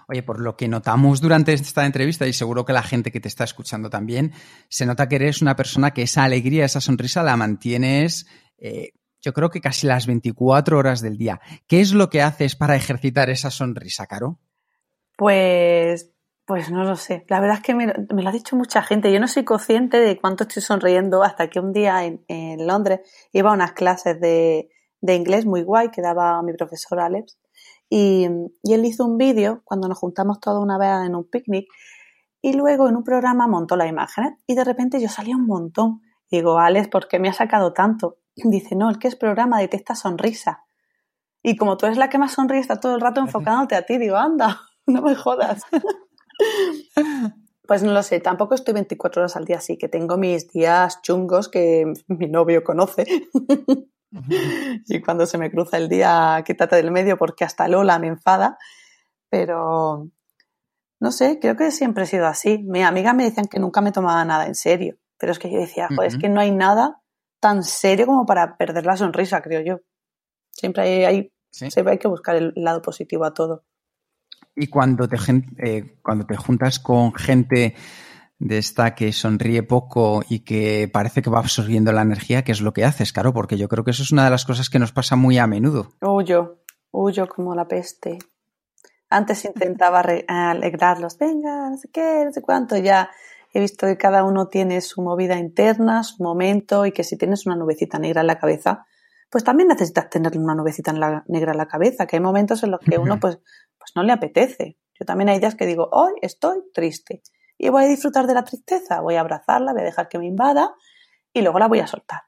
Oye, 0.08 0.24
por 0.24 0.40
lo 0.40 0.56
que 0.56 0.68
notamos 0.68 1.22
durante 1.22 1.54
esta 1.54 1.86
entrevista 1.86 2.28
y 2.28 2.34
seguro 2.34 2.66
que 2.66 2.74
la 2.74 2.84
gente 2.84 3.12
que 3.12 3.20
te 3.20 3.28
está 3.28 3.44
escuchando 3.44 3.90
también, 3.90 4.34
se 4.70 4.86
nota 4.86 5.10
que 5.10 5.16
eres 5.16 5.42
una 5.42 5.56
persona 5.56 5.92
que 5.92 6.04
esa 6.04 6.24
alegría, 6.24 6.66
esa 6.66 6.82
sonrisa 6.82 7.24
la 7.24 7.38
mantienes, 7.38 8.28
eh, 8.58 8.92
yo 9.22 9.34
creo 9.34 9.50
que 9.50 9.62
casi 9.62 9.88
las 9.88 10.06
24 10.06 10.78
horas 10.78 11.02
del 11.02 11.18
día. 11.18 11.42
¿Qué 11.68 11.82
es 11.82 11.94
lo 11.94 12.10
que 12.10 12.22
haces 12.22 12.56
para 12.56 12.76
ejercitar 12.76 13.32
esa 13.32 13.50
sonrisa, 13.50 14.06
Caro? 14.06 14.40
Pues, 15.18 16.12
pues 16.46 16.70
no 16.70 16.84
lo 16.84 16.96
sé. 16.96 17.26
La 17.28 17.40
verdad 17.40 17.58
es 17.58 17.64
que 17.64 17.74
me, 17.74 17.88
lo 17.88 18.30
ha 18.30 18.32
dicho 18.32 18.56
mucha 18.56 18.84
gente. 18.84 19.12
Yo 19.12 19.20
no 19.20 19.28
soy 19.28 19.44
consciente 19.44 19.98
de 19.98 20.20
cuánto 20.20 20.44
estoy 20.44 20.62
sonriendo 20.62 21.24
hasta 21.24 21.50
que 21.50 21.60
un 21.60 21.74
día 21.74 22.06
en, 22.06 22.68
Londres 22.68 23.00
iba 23.34 23.50
a 23.50 23.54
unas 23.54 23.72
clases 23.72 24.20
de 24.22 24.70
inglés 25.02 25.48
muy 25.48 25.64
guay 25.64 25.90
que 25.90 26.04
daba 26.04 26.40
mi 26.44 26.54
profesor 26.54 27.00
Alex 27.00 27.40
y, 27.90 28.26
él 28.26 28.86
hizo 28.86 29.06
un 29.06 29.18
vídeo 29.18 29.62
cuando 29.64 29.88
nos 29.88 29.98
juntamos 29.98 30.40
toda 30.40 30.60
una 30.60 30.78
vez 30.78 31.06
en 31.06 31.16
un 31.16 31.30
picnic 31.30 31.68
y 32.42 32.54
luego 32.54 32.90
en 32.90 32.96
un 32.96 33.04
programa 33.04 33.48
montó 33.48 33.76
las 33.76 33.90
imágenes 33.90 34.34
y 34.48 34.56
de 34.56 34.64
repente 34.64 35.02
yo 35.02 35.10
salía 35.10 35.36
un 35.36 35.46
montón. 35.46 36.02
Digo, 36.30 36.60
Alex, 36.60 36.88
¿por 36.90 37.08
qué 37.08 37.20
me 37.20 37.30
ha 37.30 37.34
sacado 37.34 37.74
tanto? 37.74 38.18
Dice, 38.36 38.76
no, 38.76 38.90
el 38.90 39.00
que 39.00 39.08
es 39.08 39.16
programa 39.16 39.60
detecta 39.60 39.96
sonrisa. 39.96 40.64
Y 41.42 41.56
como 41.58 41.78
tú 41.78 41.86
eres 41.86 41.98
la 41.98 42.10
que 42.10 42.18
más 42.18 42.34
sonríe, 42.34 42.60
está 42.60 42.80
todo 42.80 42.96
el 42.96 43.02
rato 43.02 43.22
enfocándote 43.22 43.76
a 43.76 43.86
ti. 43.86 43.98
Digo, 43.98 44.16
anda, 44.16 44.62
no 44.88 45.02
me 45.02 45.16
jodas. 45.16 45.64
Pues 47.68 47.82
no 47.82 47.92
lo 47.94 48.04
sé, 48.04 48.20
tampoco 48.20 48.54
estoy 48.54 48.76
24 48.76 49.24
horas 49.24 49.36
al 49.36 49.46
día, 49.46 49.58
así 49.58 49.76
que 49.76 49.88
tengo 49.88 50.18
mis 50.18 50.52
días 50.52 51.02
chungos 51.02 51.50
que 51.50 51.92
mi 52.08 52.28
novio 52.28 52.64
conoce. 52.64 53.06
y 54.88 55.02
cuando 55.02 55.26
se 55.26 55.38
me 55.38 55.52
cruza 55.52 55.78
el 55.78 55.90
día, 55.90 56.44
quítate 56.46 56.78
del 56.78 56.92
medio 56.92 57.18
porque 57.18 57.44
hasta 57.44 57.68
Lola 57.68 58.00
me 58.00 58.08
enfada. 58.08 58.58
Pero 59.30 60.10
no 61.00 61.12
sé, 61.12 61.40
creo 61.40 61.56
que 61.56 61.72
siempre 61.72 62.04
he 62.04 62.08
sido 62.08 62.28
así. 62.28 62.64
Mi 62.64 62.84
amiga 62.84 63.14
me 63.14 63.24
decían 63.24 63.48
que 63.48 63.60
nunca 63.60 63.82
me 63.82 63.92
tomaba 63.92 64.24
nada 64.26 64.48
en 64.48 64.56
serio. 64.56 64.98
Pero 65.18 65.32
es 65.32 65.40
que 65.40 65.52
yo 65.52 65.60
decía, 65.60 65.88
joder, 65.88 66.08
es 66.08 66.18
que 66.18 66.30
no 66.30 66.42
hay 66.42 66.52
nada 66.52 67.02
tan 67.40 67.64
serio 67.64 68.06
como 68.06 68.26
para 68.26 68.58
perder 68.58 68.86
la 68.86 68.98
sonrisa, 68.98 69.42
creo 69.42 69.62
yo. 69.62 69.80
Siempre 70.52 70.84
hay, 70.84 71.06
hay 71.06 71.34
¿Sí? 71.52 71.72
siempre 71.72 71.94
hay 71.94 72.00
que 72.00 72.08
buscar 72.08 72.36
el 72.36 72.54
lado 72.56 72.82
positivo 72.82 73.24
a 73.26 73.34
todo. 73.34 73.64
Y 74.56 74.68
cuando 74.68 75.08
te, 75.08 75.18
eh, 75.60 75.98
cuando 76.02 76.26
te 76.26 76.36
juntas 76.36 76.80
con 76.80 77.14
gente 77.14 77.76
de 78.40 78.58
esta 78.58 78.96
que 78.96 79.12
sonríe 79.14 79.64
poco 79.64 80.24
y 80.28 80.40
que 80.40 80.90
parece 80.92 81.22
que 81.22 81.30
va 81.30 81.40
absorbiendo 81.40 81.92
la 81.92 82.02
energía, 82.02 82.44
¿qué 82.44 82.52
es 82.52 82.62
lo 82.62 82.74
que 82.74 82.84
haces, 82.84 83.14
claro? 83.14 83.34
Porque 83.34 83.58
yo 83.58 83.68
creo 83.68 83.84
que 83.84 83.92
eso 83.92 84.04
es 84.04 84.12
una 84.12 84.26
de 84.26 84.30
las 84.30 84.46
cosas 84.46 84.70
que 84.70 84.80
nos 84.80 84.92
pasa 84.92 85.16
muy 85.16 85.38
a 85.38 85.48
menudo. 85.48 85.94
Huyo, 86.02 86.62
huyo 86.92 87.28
como 87.28 87.56
la 87.56 87.68
peste. 87.68 88.20
Antes 89.10 89.46
intentaba 89.46 90.02
alegrarlos, 90.28 91.18
venga, 91.18 91.70
no 91.70 91.78
sé 91.78 91.90
qué, 91.92 92.24
no 92.26 92.32
sé 92.32 92.42
cuánto, 92.42 92.78
ya 92.78 93.10
he 93.54 93.60
visto 93.60 93.88
que 93.88 93.98
cada 93.98 94.26
uno 94.26 94.48
tiene 94.48 94.82
su 94.82 95.02
movida 95.02 95.38
interna, 95.38 96.04
su 96.04 96.22
momento 96.22 96.86
y 96.86 96.92
que 96.92 97.06
si 97.06 97.18
tienes 97.18 97.46
una 97.46 97.56
nubecita 97.56 98.00
negra 98.00 98.22
en 98.22 98.28
la 98.28 98.38
cabeza, 98.38 98.86
pues 99.30 99.46
también 99.46 99.70
necesitas 99.70 100.10
tener 100.10 100.38
una 100.38 100.56
nubecita 100.56 100.92
en 100.92 101.00
la, 101.00 101.24
negra 101.28 101.54
en 101.54 101.58
la 101.58 101.68
cabeza, 101.68 102.06
que 102.06 102.18
hay 102.18 102.22
momentos 102.22 102.64
en 102.64 102.72
los 102.72 102.82
que 102.82 102.98
uno 102.98 103.18
pues, 103.20 103.40
pues 103.78 103.92
no 103.96 104.04
le 104.04 104.12
apetece. 104.12 104.78
Yo 105.00 105.06
también 105.06 105.30
hay 105.30 105.40
días 105.40 105.56
que 105.56 105.66
digo, 105.66 105.90
hoy 105.92 106.14
estoy 106.22 106.64
triste 106.74 107.22
y 107.58 107.70
voy 107.70 107.86
a 107.86 107.88
disfrutar 107.88 108.28
de 108.28 108.34
la 108.34 108.44
tristeza, 108.44 109.02
voy 109.02 109.16
a 109.16 109.22
abrazarla, 109.22 109.74
voy 109.74 109.82
a 109.82 109.86
dejar 109.86 110.10
que 110.10 110.20
me 110.20 110.28
invada 110.28 110.76
y 111.34 111.42
luego 111.42 111.60
la 111.60 111.68
voy 111.68 111.80
a 111.80 111.88
soltar. 111.88 112.22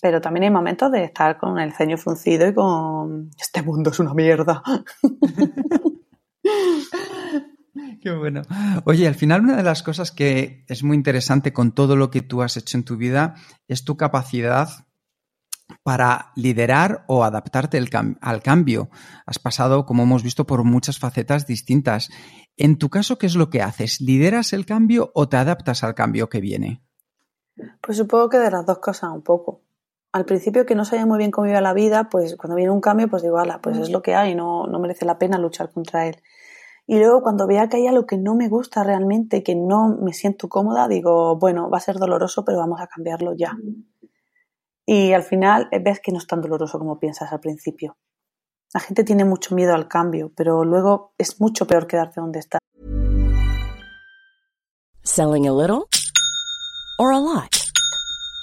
Pero 0.00 0.20
también 0.20 0.44
hay 0.44 0.50
momentos 0.50 0.92
de 0.92 1.04
estar 1.04 1.38
con 1.38 1.58
el 1.58 1.72
ceño 1.72 1.98
fruncido 1.98 2.48
y 2.48 2.54
con 2.54 3.30
este 3.38 3.62
mundo 3.62 3.90
es 3.90 4.00
una 4.00 4.14
mierda. 4.14 4.62
Qué 8.02 8.10
bueno. 8.10 8.42
Oye, 8.84 9.06
al 9.06 9.14
final 9.14 9.42
una 9.42 9.56
de 9.56 9.62
las 9.62 9.82
cosas 9.82 10.10
que 10.10 10.64
es 10.68 10.82
muy 10.82 10.96
interesante 10.96 11.52
con 11.52 11.72
todo 11.72 11.96
lo 11.96 12.10
que 12.10 12.22
tú 12.22 12.42
has 12.42 12.56
hecho 12.56 12.78
en 12.78 12.84
tu 12.84 12.96
vida 12.96 13.34
es 13.68 13.84
tu 13.84 13.96
capacidad 13.96 14.68
para 15.82 16.32
liderar 16.36 17.04
o 17.08 17.24
adaptarte 17.24 17.82
al 18.20 18.42
cambio. 18.42 18.90
Has 19.26 19.38
pasado, 19.38 19.86
como 19.86 20.02
hemos 20.02 20.22
visto, 20.22 20.46
por 20.46 20.64
muchas 20.64 20.98
facetas 20.98 21.46
distintas. 21.46 22.10
En 22.56 22.78
tu 22.78 22.90
caso, 22.90 23.18
¿qué 23.18 23.26
es 23.26 23.36
lo 23.36 23.50
que 23.50 23.62
haces? 23.62 24.00
¿Lideras 24.00 24.52
el 24.52 24.66
cambio 24.66 25.10
o 25.14 25.28
te 25.28 25.36
adaptas 25.36 25.84
al 25.84 25.94
cambio 25.94 26.28
que 26.28 26.40
viene? 26.40 26.82
Pues 27.80 27.98
supongo 27.98 28.28
que 28.28 28.38
de 28.38 28.50
las 28.50 28.66
dos 28.66 28.78
cosas 28.78 29.10
un 29.12 29.22
poco. 29.22 29.62
Al 30.12 30.24
principio 30.24 30.66
que 30.66 30.74
no 30.74 30.84
sabía 30.84 31.06
muy 31.06 31.18
bien 31.18 31.30
cómo 31.30 31.46
iba 31.46 31.60
la 31.60 31.72
vida, 31.72 32.08
pues 32.10 32.36
cuando 32.36 32.56
viene 32.56 32.72
un 32.72 32.80
cambio, 32.80 33.08
pues 33.08 33.22
digo, 33.22 33.38
ala, 33.38 33.60
pues 33.60 33.78
es 33.78 33.90
lo 33.90 34.02
que 34.02 34.14
hay, 34.14 34.34
no, 34.34 34.66
no 34.66 34.80
merece 34.80 35.04
la 35.04 35.18
pena 35.18 35.38
luchar 35.38 35.70
contra 35.70 36.06
él. 36.06 36.16
Y 36.86 36.98
luego 36.98 37.22
cuando 37.22 37.46
vea 37.46 37.68
que 37.68 37.76
hay 37.76 37.86
algo 37.86 38.04
que 38.04 38.18
no 38.18 38.34
me 38.34 38.48
gusta 38.48 38.82
realmente, 38.82 39.44
que 39.44 39.54
no 39.54 39.96
me 40.02 40.12
siento 40.12 40.48
cómoda, 40.48 40.88
digo, 40.88 41.38
bueno, 41.38 41.70
va 41.70 41.78
a 41.78 41.80
ser 41.80 41.96
doloroso, 41.96 42.44
pero 42.44 42.58
vamos 42.58 42.80
a 42.80 42.88
cambiarlo 42.88 43.32
ya. 43.36 43.56
Y 44.92 45.12
al 45.12 45.22
final 45.22 45.68
eh, 45.70 45.78
ves 45.78 46.00
que 46.00 46.10
no 46.10 46.18
es 46.18 46.26
tan 46.26 46.40
doloroso 46.40 46.76
como 46.76 46.98
piensas 46.98 47.30
al 47.30 47.38
principio. 47.38 47.96
La 48.74 48.80
gente 48.80 49.04
tiene 49.04 49.24
mucho 49.24 49.54
miedo 49.54 49.72
al 49.72 49.86
cambio, 49.86 50.32
pero 50.34 50.64
luego 50.64 51.14
es 51.16 51.40
mucho 51.40 51.64
peor 51.64 51.86
quedarte 51.86 52.20
donde 52.20 52.40
estás. 52.40 52.58
Selling 55.04 55.46
a 55.46 55.52
little 55.52 55.88
or 56.98 57.12
a 57.12 57.20
lot. 57.20 57.70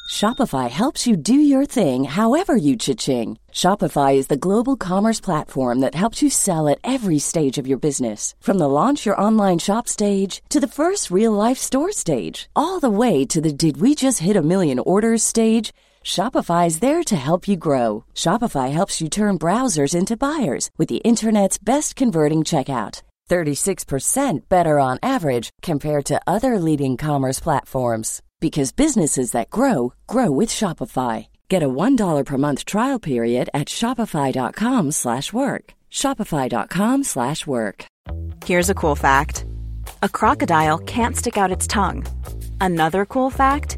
Shopify 0.10 0.70
helps 0.70 1.06
you 1.06 1.18
do 1.18 1.34
your 1.34 1.66
thing 1.66 2.06
however 2.06 2.56
you 2.56 2.78
cha-ching. 2.78 3.38
Shopify 3.52 4.16
is 4.16 4.28
the 4.28 4.38
global 4.38 4.78
commerce 4.78 5.20
platform 5.20 5.82
that 5.82 5.96
helps 5.96 6.24
you 6.24 6.30
sell 6.30 6.70
at 6.70 6.80
every 6.82 7.20
stage 7.20 7.58
of 7.58 7.68
your 7.68 7.78
business. 7.78 8.36
From 8.40 8.58
the 8.58 8.70
launch 8.70 9.06
your 9.06 9.20
online 9.20 9.60
shop 9.60 9.90
stage 9.90 10.42
to 10.48 10.62
the 10.62 10.68
first 10.68 11.12
real 11.12 11.34
life 11.34 11.58
store 11.58 11.92
stage, 11.92 12.50
all 12.56 12.80
the 12.80 12.90
way 12.90 13.26
to 13.26 13.42
the 13.42 13.52
did 13.52 13.82
we 13.82 13.96
just 13.96 14.20
hit 14.20 14.38
a 14.38 14.42
million 14.42 14.80
orders 14.80 15.24
stage. 15.24 15.74
Shopify 16.08 16.68
is 16.68 16.80
there 16.80 17.04
to 17.04 17.18
help 17.18 17.50
you 17.50 17.58
grow. 17.58 18.06
Shopify 18.14 18.72
helps 18.72 19.02
you 19.02 19.10
turn 19.10 19.38
browsers 19.38 19.94
into 19.94 20.16
buyers 20.16 20.70
with 20.78 20.88
the 20.88 21.04
internet's 21.04 21.58
best 21.58 21.98
converting 21.98 22.46
checkout. 22.46 23.02
36% 23.30 24.48
better 24.48 24.80
on 24.80 25.00
average 25.04 25.50
compared 25.62 26.06
to 26.06 26.22
other 26.26 26.60
leading 26.60 26.96
commerce 26.96 27.42
platforms 27.42 28.22
because 28.40 28.72
businesses 28.72 29.32
that 29.32 29.50
grow 29.50 29.94
grow 30.08 30.32
with 30.32 30.48
Shopify. 30.50 31.28
Get 31.50 31.62
a 31.62 31.68
$1 31.68 32.24
per 32.26 32.38
month 32.38 32.64
trial 32.64 33.00
period 33.00 33.50
at 33.54 33.68
shopify.com/work. 33.68 35.64
shopify.com/work. 35.92 37.78
Here's 38.46 38.70
a 38.70 38.80
cool 38.82 38.96
fact. 38.96 39.46
A 40.02 40.10
crocodile 40.10 40.78
can't 40.78 41.18
stick 41.18 41.38
out 41.38 41.56
its 41.56 41.68
tongue. 41.68 42.06
Another 42.62 43.06
cool 43.06 43.30
fact, 43.30 43.78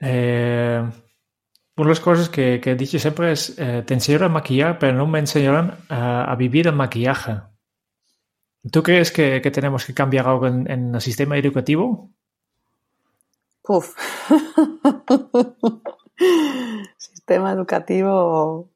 eh, 0.00 0.90
una 1.76 1.86
de 1.86 1.90
las 1.90 2.00
cosas 2.00 2.28
que, 2.28 2.60
he 2.62 2.74
dicho 2.74 2.98
siempre 2.98 3.32
es, 3.32 3.58
eh, 3.58 3.82
te 3.86 3.94
enseñaron 3.94 4.30
a 4.30 4.34
maquillar, 4.34 4.78
pero 4.78 4.94
no 4.94 5.06
me 5.06 5.18
enseñaron 5.18 5.74
a, 5.88 6.34
vivir 6.36 6.66
el 6.66 6.74
maquillaje. 6.74 7.40
¿Tú 8.70 8.82
crees 8.82 9.10
que, 9.10 9.40
tenemos 9.40 9.84
que 9.84 9.94
cambiar 9.94 10.28
algo 10.28 10.46
en, 10.46 10.94
el 10.94 11.00
sistema 11.00 11.38
educativo? 11.38 12.10
Uf. 13.66 13.96
sistema 16.98 17.52
educativo, 17.52 18.70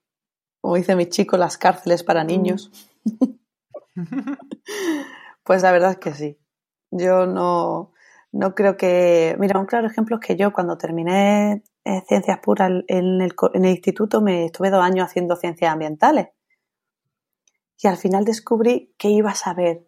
como 0.61 0.77
dice 0.77 0.97
mi 0.97 1.07
chico, 1.07 1.37
las 1.37 1.59
cárceles 1.59 2.05
para 2.05 2.25
niños. 2.25 2.71
pues 5.45 5.63
la 5.63 5.73
verdad 5.73 5.93
es 5.93 5.99
que 5.99 6.15
sí. 6.15 6.39
Yo 6.91 7.27
no, 7.27 7.93
no 8.35 8.55
creo 8.55 8.77
que. 8.77 9.37
Mira, 9.39 9.61
un 9.61 9.67
claro 9.67 9.87
ejemplo 9.87 10.17
es 10.17 10.27
que 10.27 10.37
yo 10.37 10.53
cuando 10.53 10.77
terminé 10.77 11.63
eh, 11.85 12.03
ciencias 12.09 12.41
puras 12.41 12.69
en 12.89 13.21
el, 13.23 13.33
en 13.55 13.65
el 13.65 13.71
instituto 13.71 14.21
me 14.21 14.47
estuve 14.47 14.71
dos 14.71 14.83
años 14.83 15.07
haciendo 15.07 15.37
ciencias 15.37 15.73
ambientales. 15.73 16.29
Y 17.81 17.87
al 17.87 17.97
final 17.97 18.25
descubrí 18.25 18.93
que 18.99 19.09
iba 19.11 19.31
a 19.31 19.35
saber 19.37 19.87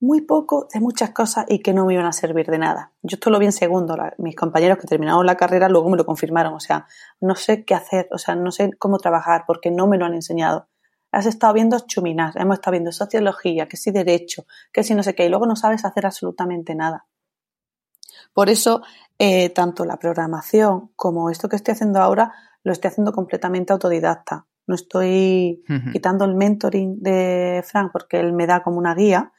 muy 0.00 0.20
poco 0.20 0.68
de 0.72 0.78
muchas 0.78 1.10
cosas 1.10 1.46
y 1.48 1.62
que 1.62 1.72
no 1.72 1.84
me 1.86 1.94
iban 1.94 2.06
a 2.06 2.12
servir 2.12 2.46
de 2.46 2.58
nada. 2.58 2.92
Yo 3.02 3.16
esto 3.16 3.30
lo 3.30 3.40
vi 3.40 3.46
en 3.46 3.52
segundo. 3.52 3.96
mis 4.18 4.36
compañeros 4.36 4.78
que 4.78 4.86
terminaron 4.86 5.26
la 5.26 5.36
carrera 5.36 5.68
luego 5.68 5.90
me 5.90 5.96
lo 5.96 6.06
confirmaron. 6.06 6.54
O 6.54 6.60
sea, 6.60 6.86
no 7.20 7.34
sé 7.34 7.64
qué 7.64 7.74
hacer, 7.74 8.08
o 8.12 8.18
sea, 8.18 8.36
no 8.36 8.52
sé 8.52 8.70
cómo 8.78 8.98
trabajar 8.98 9.44
porque 9.48 9.72
no 9.72 9.88
me 9.88 9.98
lo 9.98 10.04
han 10.04 10.14
enseñado. 10.14 10.68
Has 11.10 11.26
estado 11.26 11.54
viendo 11.54 11.78
chuminas, 11.80 12.36
hemos 12.36 12.58
estado 12.58 12.72
viendo 12.72 12.92
sociología, 12.92 13.66
que 13.66 13.76
si 13.76 13.90
derecho, 13.90 14.46
que 14.72 14.84
si 14.84 14.94
no 14.94 15.02
sé 15.02 15.14
qué, 15.14 15.26
y 15.26 15.28
luego 15.28 15.46
no 15.46 15.56
sabes 15.56 15.84
hacer 15.84 16.06
absolutamente 16.06 16.74
nada. 16.74 17.06
Por 18.34 18.50
eso, 18.50 18.82
eh, 19.18 19.48
tanto 19.50 19.84
la 19.84 19.96
programación 19.96 20.90
como 20.96 21.30
esto 21.30 21.48
que 21.48 21.56
estoy 21.56 21.72
haciendo 21.72 22.00
ahora, 22.00 22.34
lo 22.64 22.72
estoy 22.72 22.88
haciendo 22.88 23.12
completamente 23.12 23.72
autodidacta. 23.72 24.46
No 24.66 24.74
estoy 24.74 25.62
quitando 25.92 26.24
el 26.24 26.34
mentoring 26.34 27.00
de 27.00 27.62
Frank 27.66 27.90
porque 27.92 28.18
él 28.18 28.32
me 28.32 28.46
da 28.46 28.62
como 28.62 28.78
una 28.78 28.94
guía. 28.94 29.32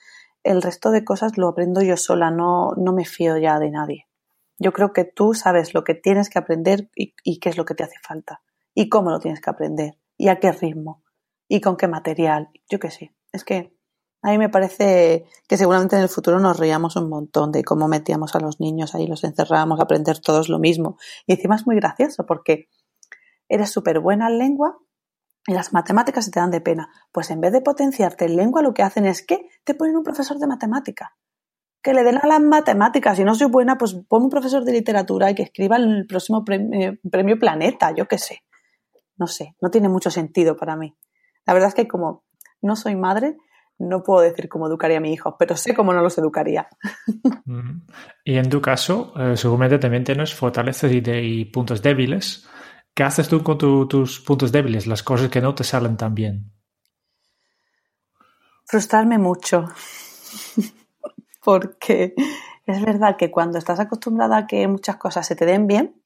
El 0.44 0.62
resto 0.62 0.92
de 0.92 1.04
cosas 1.04 1.38
lo 1.38 1.50
aprendo 1.50 1.82
yo 1.82 1.98
sola, 1.98 2.30
no, 2.30 2.74
no 2.78 2.94
me 2.94 3.06
fío 3.06 3.38
ya 3.38 3.60
de 3.60 3.72
nadie. 3.72 4.08
Yo 4.60 4.72
creo 4.72 4.94
que 4.94 5.04
tú 5.04 5.34
sabes 5.34 5.74
lo 5.74 5.84
que 5.84 5.96
tienes 5.96 6.30
que 6.30 6.40
aprender 6.40 6.90
y, 6.96 7.16
y 7.24 7.40
qué 7.40 7.50
es 7.50 7.58
lo 7.58 7.66
que 7.66 7.74
te 7.74 7.84
hace 7.84 7.98
falta. 8.02 8.42
Y 8.76 8.88
cómo 8.88 9.10
lo 9.10 9.20
tienes 9.20 9.42
que 9.42 9.50
aprender. 9.50 9.98
Y 10.16 10.28
a 10.30 10.40
qué 10.40 10.52
ritmo. 10.52 11.04
Y 11.48 11.60
con 11.60 11.76
qué 11.76 11.88
material. 11.88 12.50
Yo 12.70 12.80
qué 12.80 12.92
sé. 12.92 13.16
Es 13.32 13.44
que 13.44 13.75
a 14.26 14.32
mí 14.32 14.40
me 14.40 14.50
parece 14.50 15.26
que 15.48 15.56
seguramente 15.56 15.96
en 15.96 16.02
el 16.02 16.10
futuro 16.10 16.40
nos 16.40 16.58
reíamos 16.58 16.96
un 16.96 17.10
montón 17.10 17.52
de 17.52 17.64
cómo 17.64 17.88
metíamos 17.88 18.34
a 18.34 18.40
los 18.40 18.60
niños 18.60 18.96
ahí, 18.96 19.06
los 19.06 19.24
encerrábamos 19.24 19.80
a 19.80 19.84
aprender 19.84 20.20
todos 20.20 20.50
lo 20.50 20.58
mismo. 20.58 20.98
Y 21.28 21.34
encima 21.34 21.56
es 21.56 21.68
muy 21.68 21.76
gracioso 21.76 22.26
porque 22.26 22.68
eres 23.48 23.70
súper 23.70 24.00
buena 24.00 24.28
en 24.28 24.40
lengua 24.40 24.80
y 25.46 25.54
las 25.54 25.74
matemáticas 25.74 26.26
se 26.26 26.32
te 26.32 26.40
dan 26.40 26.50
de 26.50 26.60
pena. 26.60 26.90
Pues 27.12 27.30
en 27.30 27.40
vez 27.40 27.54
de 27.54 27.62
potenciarte 27.62 28.26
en 28.26 28.36
lengua, 28.36 28.64
lo 28.64 28.74
que 28.74 28.82
hacen 28.82 29.06
es 29.06 29.24
que 29.24 29.48
te 29.64 29.76
ponen 29.76 29.96
un 29.96 30.04
profesor 30.04 30.40
de 30.40 30.48
matemática. 30.48 31.16
Que 31.84 31.94
le 31.94 32.04
den 32.04 32.18
a 32.18 32.26
las 32.26 32.42
matemáticas. 32.42 33.18
Si 33.18 33.24
no 33.24 33.36
soy 33.36 33.52
buena, 33.52 33.78
pues 33.78 33.94
pon 34.10 34.24
un 34.24 34.30
profesor 34.32 34.64
de 34.64 34.72
literatura 34.72 35.30
y 35.30 35.36
que 35.36 35.44
escriba 35.44 35.78
el 35.78 36.08
próximo 36.08 36.44
premio, 36.44 36.94
premio 37.12 37.38
Planeta, 37.38 37.94
yo 37.96 38.08
qué 38.08 38.18
sé. 38.18 38.40
No 39.18 39.28
sé, 39.28 39.56
no 39.62 39.70
tiene 39.70 39.88
mucho 39.88 40.10
sentido 40.10 40.58
para 40.58 40.76
mí. 40.76 40.98
La 41.46 41.54
verdad 41.54 41.70
es 41.70 41.76
que 41.76 41.88
como 41.88 42.24
no 42.60 42.76
soy 42.76 42.96
madre, 42.96 43.38
no 43.78 44.04
puedo 44.04 44.22
decir 44.22 44.48
cómo 44.48 44.68
educaría 44.68 44.98
a 44.98 45.02
mi 45.02 45.12
hijo, 45.12 45.36
pero 45.38 45.58
sé 45.58 45.74
cómo 45.74 45.94
no 45.94 46.02
los 46.02 46.18
educaría. 46.18 46.68
Y 48.28 48.38
en 48.38 48.50
tu 48.50 48.60
caso, 48.60 49.14
eh, 49.18 49.38
seguramente 49.38 49.78
también 49.78 50.04
tienes 50.04 50.34
fortalezas 50.34 50.92
y, 50.92 51.46
puntos 51.46 51.82
débiles. 51.84 52.48
¿Qué 52.94 53.04
haces 53.04 53.28
tú 53.28 53.44
con 53.44 53.58
tus 53.58 54.20
puntos 54.22 54.52
débiles, 54.52 54.88
las 54.88 55.04
cosas 55.04 55.30
que 55.30 55.42
no 55.42 55.54
te 55.54 55.64
salen 55.64 55.96
tan 55.96 56.16
bien? 56.16 56.52
Frustrarme 58.66 59.20
mucho. 59.20 59.68
Porque 61.44 62.16
es 62.66 62.82
verdad 62.82 63.16
que 63.16 63.30
cuando 63.30 63.60
estás 63.60 63.80
acostumbrada 63.80 64.38
a 64.38 64.48
que 64.48 64.68
muchas 64.68 64.98
cosas 64.98 65.28
se 65.28 65.36
te 65.36 65.46
den 65.46 65.68
bien, 65.68 66.02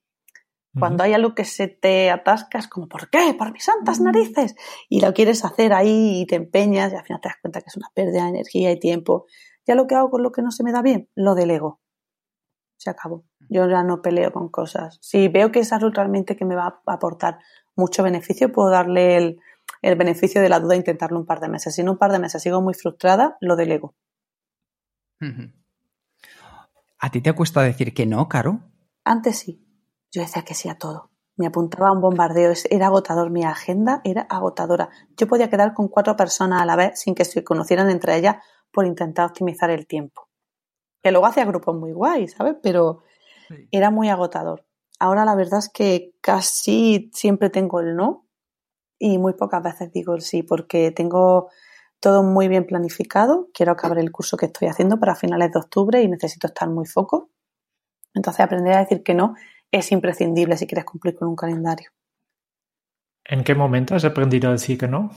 cuando 0.77 1.03
hay 1.03 1.13
algo 1.13 1.33
que 1.33 1.45
se 1.45 1.67
te 1.67 2.11
atasca, 2.11 2.59
es 2.59 2.67
como, 2.67 2.87
¿por 2.87 3.09
qué? 3.09 3.33
Por 3.37 3.51
mis 3.51 3.63
santas 3.63 3.99
narices. 3.99 4.55
Y 4.87 5.01
lo 5.01 5.13
quieres 5.13 5.43
hacer 5.43 5.73
ahí 5.73 6.21
y 6.21 6.25
te 6.27 6.35
empeñas 6.35 6.93
y 6.93 6.95
al 6.95 7.03
final 7.03 7.21
te 7.21 7.29
das 7.29 7.37
cuenta 7.41 7.61
que 7.61 7.67
es 7.67 7.77
una 7.77 7.89
pérdida 7.93 8.23
de 8.23 8.29
energía 8.29 8.71
y 8.71 8.79
tiempo. 8.79 9.25
Ya 9.65 9.75
lo 9.75 9.87
que 9.87 9.95
hago 9.95 10.11
con 10.11 10.21
lo 10.21 10.31
que 10.31 10.41
no 10.41 10.51
se 10.51 10.63
me 10.63 10.71
da 10.71 10.81
bien, 10.81 11.09
lo 11.15 11.33
delego. 11.33 11.81
Se 12.77 12.89
acabó. 12.89 13.25
Yo 13.49 13.67
ya 13.67 13.83
no 13.83 14.01
peleo 14.01 14.31
con 14.31 14.49
cosas. 14.49 14.99
Si 15.01 15.27
veo 15.27 15.51
que 15.51 15.59
es 15.59 15.73
algo 15.73 15.89
realmente 15.89 16.37
que 16.37 16.45
me 16.45 16.55
va 16.55 16.81
a 16.85 16.93
aportar 16.93 17.39
mucho 17.75 18.03
beneficio, 18.03 18.51
puedo 18.51 18.69
darle 18.69 19.17
el, 19.17 19.39
el 19.81 19.95
beneficio 19.95 20.41
de 20.41 20.49
la 20.49 20.59
duda 20.59 20.75
e 20.75 20.77
intentarlo 20.77 21.19
un 21.19 21.25
par 21.25 21.39
de 21.39 21.49
meses. 21.49 21.73
Si 21.73 21.81
en 21.81 21.89
un 21.89 21.97
par 21.97 22.11
de 22.11 22.19
meses 22.19 22.43
sigo 22.43 22.61
muy 22.61 22.73
frustrada, 22.73 23.37
lo 23.41 23.55
delego. 23.55 23.95
¿A 26.99 27.11
ti 27.11 27.21
te 27.21 27.33
cuesta 27.33 27.61
decir 27.61 27.93
que 27.93 28.05
no, 28.05 28.29
Caro? 28.29 28.61
Antes 29.03 29.39
sí. 29.39 29.68
Yo 30.11 30.21
decía 30.21 30.43
que 30.43 30.53
sí 30.53 30.69
a 30.69 30.77
todo. 30.77 31.11
Me 31.37 31.47
apuntaba 31.47 31.89
a 31.89 31.91
un 31.93 32.01
bombardeo, 32.01 32.51
era 32.69 32.87
agotador, 32.87 33.29
mi 33.29 33.43
agenda 33.45 34.01
era 34.03 34.23
agotadora. 34.23 34.89
Yo 35.15 35.27
podía 35.27 35.49
quedar 35.49 35.73
con 35.73 35.87
cuatro 35.87 36.15
personas 36.15 36.61
a 36.61 36.65
la 36.65 36.75
vez 36.75 36.99
sin 36.99 37.15
que 37.15 37.23
se 37.23 37.43
conocieran 37.43 37.89
entre 37.89 38.17
ellas 38.17 38.37
por 38.71 38.85
intentar 38.85 39.25
optimizar 39.25 39.69
el 39.69 39.87
tiempo. 39.87 40.27
Que 41.01 41.11
luego 41.11 41.27
hacía 41.27 41.45
grupos 41.45 41.75
muy 41.77 41.93
guays, 41.93 42.33
¿sabes? 42.33 42.55
Pero 42.61 43.03
era 43.71 43.89
muy 43.89 44.09
agotador. 44.09 44.65
Ahora 44.99 45.23
la 45.23 45.35
verdad 45.35 45.59
es 45.59 45.69
que 45.69 46.13
casi 46.21 47.09
siempre 47.13 47.49
tengo 47.49 47.79
el 47.79 47.95
no 47.95 48.27
y 48.97 49.17
muy 49.17 49.33
pocas 49.33 49.63
veces 49.63 49.91
digo 49.93 50.13
el 50.13 50.21
sí 50.21 50.43
porque 50.43 50.91
tengo 50.91 51.49
todo 52.01 52.21
muy 52.23 52.47
bien 52.49 52.65
planificado. 52.65 53.47
Quiero 53.53 53.71
acabar 53.71 53.97
el 53.97 54.11
curso 54.11 54.35
que 54.35 54.47
estoy 54.47 54.67
haciendo 54.67 54.99
para 54.99 55.15
finales 55.15 55.53
de 55.53 55.59
octubre 55.59 56.01
y 56.01 56.09
necesito 56.09 56.47
estar 56.47 56.69
muy 56.69 56.85
foco. 56.85 57.29
Entonces 58.13 58.41
aprender 58.41 58.73
a 58.73 58.79
decir 58.79 59.03
que 59.03 59.13
no 59.13 59.35
es 59.71 59.91
imprescindible 59.91 60.57
si 60.57 60.67
quieres 60.67 60.85
cumplir 60.85 61.15
con 61.15 61.27
un 61.27 61.35
calendario. 61.35 61.91
¿En 63.25 63.43
qué 63.43 63.53
momento 63.53 63.95
has 63.95 64.05
aprendido 64.05 64.49
a 64.49 64.53
decir 64.53 64.77
que 64.77 64.87
no? 64.87 65.11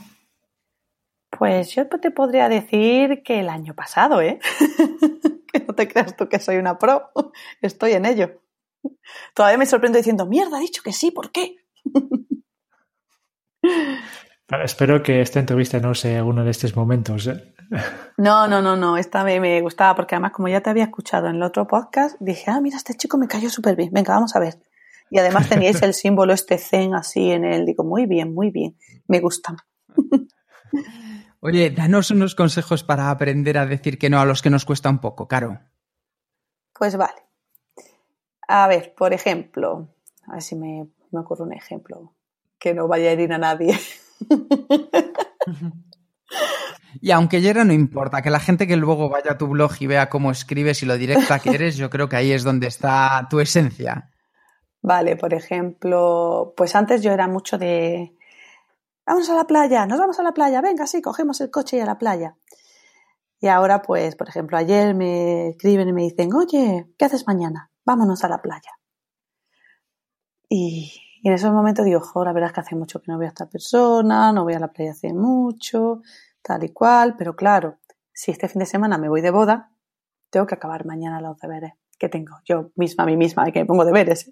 Pues 1.29 1.73
yo 1.73 1.87
te 1.87 2.11
podría 2.11 2.47
decir 2.47 3.23
que 3.23 3.39
el 3.39 3.49
año 3.49 3.73
pasado, 3.73 4.21
¿eh? 4.21 4.39
que 5.51 5.59
no 5.59 5.73
te 5.73 5.87
creas 5.87 6.15
tú 6.15 6.29
que 6.29 6.39
soy 6.39 6.57
una 6.57 6.77
pro. 6.77 7.11
Estoy 7.61 7.93
en 7.93 8.05
ello. 8.05 8.43
Todavía 9.33 9.57
me 9.57 9.65
sorprendo 9.65 9.97
diciendo, 9.97 10.27
mierda, 10.27 10.57
ha 10.57 10.61
dicho 10.61 10.83
que 10.83 10.93
sí, 10.93 11.09
¿por 11.09 11.31
qué? 11.31 11.55
espero 14.63 15.01
que 15.01 15.21
esta 15.21 15.39
entrevista 15.39 15.79
no 15.79 15.95
sea 15.95 16.23
uno 16.23 16.43
de 16.43 16.51
estos 16.51 16.75
momentos. 16.75 17.27
¿eh? 17.27 17.52
No, 18.17 18.47
no, 18.47 18.61
no, 18.61 18.75
no. 18.75 18.97
Esta 18.97 19.23
me, 19.23 19.39
me, 19.39 19.61
gustaba 19.61 19.95
porque 19.95 20.15
además, 20.15 20.31
como 20.31 20.47
ya 20.47 20.61
te 20.61 20.69
había 20.69 20.83
escuchado 20.85 21.27
en 21.27 21.37
el 21.37 21.43
otro 21.43 21.67
podcast, 21.67 22.15
dije, 22.19 22.51
ah, 22.51 22.61
mira, 22.61 22.77
este 22.77 22.93
chico 22.93 23.17
me 23.17 23.27
cayó 23.27 23.49
súper 23.49 23.75
bien. 23.75 23.89
Venga, 23.91 24.13
vamos 24.13 24.35
a 24.35 24.39
ver. 24.39 24.59
Y 25.09 25.19
además 25.19 25.49
teníais 25.49 25.81
el 25.81 25.93
símbolo 25.93 26.33
este 26.33 26.57
zen 26.57 26.95
así 26.95 27.31
en 27.31 27.45
él. 27.45 27.65
Digo, 27.65 27.83
muy 27.83 28.05
bien, 28.05 28.33
muy 28.33 28.51
bien. 28.51 28.77
Me 29.07 29.19
gusta. 29.19 29.55
Oye, 31.39 31.69
danos 31.71 32.09
unos 32.11 32.35
consejos 32.35 32.83
para 32.83 33.09
aprender 33.09 33.57
a 33.57 33.65
decir 33.65 33.97
que 33.99 34.09
no 34.09 34.19
a 34.19 34.25
los 34.25 34.41
que 34.41 34.49
nos 34.49 34.65
cuesta 34.65 34.89
un 34.89 34.99
poco, 34.99 35.27
Caro. 35.27 35.59
Pues 36.73 36.95
vale. 36.95 37.21
A 38.47 38.67
ver, 38.67 38.93
por 38.95 39.13
ejemplo, 39.13 39.89
a 40.27 40.33
ver 40.33 40.41
si 40.41 40.55
me, 40.55 40.87
me 41.11 41.19
ocurre 41.19 41.43
un 41.43 41.53
ejemplo 41.53 42.15
que 42.57 42.73
no 42.73 42.87
vaya 42.87 43.09
a 43.09 43.11
herir 43.11 43.33
a 43.33 43.37
nadie. 43.37 43.77
Y 47.01 47.11
aunque 47.11 47.41
Yera 47.41 47.63
no 47.63 47.73
importa, 47.73 48.21
que 48.21 48.29
la 48.29 48.39
gente 48.39 48.67
que 48.67 48.75
luego 48.75 49.09
vaya 49.09 49.31
a 49.31 49.37
tu 49.37 49.47
blog 49.47 49.71
y 49.79 49.87
vea 49.87 50.09
cómo 50.09 50.31
escribes 50.31 50.83
y 50.83 50.85
lo 50.85 50.97
directa 50.97 51.39
que 51.39 51.51
eres, 51.51 51.75
yo 51.77 51.89
creo 51.89 52.09
que 52.09 52.15
ahí 52.15 52.31
es 52.31 52.43
donde 52.43 52.67
está 52.67 53.27
tu 53.29 53.39
esencia. 53.39 54.09
Vale, 54.81 55.15
por 55.15 55.33
ejemplo, 55.33 56.53
pues 56.57 56.75
antes 56.75 57.01
yo 57.01 57.11
era 57.11 57.27
mucho 57.27 57.57
de 57.57 58.15
vamos 59.05 59.29
a 59.29 59.35
la 59.35 59.45
playa, 59.45 59.85
nos 59.85 59.99
vamos 59.99 60.19
a 60.19 60.23
la 60.23 60.33
playa, 60.33 60.61
venga, 60.61 60.87
sí, 60.87 61.01
cogemos 61.01 61.39
el 61.41 61.51
coche 61.51 61.77
y 61.77 61.79
a 61.79 61.85
la 61.85 61.97
playa. 61.97 62.35
Y 63.39 63.47
ahora, 63.47 63.81
pues, 63.81 64.15
por 64.15 64.29
ejemplo, 64.29 64.57
ayer 64.57 64.95
me 64.95 65.49
escriben 65.49 65.89
y 65.89 65.93
me 65.93 66.03
dicen, 66.03 66.33
oye, 66.33 66.87
¿qué 66.97 67.05
haces 67.05 67.27
mañana? 67.27 67.71
Vámonos 67.85 68.23
a 68.23 68.29
la 68.29 68.41
playa. 68.41 68.71
Y, 70.47 70.93
y 71.21 71.27
en 71.27 71.33
esos 71.33 71.51
momentos 71.51 71.85
digo, 71.85 71.99
jo, 71.99 72.23
la 72.23 72.33
verdad 72.33 72.49
es 72.49 72.53
que 72.53 72.59
hace 72.61 72.75
mucho 72.75 73.01
que 73.01 73.11
no 73.11 73.17
veo 73.17 73.27
a 73.27 73.29
esta 73.29 73.49
persona, 73.49 74.31
no 74.31 74.43
voy 74.43 74.53
a 74.53 74.59
la 74.59 74.71
playa 74.71 74.91
hace 74.91 75.13
mucho, 75.13 76.01
tal 76.43 76.63
y 76.63 76.69
cual, 76.71 77.15
pero 77.17 77.35
claro, 77.35 77.79
si 78.13 78.31
este 78.31 78.47
fin 78.47 78.59
de 78.59 78.65
semana 78.65 78.97
me 78.97 79.09
voy 79.09 79.21
de 79.21 79.31
boda, 79.31 79.71
tengo 80.29 80.45
que 80.45 80.55
acabar 80.55 80.85
mañana 80.85 81.21
los 81.21 81.39
deberes 81.39 81.73
que 81.97 82.09
tengo 82.09 82.37
yo 82.45 82.71
misma, 82.75 83.03
a 83.03 83.07
mí 83.07 83.17
misma, 83.17 83.49
que 83.51 83.61
me 83.61 83.65
pongo 83.65 83.85
deberes. 83.85 84.31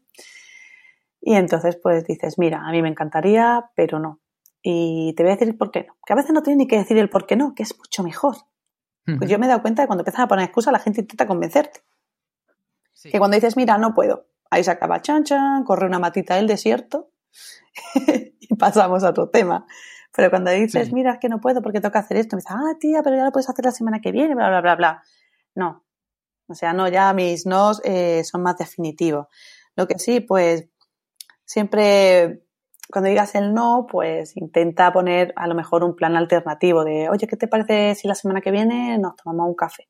Y 1.22 1.36
entonces 1.36 1.78
pues 1.82 2.06
dices, 2.06 2.38
mira, 2.38 2.62
a 2.68 2.72
mí 2.72 2.82
me 2.82 2.90
encantaría, 2.90 3.72
pero 3.76 4.00
no. 4.00 4.20
Y 4.62 5.14
te 5.16 5.24
voy 5.24 5.32
a 5.32 5.36
decir 5.36 5.58
por 5.58 5.72
qué 5.72 5.86
no. 5.88 5.96
Que 6.06 6.14
a 6.14 6.16
veces 6.16 6.32
no 6.32 6.44
tienes 6.44 6.58
ni 6.58 6.68
que 6.68 6.78
decir 6.78 6.98
el 6.98 7.10
por 7.10 7.26
qué 7.26 7.36
no, 7.36 7.56
que 7.56 7.64
es 7.64 7.78
mucho 7.78 8.04
mejor. 8.04 8.36
Pues 9.18 9.30
yo 9.30 9.40
me 9.40 9.46
he 9.46 9.50
dado 9.50 9.62
cuenta 9.62 9.82
de 9.82 9.86
que 9.86 9.88
cuando 9.88 10.02
empiezas 10.04 10.22
a 10.22 10.28
poner 10.28 10.46
excusas, 10.46 10.72
la 10.72 10.80
gente 10.80 11.02
intenta 11.02 11.26
convencerte. 11.26 11.82
Que 13.04 13.18
cuando 13.18 13.36
dices, 13.36 13.58
mira, 13.58 13.78
no 13.78 13.94
puedo, 13.94 14.28
ahí 14.52 14.64
se 14.64 14.72
acaba 14.72 15.02
chan 15.02 15.24
chan, 15.24 15.64
corre 15.64 15.88
una 15.88 15.98
matita 15.98 16.36
del 16.36 16.46
desierto 16.46 17.12
y 18.40 18.56
pasamos 18.56 19.04
a 19.04 19.10
otro 19.10 19.30
tema. 19.30 19.66
Pero 20.16 20.30
cuando 20.30 20.52
dices, 20.52 20.92
mira, 20.92 21.14
es 21.14 21.20
que 21.20 21.30
no 21.30 21.40
puedo 21.40 21.62
porque 21.62 21.80
tengo 21.80 21.92
que 21.92 22.00
hacer 22.00 22.18
esto, 22.18 22.36
me 22.36 22.42
dices, 22.42 22.56
ah, 22.56 22.78
tía, 22.80 23.02
pero 23.02 23.16
ya 23.16 23.26
lo 23.26 23.32
puedes 23.32 23.50
hacer 23.50 23.66
la 23.66 23.72
semana 23.72 24.02
que 24.02 24.12
viene, 24.12 24.36
bla, 24.36 24.50
bla, 24.50 24.62
bla, 24.62 24.76
bla. 24.76 25.04
No. 25.56 25.86
O 26.48 26.54
sea, 26.54 26.74
no, 26.74 26.88
ya 26.90 27.14
mis 27.14 27.46
nos 27.46 27.82
eh, 27.86 28.24
son 28.26 28.44
más 28.44 28.58
definitivos. 28.58 29.28
Lo 29.76 29.88
que 29.88 29.98
sí, 30.00 30.20
pues 30.20 30.68
siempre 31.46 32.44
cuando 32.92 33.10
digas 33.10 33.34
el 33.36 33.54
no, 33.54 33.88
pues 33.90 34.36
intenta 34.38 34.92
poner 34.92 35.34
a 35.36 35.48
lo 35.48 35.56
mejor 35.56 35.84
un 35.84 35.96
plan 35.96 36.16
alternativo 36.16 36.84
de, 36.84 37.10
oye, 37.10 37.26
¿qué 37.26 37.38
te 37.38 37.48
parece 37.48 37.96
si 37.96 38.08
la 38.08 38.16
semana 38.16 38.42
que 38.42 38.52
viene 38.52 38.98
nos 38.98 39.16
tomamos 39.16 39.48
un 39.48 39.56
café? 39.56 39.88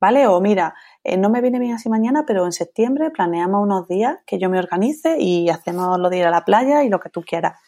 ¿Vale? 0.00 0.26
O 0.26 0.40
mira, 0.40 0.74
eh, 1.02 1.16
no 1.16 1.30
me 1.30 1.40
viene 1.40 1.58
bien 1.58 1.74
así 1.74 1.88
mañana, 1.88 2.24
pero 2.26 2.44
en 2.44 2.52
septiembre 2.52 3.10
planeamos 3.10 3.62
unos 3.62 3.88
días 3.88 4.18
que 4.26 4.38
yo 4.38 4.48
me 4.48 4.58
organice 4.58 5.16
y 5.18 5.48
hacemos 5.48 5.98
lo 5.98 6.10
de 6.10 6.18
ir 6.18 6.26
a 6.26 6.30
la 6.30 6.44
playa 6.44 6.84
y 6.84 6.88
lo 6.88 7.00
que 7.00 7.10
tú 7.10 7.22
quieras. 7.22 7.58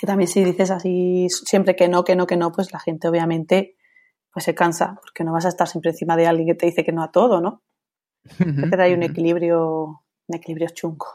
Que 0.00 0.06
también 0.06 0.28
si 0.28 0.42
dices 0.42 0.70
así 0.70 1.26
siempre 1.28 1.76
que 1.76 1.86
no, 1.86 2.04
que 2.04 2.16
no, 2.16 2.26
que 2.26 2.38
no, 2.38 2.50
pues 2.52 2.72
la 2.72 2.80
gente 2.80 3.06
obviamente 3.06 3.76
pues 4.32 4.44
se 4.44 4.54
cansa, 4.54 4.98
porque 5.02 5.24
no 5.24 5.32
vas 5.32 5.44
a 5.44 5.50
estar 5.50 5.68
siempre 5.68 5.90
encima 5.90 6.16
de 6.16 6.26
alguien 6.26 6.48
que 6.48 6.54
te 6.54 6.64
dice 6.64 6.84
que 6.84 6.92
no 6.92 7.02
a 7.02 7.10
todo, 7.10 7.42
¿no? 7.42 7.62
Pero 8.38 8.82
hay 8.82 8.94
un 8.94 9.02
equilibrio, 9.02 10.02
un 10.26 10.36
equilibrio 10.36 10.68
chungo. 10.70 11.06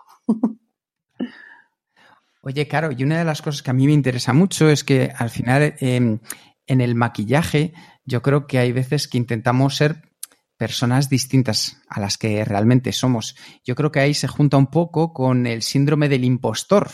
Oye, 2.41 2.67
Caro, 2.67 2.91
y 2.91 3.03
una 3.03 3.17
de 3.17 3.25
las 3.25 3.41
cosas 3.41 3.63
que 3.63 3.71
a 3.71 3.73
mí 3.73 3.87
me 3.87 3.93
interesa 3.93 4.33
mucho 4.33 4.69
es 4.69 4.83
que 4.83 5.11
al 5.17 5.31
final 5.31 5.75
em, 5.79 6.19
en 6.67 6.81
el 6.81 6.93
maquillaje 6.93 7.73
yo 8.03 8.21
creo 8.21 8.45
que 8.45 8.59
hay 8.59 8.71
veces 8.71 9.07
que 9.07 9.17
intentamos 9.17 9.77
ser 9.77 10.11
personas 10.57 11.09
distintas 11.09 11.81
a 11.89 11.99
las 11.99 12.19
que 12.19 12.45
realmente 12.45 12.91
somos. 12.91 13.35
Yo 13.63 13.73
creo 13.73 13.91
que 13.91 13.99
ahí 13.99 14.13
se 14.13 14.27
junta 14.27 14.57
un 14.57 14.67
poco 14.67 15.11
con 15.11 15.47
el 15.47 15.63
síndrome 15.63 16.07
del 16.07 16.23
impostor, 16.23 16.89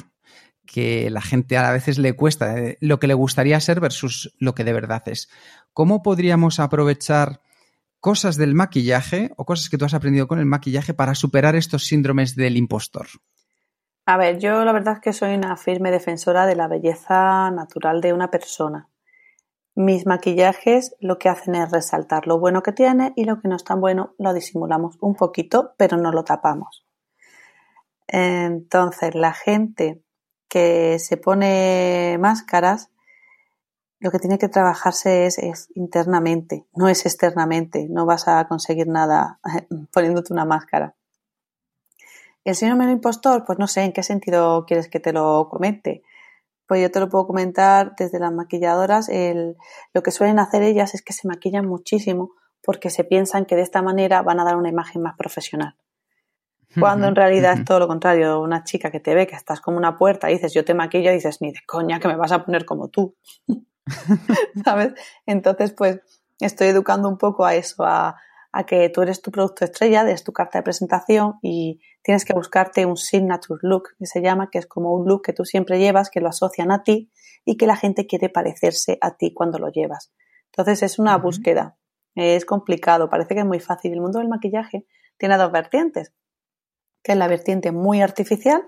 que 0.71 1.09
la 1.09 1.21
gente 1.21 1.57
a 1.57 1.71
veces 1.71 1.97
le 1.97 2.13
cuesta, 2.13 2.57
eh, 2.57 2.77
lo 2.79 2.99
que 2.99 3.07
le 3.07 3.13
gustaría 3.13 3.59
ser 3.59 3.79
versus 3.79 4.33
lo 4.39 4.55
que 4.55 4.63
de 4.63 4.73
verdad 4.73 5.03
es. 5.07 5.29
¿Cómo 5.73 6.01
podríamos 6.01 6.59
aprovechar 6.59 7.41
cosas 7.99 8.37
del 8.37 8.55
maquillaje 8.55 9.31
o 9.35 9.45
cosas 9.45 9.69
que 9.69 9.77
tú 9.77 9.85
has 9.85 9.93
aprendido 9.93 10.27
con 10.27 10.39
el 10.39 10.45
maquillaje 10.45 10.93
para 10.93 11.13
superar 11.13 11.55
estos 11.55 11.85
síndromes 11.85 12.35
del 12.35 12.55
impostor? 12.55 13.07
A 14.05 14.17
ver, 14.17 14.39
yo 14.39 14.63
la 14.63 14.71
verdad 14.71 14.95
es 14.95 14.99
que 15.01 15.13
soy 15.13 15.35
una 15.35 15.57
firme 15.57 15.91
defensora 15.91 16.45
de 16.45 16.55
la 16.55 16.67
belleza 16.67 17.51
natural 17.51 18.01
de 18.01 18.13
una 18.13 18.31
persona. 18.31 18.89
Mis 19.75 20.05
maquillajes 20.05 20.95
lo 20.99 21.17
que 21.17 21.29
hacen 21.29 21.55
es 21.55 21.69
resaltar 21.69 22.27
lo 22.27 22.39
bueno 22.39 22.63
que 22.63 22.71
tiene 22.71 23.13
y 23.15 23.25
lo 23.25 23.39
que 23.39 23.47
no 23.47 23.55
es 23.55 23.63
tan 23.63 23.79
bueno 23.79 24.15
lo 24.17 24.33
disimulamos 24.33 24.97
un 25.01 25.15
poquito, 25.15 25.73
pero 25.77 25.97
no 25.97 26.11
lo 26.11 26.23
tapamos. 26.23 26.85
Entonces, 28.07 29.15
la 29.15 29.31
gente 29.31 30.03
que 30.51 30.99
se 30.99 31.15
pone 31.15 32.17
máscaras, 32.19 32.89
lo 34.01 34.11
que 34.11 34.19
tiene 34.19 34.37
que 34.37 34.49
trabajarse 34.49 35.25
es, 35.25 35.69
internamente, 35.75 36.65
no 36.73 36.89
es 36.89 37.05
externamente. 37.05 37.87
No 37.89 38.05
vas 38.05 38.27
a 38.27 38.45
conseguir 38.49 38.87
nada 38.87 39.39
poniéndote 39.93 40.33
una 40.33 40.43
máscara. 40.43 40.93
El 42.43 42.55
síndrome 42.55 42.85
del 42.85 42.95
impostor, 42.95 43.45
pues 43.45 43.59
no 43.59 43.67
sé 43.67 43.83
en 43.83 43.93
qué 43.93 44.03
sentido 44.03 44.65
quieres 44.65 44.89
que 44.89 44.99
te 44.99 45.13
lo 45.13 45.47
comente. 45.49 46.03
Pues 46.67 46.81
yo 46.81 46.91
te 46.91 46.99
lo 46.99 47.07
puedo 47.07 47.27
comentar 47.27 47.95
desde 47.95 48.19
las 48.19 48.33
maquilladoras. 48.33 49.07
El, 49.07 49.55
lo 49.93 50.03
que 50.03 50.11
suelen 50.11 50.39
hacer 50.39 50.63
ellas 50.63 50.95
es 50.95 51.01
que 51.01 51.13
se 51.13 51.29
maquillan 51.29 51.65
muchísimo 51.65 52.31
porque 52.61 52.89
se 52.89 53.05
piensan 53.05 53.45
que 53.45 53.55
de 53.55 53.61
esta 53.61 53.81
manera 53.81 54.21
van 54.21 54.41
a 54.41 54.43
dar 54.43 54.57
una 54.57 54.69
imagen 54.69 55.01
más 55.01 55.15
profesional. 55.15 55.77
Cuando 56.79 57.07
en 57.07 57.15
realidad 57.15 57.59
es 57.59 57.65
todo 57.65 57.79
lo 57.79 57.87
contrario. 57.87 58.39
Una 58.41 58.63
chica 58.63 58.91
que 58.91 58.99
te 58.99 59.13
ve 59.13 59.27
que 59.27 59.35
estás 59.35 59.61
como 59.61 59.77
una 59.77 59.97
puerta 59.97 60.29
y 60.29 60.35
dices 60.35 60.53
yo 60.53 60.63
te 60.63 60.73
maquillo 60.73 61.11
y 61.11 61.15
dices 61.15 61.41
ni 61.41 61.51
de 61.51 61.59
coña 61.65 61.99
que 61.99 62.07
me 62.07 62.15
vas 62.15 62.31
a 62.31 62.45
poner 62.45 62.65
como 62.65 62.89
tú. 62.89 63.15
¿Sabes? 64.63 64.93
Entonces, 65.25 65.73
pues 65.73 65.99
estoy 66.39 66.67
educando 66.67 67.09
un 67.09 67.17
poco 67.17 67.45
a 67.45 67.55
eso, 67.55 67.83
a, 67.83 68.15
a 68.51 68.65
que 68.65 68.89
tú 68.89 69.01
eres 69.01 69.21
tu 69.21 69.31
producto 69.31 69.65
estrella, 69.65 70.01
eres 70.01 70.23
tu 70.23 70.33
carta 70.33 70.59
de 70.59 70.63
presentación 70.63 71.35
y 71.41 71.81
tienes 72.03 72.25
que 72.25 72.33
buscarte 72.33 72.85
un 72.85 72.97
signature 72.97 73.59
look, 73.63 73.89
que 73.97 74.05
se 74.05 74.21
llama, 74.21 74.49
que 74.49 74.59
es 74.59 74.65
como 74.65 74.93
un 74.93 75.07
look 75.07 75.23
que 75.23 75.33
tú 75.33 75.45
siempre 75.45 75.79
llevas, 75.79 76.09
que 76.09 76.21
lo 76.21 76.29
asocian 76.29 76.71
a 76.71 76.83
ti 76.83 77.11
y 77.45 77.57
que 77.57 77.67
la 77.67 77.75
gente 77.75 78.07
quiere 78.07 78.29
parecerse 78.29 78.97
a 79.01 79.15
ti 79.15 79.33
cuando 79.33 79.59
lo 79.59 79.69
llevas. 79.69 80.11
Entonces 80.47 80.83
es 80.83 80.99
una 80.99 81.17
búsqueda, 81.17 81.77
es 82.15 82.45
complicado, 82.45 83.09
parece 83.09 83.35
que 83.35 83.41
es 83.41 83.45
muy 83.45 83.59
fácil. 83.59 83.93
El 83.93 84.01
mundo 84.01 84.19
del 84.19 84.27
maquillaje 84.27 84.85
tiene 85.17 85.37
dos 85.37 85.51
vertientes, 85.51 86.13
que 87.03 87.13
es 87.13 87.17
la 87.17 87.27
vertiente 87.27 87.71
muy 87.71 88.01
artificial, 88.01 88.63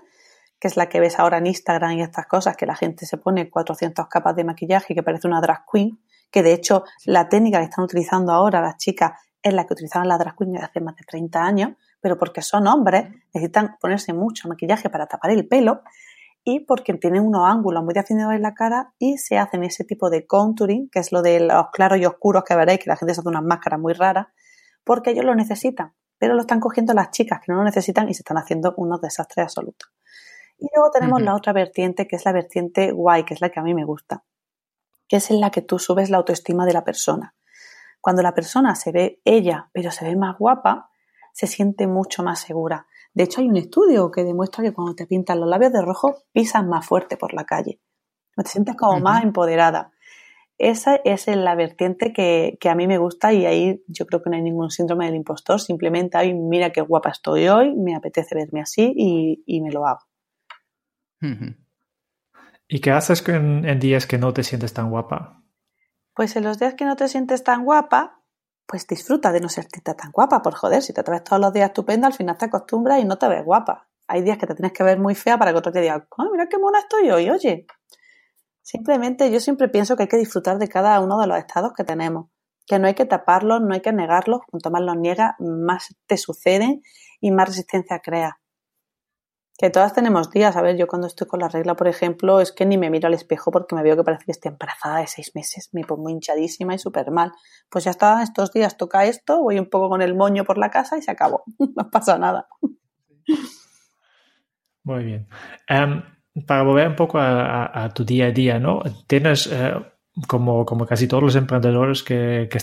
que 0.58 0.68
es 0.68 0.76
la 0.76 0.88
que 0.88 1.00
ves 1.00 1.18
ahora 1.18 1.38
en 1.38 1.46
Instagram 1.46 1.92
y 1.92 2.02
estas 2.02 2.26
cosas, 2.26 2.56
que 2.56 2.66
la 2.66 2.74
gente 2.74 3.06
se 3.06 3.18
pone 3.18 3.50
400 3.50 4.06
capas 4.08 4.36
de 4.36 4.44
maquillaje 4.44 4.92
y 4.92 4.96
que 4.96 5.02
parece 5.02 5.26
una 5.26 5.40
drag 5.40 5.64
queen, 5.70 6.00
que 6.30 6.42
de 6.42 6.52
hecho 6.52 6.84
la 7.04 7.28
técnica 7.28 7.58
que 7.58 7.64
están 7.64 7.84
utilizando 7.84 8.32
ahora 8.32 8.60
las 8.60 8.76
chicas 8.76 9.12
es 9.42 9.52
la 9.52 9.66
que 9.66 9.74
utilizaban 9.74 10.08
las 10.08 10.18
drag 10.18 10.36
queens 10.36 10.62
hace 10.62 10.80
más 10.80 10.96
de 10.96 11.04
30 11.06 11.42
años, 11.42 11.72
pero 12.00 12.18
porque 12.18 12.40
son 12.40 12.66
hombres, 12.66 13.10
necesitan 13.34 13.76
ponerse 13.80 14.12
mucho 14.12 14.48
maquillaje 14.48 14.88
para 14.88 15.06
tapar 15.06 15.30
el 15.30 15.46
pelo 15.46 15.82
y 16.44 16.60
porque 16.60 16.94
tienen 16.94 17.26
unos 17.26 17.42
ángulos 17.46 17.82
muy 17.82 17.94
definidos 17.94 18.34
en 18.34 18.42
la 18.42 18.54
cara 18.54 18.92
y 18.98 19.16
se 19.16 19.38
hacen 19.38 19.64
ese 19.64 19.84
tipo 19.84 20.10
de 20.10 20.26
contouring, 20.26 20.88
que 20.90 20.98
es 20.98 21.12
lo 21.12 21.22
de 21.22 21.40
los 21.40 21.70
claros 21.72 21.98
y 21.98 22.04
oscuros 22.04 22.44
que 22.44 22.54
veréis, 22.54 22.80
que 22.80 22.90
la 22.90 22.96
gente 22.96 23.14
se 23.14 23.20
hace 23.20 23.28
unas 23.28 23.42
máscaras 23.42 23.80
muy 23.80 23.94
raras, 23.94 24.26
porque 24.84 25.10
ellos 25.10 25.24
lo 25.24 25.34
necesitan, 25.34 25.94
pero 26.24 26.36
lo 26.36 26.40
están 26.40 26.58
cogiendo 26.58 26.94
las 26.94 27.10
chicas 27.10 27.38
que 27.44 27.52
no 27.52 27.58
lo 27.58 27.64
necesitan 27.64 28.08
y 28.08 28.14
se 28.14 28.22
están 28.22 28.38
haciendo 28.38 28.72
unos 28.78 28.98
desastres 29.02 29.44
absolutos. 29.44 29.92
Y 30.56 30.68
luego 30.74 30.90
tenemos 30.90 31.20
la 31.20 31.34
otra 31.34 31.52
vertiente, 31.52 32.08
que 32.08 32.16
es 32.16 32.24
la 32.24 32.32
vertiente 32.32 32.92
guay, 32.92 33.24
que 33.24 33.34
es 33.34 33.42
la 33.42 33.50
que 33.50 33.60
a 33.60 33.62
mí 33.62 33.74
me 33.74 33.84
gusta, 33.84 34.24
que 35.06 35.16
es 35.16 35.30
en 35.30 35.38
la 35.38 35.50
que 35.50 35.60
tú 35.60 35.78
subes 35.78 36.08
la 36.08 36.16
autoestima 36.16 36.64
de 36.64 36.72
la 36.72 36.82
persona. 36.82 37.34
Cuando 38.00 38.22
la 38.22 38.32
persona 38.32 38.74
se 38.74 38.90
ve 38.90 39.20
ella, 39.26 39.68
pero 39.74 39.90
se 39.90 40.06
ve 40.06 40.16
más 40.16 40.38
guapa, 40.38 40.88
se 41.34 41.46
siente 41.46 41.86
mucho 41.86 42.22
más 42.22 42.40
segura. 42.40 42.86
De 43.12 43.24
hecho, 43.24 43.42
hay 43.42 43.48
un 43.48 43.58
estudio 43.58 44.10
que 44.10 44.24
demuestra 44.24 44.64
que 44.64 44.72
cuando 44.72 44.94
te 44.94 45.06
pintan 45.06 45.40
los 45.40 45.48
labios 45.50 45.74
de 45.74 45.82
rojo, 45.82 46.22
pisas 46.32 46.64
más 46.64 46.86
fuerte 46.86 47.18
por 47.18 47.34
la 47.34 47.44
calle. 47.44 47.82
Te 48.34 48.48
sientes 48.48 48.76
como 48.76 48.98
más 48.98 49.22
empoderada. 49.22 49.92
Esa 50.56 50.96
es 51.04 51.26
la 51.26 51.54
vertiente 51.54 52.12
que, 52.12 52.58
a 52.68 52.74
mí 52.74 52.86
me 52.86 52.98
gusta 52.98 53.32
y 53.32 53.44
ahí 53.44 53.82
yo 53.88 54.06
creo 54.06 54.22
que 54.22 54.30
no 54.30 54.36
hay 54.36 54.42
ningún 54.42 54.70
síndrome 54.70 55.06
del 55.06 55.16
impostor. 55.16 55.60
Simplemente, 55.60 56.16
ay, 56.16 56.34
mira 56.34 56.70
qué 56.70 56.80
guapa 56.80 57.10
estoy 57.10 57.48
hoy, 57.48 57.74
me 57.74 57.94
apetece 57.94 58.34
verme 58.34 58.60
así 58.60 58.92
y, 58.96 59.60
me 59.60 59.72
lo 59.72 59.86
hago. 59.86 60.00
¿Y 62.68 62.80
qué 62.80 62.90
haces 62.92 63.26
en 63.28 63.78
días 63.80 64.06
que 64.06 64.18
no 64.18 64.32
te 64.32 64.42
sientes 64.42 64.72
tan 64.72 64.90
guapa? 64.90 65.42
Pues 66.14 66.36
en 66.36 66.44
los 66.44 66.58
días 66.58 66.74
que 66.74 66.84
no 66.84 66.94
te 66.94 67.08
sientes 67.08 67.42
tan 67.42 67.64
guapa, 67.64 68.22
pues 68.66 68.86
disfruta 68.86 69.32
de 69.32 69.40
no 69.40 69.48
sentirte 69.48 69.94
tan 69.94 70.12
guapa, 70.12 70.42
por 70.42 70.54
joder, 70.54 70.80
si 70.80 70.92
te 70.92 71.02
traes 71.02 71.24
todos 71.24 71.40
los 71.40 71.52
días 71.52 71.70
estupenda, 71.70 72.06
al 72.06 72.14
final 72.14 72.38
te 72.38 72.46
acostumbras 72.46 73.00
y 73.00 73.04
no 73.04 73.18
te 73.18 73.28
ves 73.28 73.44
guapa. 73.44 73.88
Hay 74.06 74.22
días 74.22 74.38
que 74.38 74.46
te 74.46 74.54
tienes 74.54 74.72
que 74.72 74.84
ver 74.84 74.98
muy 74.98 75.14
fea 75.14 75.38
para 75.38 75.50
que 75.52 75.58
otro 75.58 75.72
te 75.72 75.80
diga, 75.80 76.06
mira 76.30 76.48
qué 76.48 76.58
mona 76.58 76.78
estoy 76.78 77.10
hoy, 77.10 77.30
oye. 77.30 77.66
Simplemente 78.64 79.30
yo 79.30 79.40
siempre 79.40 79.68
pienso 79.68 79.94
que 79.94 80.04
hay 80.04 80.08
que 80.08 80.16
disfrutar 80.16 80.58
de 80.58 80.68
cada 80.68 80.98
uno 81.00 81.20
de 81.20 81.26
los 81.26 81.36
estados 81.36 81.74
que 81.76 81.84
tenemos, 81.84 82.30
que 82.66 82.78
no 82.78 82.86
hay 82.86 82.94
que 82.94 83.04
taparlos, 83.04 83.60
no 83.60 83.74
hay 83.74 83.82
que 83.82 83.92
negarlos, 83.92 84.40
cuanto 84.50 84.70
más 84.70 84.80
los 84.80 84.96
niegas, 84.96 85.34
más 85.38 85.94
te 86.06 86.16
suceden 86.16 86.80
y 87.20 87.30
más 87.30 87.48
resistencia 87.48 88.00
creas. 88.00 88.32
Que 89.58 89.68
todas 89.68 89.92
tenemos 89.92 90.30
días. 90.30 90.56
A 90.56 90.62
ver, 90.62 90.78
yo 90.78 90.86
cuando 90.86 91.06
estoy 91.06 91.26
con 91.26 91.40
la 91.40 91.48
regla, 91.48 91.76
por 91.76 91.88
ejemplo, 91.88 92.40
es 92.40 92.52
que 92.52 92.64
ni 92.64 92.78
me 92.78 92.88
miro 92.88 93.06
al 93.06 93.12
espejo 93.12 93.50
porque 93.50 93.76
me 93.76 93.82
veo 93.82 93.96
que 93.96 94.02
parece 94.02 94.24
que 94.24 94.32
estoy 94.32 94.50
embarazada 94.50 95.00
de 95.00 95.08
seis 95.08 95.32
meses. 95.34 95.68
Me 95.72 95.84
pongo 95.84 96.08
hinchadísima 96.08 96.74
y 96.74 96.78
súper 96.78 97.10
mal. 97.10 97.32
Pues 97.68 97.84
ya 97.84 97.90
está, 97.90 98.22
estos 98.22 98.50
días 98.50 98.78
toca 98.78 99.04
esto, 99.04 99.42
voy 99.42 99.58
un 99.58 99.68
poco 99.68 99.90
con 99.90 100.00
el 100.00 100.14
moño 100.14 100.44
por 100.44 100.56
la 100.56 100.70
casa 100.70 100.96
y 100.96 101.02
se 101.02 101.10
acabó. 101.10 101.44
no 101.58 101.90
pasa 101.90 102.18
nada. 102.18 102.48
Muy 104.82 105.04
bien. 105.04 105.28
Em, 105.68 106.02
para 106.46 106.62
volver 106.62 106.88
un 106.88 106.96
poco 106.96 107.18
a, 107.20 107.90
tu 107.94 108.04
día 108.04 108.26
a 108.26 108.30
día, 108.30 108.58
¿no? 108.58 108.82
Tienes 109.06 109.48
eh, 109.52 109.74
como, 110.26 110.64
casi 110.86 111.08
todos 111.08 111.22
los 111.22 111.36
emprendedores 111.36 112.02
que, 112.02 112.48
que 112.50 112.58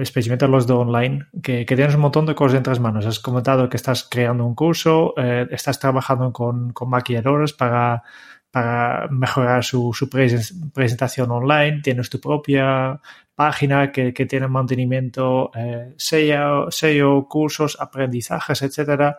especialmente 0.00 0.46
los 0.48 0.66
de 0.66 0.74
online, 0.74 1.26
que, 1.42 1.64
tienes 1.64 1.94
un 1.94 2.02
montón 2.02 2.26
de 2.26 2.34
cosas 2.34 2.58
entre 2.58 2.72
las 2.72 2.80
manos. 2.80 3.06
Has 3.06 3.20
comentado 3.20 3.68
que 3.68 3.76
estás 3.76 4.06
creando 4.08 4.44
un 4.44 4.54
curso, 4.54 5.14
eh, 5.16 5.46
estás 5.50 5.78
trabajando 5.78 6.32
con, 6.32 6.72
con 6.72 6.90
maquilladores 6.90 7.52
para, 7.52 8.02
para 8.50 9.08
mejorar 9.08 9.64
su, 9.64 9.92
su 9.92 10.08
presentación 10.08 11.30
online, 11.30 11.80
tienes 11.82 12.08
tu 12.10 12.20
propia 12.20 13.00
página 13.34 13.90
que, 13.90 14.14
que 14.14 14.26
tiene 14.26 14.46
mantenimiento, 14.46 15.50
eh, 15.54 15.94
SEO, 15.96 17.28
cursos, 17.28 17.76
aprendizajes, 17.80 18.62
etcétera. 18.62 19.18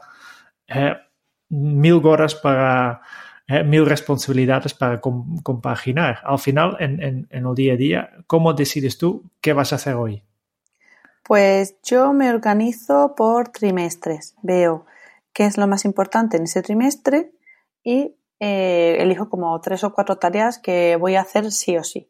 Eh, 0.67 0.95
mil 1.49 2.01
horas 2.05 2.35
para 2.35 3.01
eh, 3.47 3.63
mil 3.63 3.85
responsabilidades 3.85 4.73
para 4.73 4.99
compaginar. 4.99 6.19
Al 6.23 6.39
final, 6.39 6.77
en, 6.79 7.01
en, 7.01 7.27
en, 7.29 7.45
el 7.45 7.55
día 7.55 7.73
a 7.73 7.77
día, 7.77 8.09
¿cómo 8.27 8.53
decides 8.53 8.97
tú 8.97 9.23
qué 9.41 9.53
vas 9.53 9.71
a 9.71 9.75
hacer 9.75 9.95
hoy? 9.95 10.23
Pues 11.23 11.75
yo 11.83 12.13
me 12.13 12.29
organizo 12.29 13.13
por 13.15 13.49
trimestres. 13.49 14.35
Veo 14.41 14.85
qué 15.33 15.45
es 15.45 15.57
lo 15.57 15.67
más 15.67 15.85
importante 15.85 16.37
en 16.37 16.43
ese 16.43 16.61
trimestre 16.61 17.31
y 17.83 18.15
eh, 18.39 18.97
elijo 18.99 19.29
como 19.29 19.59
tres 19.61 19.83
o 19.83 19.93
cuatro 19.93 20.17
tareas 20.17 20.59
que 20.59 20.95
voy 20.97 21.15
a 21.15 21.21
hacer 21.21 21.51
sí 21.51 21.77
o 21.77 21.83
sí. 21.83 22.09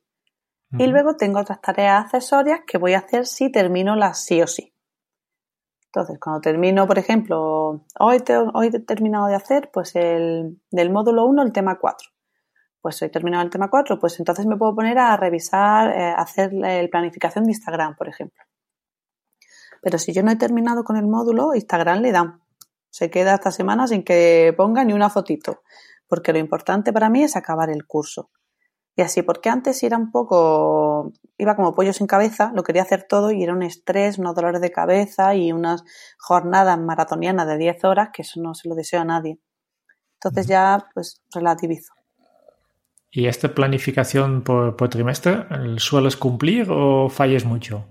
Y 0.77 0.87
luego 0.87 1.15
tengo 1.15 1.39
otras 1.39 1.61
tareas 1.61 2.03
accesorias 2.03 2.61
que 2.67 2.77
voy 2.77 2.95
a 2.95 2.97
hacer 2.97 3.25
si 3.25 3.49
termino 3.49 3.95
las 3.95 4.25
sí 4.25 4.41
o 4.41 4.47
sí. 4.47 4.73
Entonces, 5.95 6.19
cuando 6.19 6.41
termino, 6.41 6.87
por 6.87 6.99
ejemplo, 6.99 7.85
hoy, 7.99 8.17
he 8.17 8.79
terminado 8.81 9.27
de 9.27 9.35
hacer 9.35 9.69
pues 9.71 9.95
el 9.95 10.59
del 10.69 10.91
módulo 10.91 11.25
1 11.25 11.41
el 11.41 11.53
tema 11.53 11.79
4. 11.79 12.09
Pues 12.81 13.01
hoy 13.01 13.05
he 13.05 13.09
terminado 13.09 13.45
el 13.45 13.49
tema 13.49 13.69
4, 13.69 13.97
pues 13.97 14.19
entonces 14.19 14.45
me 14.45 14.57
puedo 14.57 14.75
poner 14.75 14.99
a 14.99 15.15
revisar, 15.15 15.91
eh, 15.91 16.13
hacer 16.17 16.51
la 16.51 16.85
planificación 16.91 17.45
de 17.45 17.51
Instagram, 17.51 17.95
por 17.95 18.09
ejemplo. 18.09 18.43
Pero 19.81 19.97
si 19.97 20.11
yo 20.11 20.21
no 20.21 20.31
he 20.31 20.35
terminado 20.35 20.83
con 20.83 20.97
el 20.97 21.07
módulo, 21.07 21.55
Instagram 21.55 22.01
le 22.01 22.11
da. 22.11 22.41
Se 22.89 23.09
queda 23.09 23.35
esta 23.35 23.51
semana 23.51 23.87
sin 23.87 24.03
que 24.03 24.53
ponga 24.57 24.83
ni 24.83 24.91
una 24.91 25.09
fotito, 25.09 25.61
porque 26.09 26.33
lo 26.33 26.39
importante 26.39 26.91
para 26.91 27.09
mí 27.09 27.23
es 27.23 27.37
acabar 27.37 27.69
el 27.69 27.87
curso. 27.87 28.31
Y 28.97 29.01
así, 29.01 29.21
porque 29.23 29.49
antes 29.49 29.83
era 29.83 29.97
un 29.97 30.09
poco, 30.09 31.11
iba 31.37 31.55
como 31.57 31.75
pollo 31.75 31.91
sin 31.91 32.07
cabeza, 32.07 32.51
lo 32.55 32.63
quería 32.63 32.83
hacer 32.83 33.05
todo 33.07 33.31
y 33.31 33.43
era 33.43 33.53
un 33.53 33.61
estrés, 33.61 34.17
unos 34.17 34.35
dolores 34.35 34.61
de 34.61 34.71
cabeza 34.71 35.35
y 35.35 35.51
unas 35.51 35.83
jornadas 36.17 36.79
maratonianas 36.79 37.45
de 37.47 37.57
10 37.57 37.83
horas, 37.83 38.09
que 38.13 38.21
eso 38.21 38.41
no 38.41 38.53
se 38.53 38.69
lo 38.69 38.75
deseo 38.75 39.01
a 39.01 39.05
nadie. 39.05 39.39
Entonces 40.13 40.47
ya, 40.47 40.87
pues, 40.93 41.21
relativizo. 41.33 41.93
¿Y 43.11 43.27
esta 43.27 43.53
planificación 43.53 44.43
por, 44.43 44.75
trimestre, 44.89 45.45
sueles 45.77 46.15
cumplir 46.15 46.67
o 46.69 47.09
falles 47.09 47.45
mucho? 47.45 47.85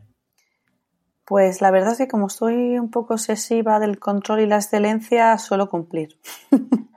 Pues 1.26 1.60
la 1.60 1.70
verdad 1.70 1.92
es 1.92 1.98
que 1.98 2.08
como 2.08 2.28
soy 2.28 2.78
un 2.78 2.90
poco 2.90 3.14
obsesiva 3.14 3.78
del 3.78 3.98
control 3.98 4.40
y 4.40 4.46
la 4.46 4.56
excelencia, 4.56 5.36
suelo 5.38 5.68
cumplir. 5.68 6.18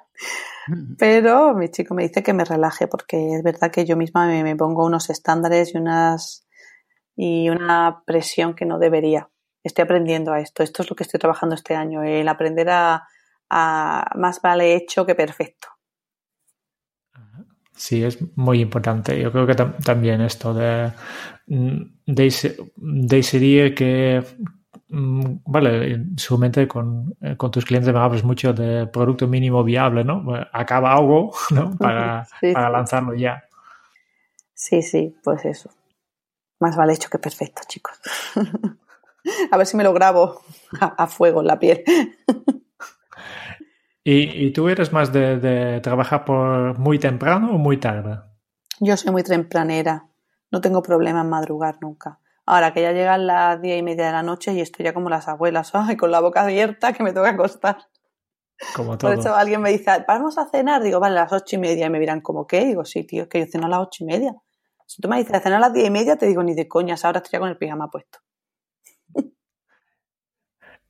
Pero 0.97 1.53
mi 1.53 1.69
chico 1.69 1.93
me 1.93 2.03
dice 2.03 2.23
que 2.23 2.33
me 2.33 2.45
relaje 2.45 2.87
porque 2.87 3.35
es 3.35 3.43
verdad 3.43 3.71
que 3.71 3.85
yo 3.85 3.95
misma 3.97 4.27
me, 4.27 4.55
pongo 4.55 4.85
unos 4.85 5.09
estándares 5.09 5.73
y 5.73 5.77
unas 5.77 6.47
y 7.15 7.49
una 7.49 8.03
presión 8.05 8.53
que 8.53 8.65
no 8.65 8.77
debería. 8.77 9.29
Estoy 9.63 9.83
aprendiendo 9.83 10.33
a 10.33 10.39
esto. 10.39 10.61
Esto 10.61 10.83
es 10.83 10.89
lo 10.89 10.95
que 10.95 11.03
estoy 11.03 11.19
trabajando 11.19 11.55
este 11.55 11.75
año, 11.75 12.03
el 12.03 12.27
aprender 12.27 12.69
a, 12.69 13.07
más 13.49 14.41
vale 14.41 14.75
hecho 14.75 15.05
que 15.05 15.15
perfecto. 15.15 15.67
Sí, 17.73 18.03
es 18.03 18.17
muy 18.37 18.61
importante. 18.61 19.19
Yo 19.19 19.31
creo 19.31 19.47
que 19.47 19.55
también 19.55 20.21
esto 20.21 20.53
de, 20.53 20.91
de, 21.47 22.57
de 22.75 23.73
que 23.75 24.23
Mm, 24.37 24.56
vale, 24.89 26.05
seguramente 26.17 26.67
con, 26.67 27.15
eh, 27.21 27.35
con, 27.35 27.51
tus 27.51 27.65
clientes 27.65 27.93
me 27.93 27.99
hablas 27.99 28.23
mucho 28.23 28.53
de 28.53 28.87
producto 28.87 29.27
mínimo 29.27 29.63
viable, 29.63 30.03
¿no? 30.03 30.23
Acaba 30.51 30.93
algo, 30.93 31.33
¿no? 31.51 31.75
Para, 31.77 32.27
para 32.53 32.69
lanzarlo 32.69 33.13
ya. 33.13 33.43
Sí, 34.53 34.81
sí, 34.81 35.15
pues 35.23 35.45
eso. 35.45 35.69
Más 36.59 36.75
vale 36.75 36.93
hecho 36.93 37.09
que 37.09 37.19
perfecto, 37.19 37.61
chicos. 37.67 37.99
a 39.51 39.57
ver 39.57 39.67
si 39.67 39.77
me 39.77 39.83
lo 39.83 39.93
grabo 39.93 40.41
a, 40.79 41.07
fuego 41.07 41.41
en 41.41 41.47
la 41.47 41.59
piel. 41.59 41.83
¿Y, 44.03 44.45
¿Y, 44.45 44.51
tú 44.53 44.69
eres 44.69 44.93
más 44.93 45.11
de, 45.11 45.37
de 45.37 45.81
trabajar 45.81 46.25
por 46.25 46.79
muy 46.79 46.97
temprano 46.97 47.53
o 47.53 47.57
muy 47.57 47.77
tarde? 47.77 48.19
Yo 48.79 48.95
soy 48.95 49.11
muy 49.11 49.23
tempranera. 49.23 50.07
No 50.49 50.61
tengo 50.61 50.81
problema 50.81 51.21
en 51.21 51.29
madrugar 51.29 51.77
nunca. 51.81 52.19
Ahora 52.49 52.73
que 52.73 52.81
ya 52.81 52.93
llegan 52.93 53.27
las 53.27 53.61
diez 53.61 53.77
y 53.77 53.83
media 53.83 54.05
de 54.05 54.13
la 54.13 54.23
noche 54.23 54.53
y 54.53 54.61
estoy 54.61 54.85
ya 54.85 54.93
como 54.93 55.09
las 55.09 55.27
abuelas, 55.27 55.71
ay, 55.73 55.97
con 55.97 56.11
la 56.11 56.21
boca 56.21 56.43
abierta 56.43 56.93
que 56.93 57.03
me 57.03 57.11
toca 57.11 57.31
acostar. 57.31 57.77
Como 58.73 58.97
todo. 58.97 59.11
Por 59.11 59.19
eso 59.19 59.35
alguien 59.35 59.61
me 59.61 59.69
dice, 59.69 60.05
vamos 60.07 60.37
a 60.37 60.49
cenar. 60.49 60.81
Digo, 60.81 61.01
vale, 61.01 61.19
a 61.19 61.23
las 61.23 61.33
ocho 61.33 61.57
y 61.57 61.59
media. 61.59 61.87
Y 61.87 61.89
me 61.89 61.99
miran, 61.99 62.21
como 62.21 62.47
qué? 62.47 62.65
Digo, 62.65 62.85
sí, 62.85 63.03
tío, 63.03 63.23
es 63.23 63.29
que 63.29 63.41
yo 63.41 63.45
ceno 63.51 63.65
a 63.65 63.69
las 63.69 63.79
ocho 63.79 64.05
y 64.05 64.07
media. 64.07 64.33
Si 64.85 65.01
tú 65.01 65.09
me 65.09 65.17
dices, 65.17 65.43
cenar 65.43 65.57
a 65.57 65.67
las 65.67 65.73
diez 65.73 65.87
y 65.87 65.91
media, 65.91 66.15
te 66.15 66.25
digo, 66.25 66.41
ni 66.41 66.55
de 66.55 66.69
coñas, 66.69 67.03
ahora 67.03 67.17
estoy 67.17 67.33
ya 67.33 67.39
con 67.39 67.49
el 67.49 67.57
pijama 67.57 67.89
puesto. 67.91 68.19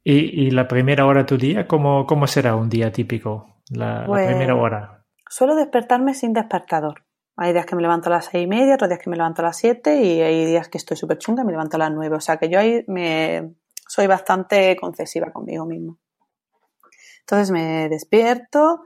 ¿Y, 0.04 0.52
la 0.52 0.68
primera 0.68 1.08
hora 1.08 1.22
de 1.22 1.26
tu 1.26 1.38
día? 1.38 1.68
¿Cómo, 1.68 2.06
cómo 2.06 2.28
será 2.28 2.56
un 2.56 2.70
día 2.70 2.92
típico? 2.92 3.64
La, 3.72 4.08
la 4.08 4.28
primera 4.28 4.54
pues, 4.54 4.64
hora. 4.64 5.06
Suelo 5.28 5.56
despertarme 5.56 6.14
sin 6.14 6.32
despertador. 6.32 7.07
Hay 7.40 7.54
días 7.54 7.68
que 7.68 7.76
me 7.76 7.84
levanto 7.84 8.10
a 8.10 8.14
las 8.14 8.26
seis 8.26 8.46
y 8.46 8.48
media, 8.48 8.74
otros 8.74 8.90
días 8.90 9.00
que 9.00 9.12
me 9.12 9.16
levanto 9.16 9.44
a 9.44 9.46
las 9.46 9.58
siete 9.58 10.02
y 10.02 10.22
hay 10.22 10.44
días 10.46 10.70
que 10.70 10.80
estoy 10.80 10.98
súper 10.98 11.20
chunga 11.20 11.44
y 11.44 11.46
me 11.46 11.52
levanto 11.52 11.78
a 11.78 11.80
las 11.80 11.92
nueve. 11.92 12.16
O 12.16 12.20
sea 12.20 12.38
que 12.38 12.50
yo 12.50 12.60
ahí 12.60 12.84
me 12.88 13.54
soy 13.88 14.08
bastante 14.08 14.76
concesiva 14.76 15.32
conmigo 15.32 15.68
mismo. 15.68 16.00
Entonces 17.20 17.52
me 17.52 17.90
despierto, 17.90 18.86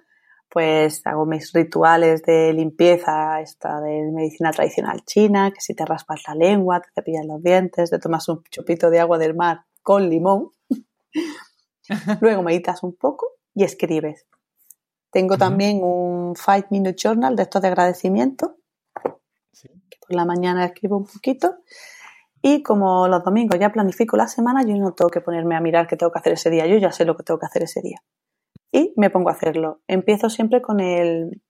pues 0.49 1.01
hago 1.07 1.25
mis 1.25 1.53
rituales 1.53 2.23
de 2.23 2.51
limpieza, 2.51 3.39
esta 3.39 3.79
de 3.79 4.11
medicina 4.11 4.51
tradicional 4.51 5.01
china, 5.05 5.51
que 5.51 5.61
si 5.61 5.73
te 5.73 5.85
raspas 5.85 6.23
la 6.27 6.35
lengua, 6.35 6.81
te 6.81 6.89
cepillas 6.93 7.25
los 7.25 7.41
dientes, 7.41 7.89
te 7.89 7.99
tomas 7.99 8.27
un 8.27 8.43
chupito 8.51 8.89
de 8.89 8.99
agua 8.99 9.17
del 9.17 9.33
mar 9.33 9.61
con 9.81 10.09
limón. 10.09 10.49
Luego 12.19 12.43
meditas 12.43 12.83
un 12.83 12.95
poco 12.97 13.27
y 13.55 13.63
escribes. 13.63 14.25
Tengo 15.11 15.37
también 15.37 15.83
un 15.83 16.35
Five 16.35 16.67
Minute 16.69 16.95
Journal 16.97 17.35
de 17.35 17.43
estos 17.43 17.61
de 17.61 17.67
agradecimiento, 17.67 18.55
que 19.51 19.97
por 19.99 20.15
la 20.15 20.25
mañana 20.25 20.65
escribo 20.65 20.97
un 20.97 21.05
poquito. 21.05 21.57
Y 22.41 22.63
como 22.63 23.07
los 23.07 23.23
domingos 23.23 23.59
ya 23.59 23.71
planifico 23.71 24.17
la 24.17 24.27
semana, 24.27 24.63
yo 24.63 24.75
no 24.77 24.93
tengo 24.93 25.11
que 25.11 25.21
ponerme 25.21 25.55
a 25.55 25.59
mirar 25.59 25.85
qué 25.85 25.97
tengo 25.97 26.11
que 26.11 26.19
hacer 26.19 26.33
ese 26.33 26.49
día, 26.49 26.65
yo 26.65 26.77
ya 26.77 26.91
sé 26.91 27.05
lo 27.05 27.15
que 27.15 27.23
tengo 27.23 27.39
que 27.39 27.45
hacer 27.45 27.63
ese 27.63 27.81
día. 27.81 28.01
Y 28.71 28.93
me 28.95 29.09
pongo 29.09 29.29
a 29.29 29.33
hacerlo. 29.33 29.81
Empiezo 29.87 30.29
siempre 30.29 30.61
con 30.61 30.79
el 30.79 31.41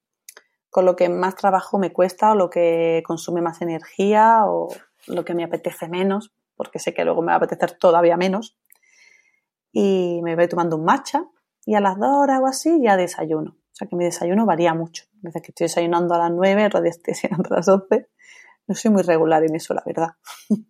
con 0.71 0.85
lo 0.85 0.95
que 0.95 1.09
más 1.09 1.35
trabajo 1.35 1.77
me 1.77 1.91
cuesta 1.91 2.31
o 2.31 2.35
lo 2.35 2.49
que 2.49 3.03
consume 3.05 3.41
más 3.41 3.61
energía 3.61 4.45
o 4.45 4.69
lo 5.05 5.25
que 5.25 5.35
me 5.35 5.43
apetece 5.43 5.89
menos, 5.89 6.31
porque 6.55 6.79
sé 6.79 6.93
que 6.93 7.03
luego 7.03 7.21
me 7.21 7.27
va 7.27 7.33
a 7.33 7.37
apetecer 7.37 7.73
todavía 7.77 8.15
menos. 8.15 8.57
Y 9.73 10.21
me 10.23 10.35
voy 10.35 10.47
tomando 10.47 10.77
un 10.77 10.85
matcha, 10.85 11.25
y 11.65 11.75
a 11.75 11.81
las 11.81 11.97
dos 11.97 12.09
horas 12.11 12.39
o 12.41 12.47
así 12.47 12.81
ya 12.81 12.97
desayuno. 12.97 13.51
O 13.51 13.73
sea 13.75 13.87
que 13.87 13.95
mi 13.95 14.05
desayuno 14.05 14.45
varía 14.45 14.73
mucho. 14.73 15.05
A 15.23 15.27
veces 15.27 15.41
que 15.41 15.51
estoy 15.51 15.65
desayunando 15.65 16.13
a 16.15 16.17
las 16.17 16.31
nueve, 16.31 16.65
otras 16.65 16.83
estoy 16.85 17.13
desayunando 17.13 17.49
a 17.53 17.57
las 17.57 17.67
once. 17.67 18.09
No 18.67 18.75
soy 18.75 18.91
muy 18.91 19.03
regular 19.03 19.43
en 19.43 19.55
eso, 19.55 19.73
la 19.73 19.83
verdad. 19.85 20.09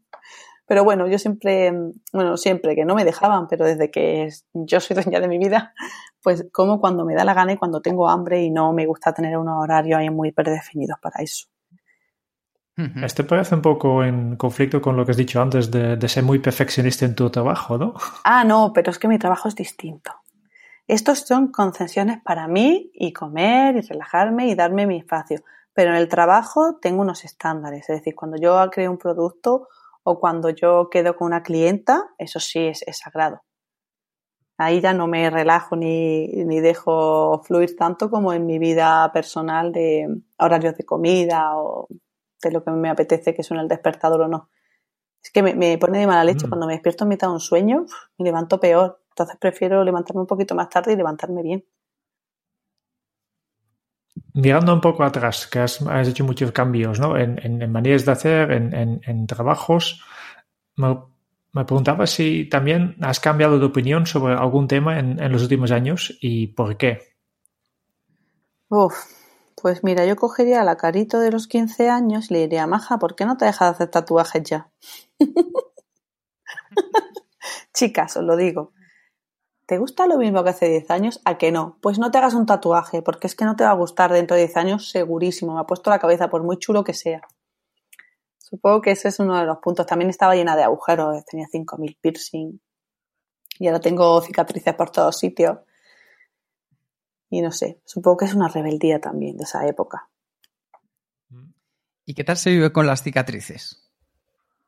Pero 0.68 0.86
bueno, 0.86 1.06
yo 1.08 1.20
siempre, 1.20 1.74
bueno, 2.14 2.38
siempre 2.38 2.76
que 2.76 2.86
no 2.86 2.96
me 2.96 3.04
dejaban, 3.04 3.50
pero 3.50 3.66
desde 3.66 3.92
que 3.92 4.30
yo 4.54 4.80
soy 4.80 4.96
dueña 4.96 5.20
de 5.20 5.28
mi 5.28 5.38
vida, 5.38 5.74
pues 6.24 6.48
como 6.54 6.80
cuando 6.80 7.04
me 7.04 7.14
da 7.14 7.26
la 7.26 7.34
gana 7.34 7.52
y 7.52 7.58
cuando 7.58 7.82
tengo 7.82 8.08
hambre 8.08 8.42
y 8.42 8.52
no 8.52 8.72
me 8.72 8.86
gusta 8.86 9.14
tener 9.14 9.38
unos 9.38 9.62
horarios 9.62 10.00
ahí 10.00 10.10
muy 10.10 10.32
predefinidos 10.32 10.98
para 11.02 11.22
eso. 11.22 11.48
Este 13.04 13.26
parece 13.26 13.54
un 13.56 13.62
poco 13.62 14.02
en 14.02 14.38
conflicto 14.38 14.82
con 14.82 14.96
lo 14.96 15.06
que 15.06 15.12
has 15.12 15.18
dicho 15.18 15.42
antes 15.42 15.70
de, 15.70 15.98
de, 15.98 16.08
ser 16.08 16.24
muy 16.24 16.39
perfeccionista 16.39 17.06
en 17.06 17.16
tu 17.16 17.30
trabajo, 17.30 17.78
¿no? 17.78 17.94
Ah, 18.24 18.46
no, 18.46 18.72
pero 18.74 18.92
es 18.92 18.98
que 18.98 19.10
mi 19.10 19.20
trabajo 19.20 19.50
es 19.50 19.56
distinto. 19.56 20.20
Estos 20.88 21.20
son 21.20 21.52
concesiones 21.52 22.22
para 22.24 22.48
mí 22.48 22.92
y 22.94 23.14
comer 23.14 23.78
y 23.78 23.82
relajarme 23.82 24.48
y 24.48 24.56
darme 24.56 24.88
mi 24.88 24.98
espacio. 24.98 25.40
Pero 25.74 25.92
en 25.92 25.98
el 25.98 26.10
trabajo 26.10 26.78
tengo 26.82 27.02
unos 27.02 27.24
estándares. 27.24 27.90
Es 27.90 28.00
decir, 28.00 28.16
cuando 28.16 28.38
yo 28.38 28.60
creo 28.72 28.92
un 28.92 28.98
producto 28.98 29.68
o 30.04 30.20
cuando 30.20 30.50
yo 30.50 30.90
quedo 30.90 31.16
con 31.16 31.28
una 31.28 31.44
clienta, 31.44 32.10
eso 32.18 32.40
sí 32.40 32.68
es, 32.68 32.84
sagrado. 32.98 33.44
Ahí 34.58 34.82
ya 34.82 34.94
no 34.94 35.08
me 35.08 35.30
relajo 35.30 35.76
ni, 35.76 36.28
ni, 36.28 36.60
dejo 36.60 37.42
fluir 37.44 37.76
tanto 37.76 38.10
como 38.12 38.34
en 38.34 38.46
mi 38.46 38.60
vida 38.60 39.12
personal 39.12 39.72
de 39.72 40.08
horarios 40.38 40.76
de 40.76 40.86
comida 40.86 41.58
o 41.58 41.88
de 42.44 42.52
lo 42.52 42.64
que 42.64 42.72
me 42.72 42.90
apetece 42.90 43.34
que 43.34 43.44
suene 43.44 43.64
el 43.64 43.70
despertador 43.70 44.22
o 44.22 44.28
no. 44.28 44.50
Es 45.24 45.32
que 45.32 45.44
me, 45.44 45.78
pone 45.78 46.00
de 46.00 46.08
mala 46.08 46.24
leche. 46.24 46.48
Mm. 46.48 46.50
Cuando 46.50 46.68
me 46.68 46.74
despierto 46.74 47.04
en 47.04 47.10
mitad 47.10 47.28
de 47.28 47.34
un 47.34 47.40
sueño, 47.40 47.86
me 48.18 48.26
levanto 48.26 48.60
peor. 48.60 49.01
Entonces 49.12 49.38
prefiero 49.39 49.84
levantarme 49.84 50.22
un 50.22 50.28
poquito 50.28 50.55
más 50.55 50.70
tarde 50.70 50.93
y 50.93 50.95
levantarme 50.95 51.43
bien. 51.43 51.66
Mirando 54.34 54.74
un 54.74 54.82
poco 54.82 55.03
atrás, 55.03 55.47
que 55.47 55.59
has, 55.59 55.82
hecho 56.07 56.24
muchos 56.24 56.51
cambios 56.51 56.99
¿no? 56.99 57.18
en, 57.18 57.72
maneras 57.72 58.05
de 58.05 58.12
hacer, 58.12 58.51
en, 58.51 59.28
trabajos, 59.28 60.01
me, 60.76 60.95
preguntaba 61.66 62.07
si 62.07 62.45
también 62.45 62.95
has 63.01 63.20
cambiado 63.20 63.59
de 63.59 63.66
opinión 63.66 64.05
sobre 64.05 64.34
algún 64.34 64.68
tema 64.68 64.99
en, 64.99 65.32
los 65.32 65.43
últimos 65.43 65.72
años 65.72 66.18
y 66.22 66.47
por 66.47 66.78
qué. 66.78 66.99
Uf, 68.70 68.93
pues 69.62 69.84
mira, 69.84 70.05
yo 70.05 70.16
cogería 70.16 70.64
la 70.64 70.78
carito 70.78 71.20
de 71.20 71.32
los 71.32 71.47
15 71.47 71.89
años 71.89 72.32
y 72.32 72.36
le 72.36 72.39
diría, 72.41 72.68
Maja, 72.68 72.99
¿por 72.99 73.16
qué 73.16 73.26
no 73.26 73.36
te 73.36 73.45
dejas 73.45 73.72
de 73.72 73.76
hacer 73.76 73.88
tatuajes 73.89 74.43
ya? 74.43 74.72
Chicas, 77.74 78.16
os 78.16 78.24
lo 78.24 78.38
digo. 78.38 78.72
¿Te 79.72 79.78
gusta 79.78 80.05
lo 80.05 80.17
mismo 80.17 80.43
que 80.43 80.49
hace 80.49 80.67
10 80.67 80.91
años? 80.91 81.22
¿A 81.24 81.38
que 81.38 81.49
no? 81.49 81.78
Pues 81.82 81.97
no 81.97 82.11
te 82.11 82.17
hagas 82.17 82.34
un 82.34 82.45
tatuaje, 82.45 83.01
porque 83.01 83.28
es 83.28 83.36
que 83.36 83.45
no 83.45 83.55
te 83.55 83.63
va 83.63 83.69
a 83.69 83.76
gustar 83.76 84.11
dentro 84.11 84.36
de 84.36 84.41
10 84.41 84.57
años 84.57 84.89
segurísimo. 84.89 85.53
Me 85.53 85.61
ha 85.61 85.63
puesto 85.63 85.89
la 85.89 85.97
cabeza, 85.97 86.30
por 86.30 86.43
muy 86.43 86.57
chulo 86.57 86.84
que 86.84 86.93
sea. 86.93 87.22
Supongo 88.38 88.82
que 88.82 88.91
ese 88.91 89.07
es 89.07 89.19
uno 89.22 89.39
de 89.39 89.45
los 89.45 89.59
puntos. 89.59 89.86
También 89.86 90.09
estaba 90.09 90.36
llena 90.36 90.57
de 90.57 90.63
agujeros, 90.63 91.24
tenía 91.24 91.47
5.000 91.47 91.97
piercing. 92.01 92.59
Y 93.59 93.67
ahora 93.67 93.80
tengo 93.80 94.19
cicatrices 94.19 94.76
por 94.76 94.89
todos 94.89 95.17
sitios. 95.17 95.59
y 97.30 97.39
no 97.39 97.53
sé, 97.53 97.80
supongo 97.86 98.17
que 98.17 98.26
es 98.26 98.34
una 98.34 98.49
rebeldía 98.49 98.99
también 98.99 99.38
de 99.38 99.45
esa 99.45 99.65
época. 99.65 100.09
¿Y 102.05 102.13
qué 102.13 102.26
tal 102.26 102.36
se 102.36 102.49
vive 102.49 102.74
con 102.74 102.88
las 102.88 103.03
cicatrices? 103.03 103.89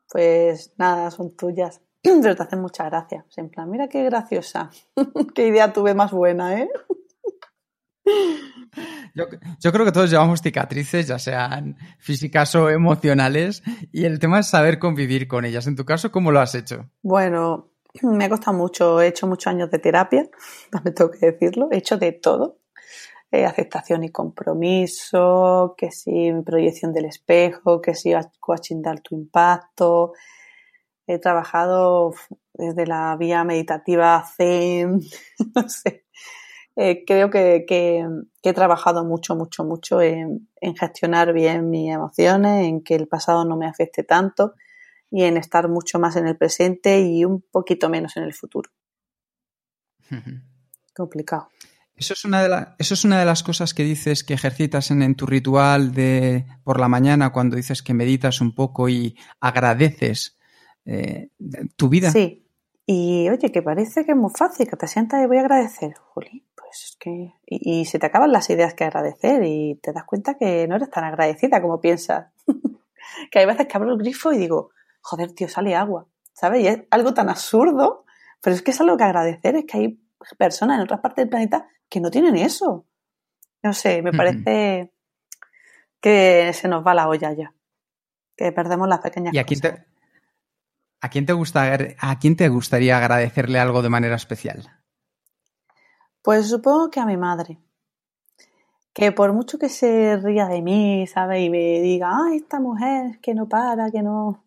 Pues 0.09 0.73
nada, 0.77 1.11
son 1.11 1.35
tuyas, 1.35 1.81
pero 2.21 2.35
te 2.35 2.43
hacen 2.43 2.61
mucha 2.61 2.85
gracia. 2.85 3.25
En 3.37 3.49
plan, 3.49 3.69
mira 3.69 3.87
qué 3.87 4.03
graciosa, 4.03 4.69
qué 5.35 5.47
idea 5.47 5.73
tuve 5.73 5.93
más 5.93 6.11
buena, 6.11 6.59
¿eh? 6.59 6.69
Yo, 9.15 9.25
yo, 9.59 9.71
creo 9.71 9.85
que 9.85 9.91
todos 9.91 10.09
llevamos 10.09 10.41
cicatrices, 10.41 11.07
ya 11.07 11.19
sean 11.19 11.77
físicas 11.99 12.55
o 12.55 12.69
emocionales, 12.69 13.61
y 13.91 14.05
el 14.05 14.17
tema 14.17 14.39
es 14.39 14.47
saber 14.47 14.79
convivir 14.79 15.27
con 15.27 15.45
ellas. 15.45 15.67
En 15.67 15.75
tu 15.75 15.85
caso, 15.85 16.11
¿cómo 16.11 16.31
lo 16.31 16.39
has 16.39 16.55
hecho? 16.55 16.89
Bueno, 17.03 17.69
me 18.01 18.25
ha 18.25 18.29
costado 18.29 18.57
mucho, 18.57 18.99
he 18.99 19.07
hecho 19.07 19.27
muchos 19.27 19.47
años 19.47 19.69
de 19.69 19.79
terapia, 19.79 20.27
también 20.71 20.95
tengo 20.95 21.11
que 21.11 21.31
decirlo, 21.31 21.69
he 21.71 21.77
hecho 21.77 21.97
de 21.97 22.11
todo. 22.13 22.57
Eh, 23.31 23.45
aceptación 23.45 24.03
y 24.03 24.11
compromiso, 24.11 25.73
que 25.75 25.89
si 25.89 26.31
proyección 26.45 26.93
del 26.93 27.05
espejo, 27.05 27.81
que 27.81 27.95
si 27.95 28.13
coaching 28.39 28.83
de 28.83 28.89
alto 28.91 29.15
impacto. 29.15 30.13
He 31.07 31.19
trabajado 31.19 32.13
desde 32.53 32.85
la 32.87 33.15
vía 33.17 33.43
meditativa 33.43 34.23
Zen, 34.35 35.01
no 35.55 35.69
sé. 35.69 36.05
Eh, 36.75 37.03
creo 37.05 37.29
que, 37.29 37.65
que, 37.67 38.03
he 38.41 38.53
trabajado 38.53 39.05
mucho, 39.05 39.35
mucho, 39.35 39.63
mucho 39.63 40.01
en, 40.01 40.49
en 40.59 40.75
gestionar 40.75 41.31
bien 41.33 41.69
mis 41.69 41.93
emociones, 41.93 42.65
en 42.65 42.83
que 42.83 42.95
el 42.95 43.07
pasado 43.07 43.45
no 43.45 43.55
me 43.55 43.67
afecte 43.67 44.03
tanto 44.03 44.53
y 45.13 45.23
en 45.23 45.37
estar 45.37 45.69
mucho 45.69 45.99
más 45.99 46.15
en 46.15 46.25
el 46.25 46.35
presente 46.35 47.01
y 47.01 47.23
un 47.23 47.41
poquito 47.51 47.87
menos 47.87 48.17
en 48.17 48.23
el 48.23 48.33
futuro. 48.33 48.71
Complicado. 50.95 51.49
Eso 51.95 52.13
es, 52.13 52.25
una 52.25 52.41
de 52.41 52.67
eso 52.79 52.95
es 52.95 53.05
una 53.05 53.19
de 53.19 53.25
las 53.25 53.43
cosas 53.43 53.75
que 53.75 53.83
dices 53.83 54.23
que 54.23 54.33
ejercitas 54.33 54.89
en, 54.89 55.13
tu 55.13 55.27
ritual 55.27 55.93
de 55.93 56.47
por 56.63 56.79
la 56.79 56.87
mañana 56.87 57.31
cuando 57.31 57.55
dices 57.55 57.83
que 57.83 57.93
meditas 57.93 58.41
un 58.41 58.55
poco 58.55 58.89
y 58.89 59.15
agradeces 59.39 60.39
eh, 60.85 61.29
tu 61.75 61.89
vida. 61.89 62.11
Sí. 62.11 62.45
Y 62.85 63.29
oye, 63.29 63.51
que 63.51 63.61
parece 63.61 64.03
que 64.03 64.11
es 64.11 64.17
muy 64.17 64.31
fácil, 64.35 64.67
que 64.67 64.75
te 64.75 64.87
sientas 64.87 65.23
y 65.23 65.27
voy 65.27 65.37
a 65.37 65.41
agradecer. 65.41 65.93
Juli, 66.13 66.45
pues 66.55 66.83
es 66.83 66.97
que. 66.99 67.33
Y, 67.45 67.81
y, 67.81 67.85
se 67.85 67.99
te 67.99 68.05
acaban 68.05 68.31
las 68.31 68.49
ideas 68.49 68.73
que 68.73 68.83
agradecer 68.83 69.43
y 69.43 69.79
te 69.81 69.93
das 69.93 70.03
cuenta 70.03 70.37
que 70.37 70.67
no 70.67 70.75
eres 70.75 70.89
tan 70.89 71.05
agradecida 71.05 71.61
como 71.61 71.79
piensas. 71.79 72.27
que 73.31 73.39
hay 73.39 73.45
veces 73.45 73.67
que 73.67 73.77
abro 73.77 73.93
el 73.93 73.99
grifo 73.99 74.33
y 74.33 74.37
digo, 74.37 74.71
joder, 75.01 75.33
tío, 75.33 75.47
sale 75.47 75.75
agua, 75.75 76.07
¿sabes? 76.33 76.63
Y 76.63 76.67
es 76.67 76.83
algo 76.89 77.13
tan 77.13 77.29
absurdo, 77.29 78.05
pero 78.41 78.55
es 78.55 78.61
que 78.61 78.71
es 78.71 78.81
algo 78.81 78.97
que 78.97 79.03
agradecer, 79.03 79.55
es 79.55 79.65
que 79.65 79.77
hay 79.77 79.99
personas 80.37 80.77
en 80.77 80.83
otras 80.83 80.99
partes 81.01 81.23
del 81.23 81.29
planeta 81.29 81.67
que 81.89 81.99
no 81.99 82.09
tienen 82.09 82.35
eso. 82.35 82.85
No 83.61 83.73
sé, 83.73 84.01
me 84.01 84.11
parece 84.11 84.91
que 86.01 86.51
se 86.53 86.67
nos 86.67 86.85
va 86.85 86.93
la 86.93 87.07
olla 87.07 87.31
ya, 87.33 87.53
que 88.35 88.51
perdemos 88.51 88.89
las 88.89 88.99
pequeñas 88.99 89.33
¿Y 89.33 89.37
a 89.37 89.45
quién 89.45 89.61
Te, 89.61 89.85
¿a 91.03 91.09
quién 91.09 91.25
te 91.25 91.33
gusta, 91.33 91.77
a 91.99 92.19
quién 92.19 92.35
te 92.35 92.47
gustaría 92.47 92.97
agradecerle 92.97 93.59
algo 93.59 93.81
de 93.81 93.89
manera 93.89 94.15
especial? 94.15 94.63
Pues 96.21 96.49
supongo 96.49 96.89
que 96.89 96.99
a 97.01 97.05
mi 97.05 97.17
madre 97.17 97.59
que 98.93 99.11
por 99.11 99.33
mucho 99.33 99.57
que 99.57 99.69
se 99.69 100.17
ría 100.17 100.47
de 100.47 100.61
mí, 100.61 101.07
¿sabes? 101.07 101.41
Y 101.41 101.49
me 101.49 101.81
diga, 101.81 102.11
ay, 102.25 102.37
esta 102.37 102.59
mujer 102.59 103.19
que 103.21 103.33
no 103.33 103.49
para, 103.49 103.89
que 103.89 104.03
no 104.03 104.45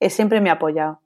siempre 0.00 0.40
me 0.40 0.48
ha 0.50 0.54
apoyado. 0.54 1.02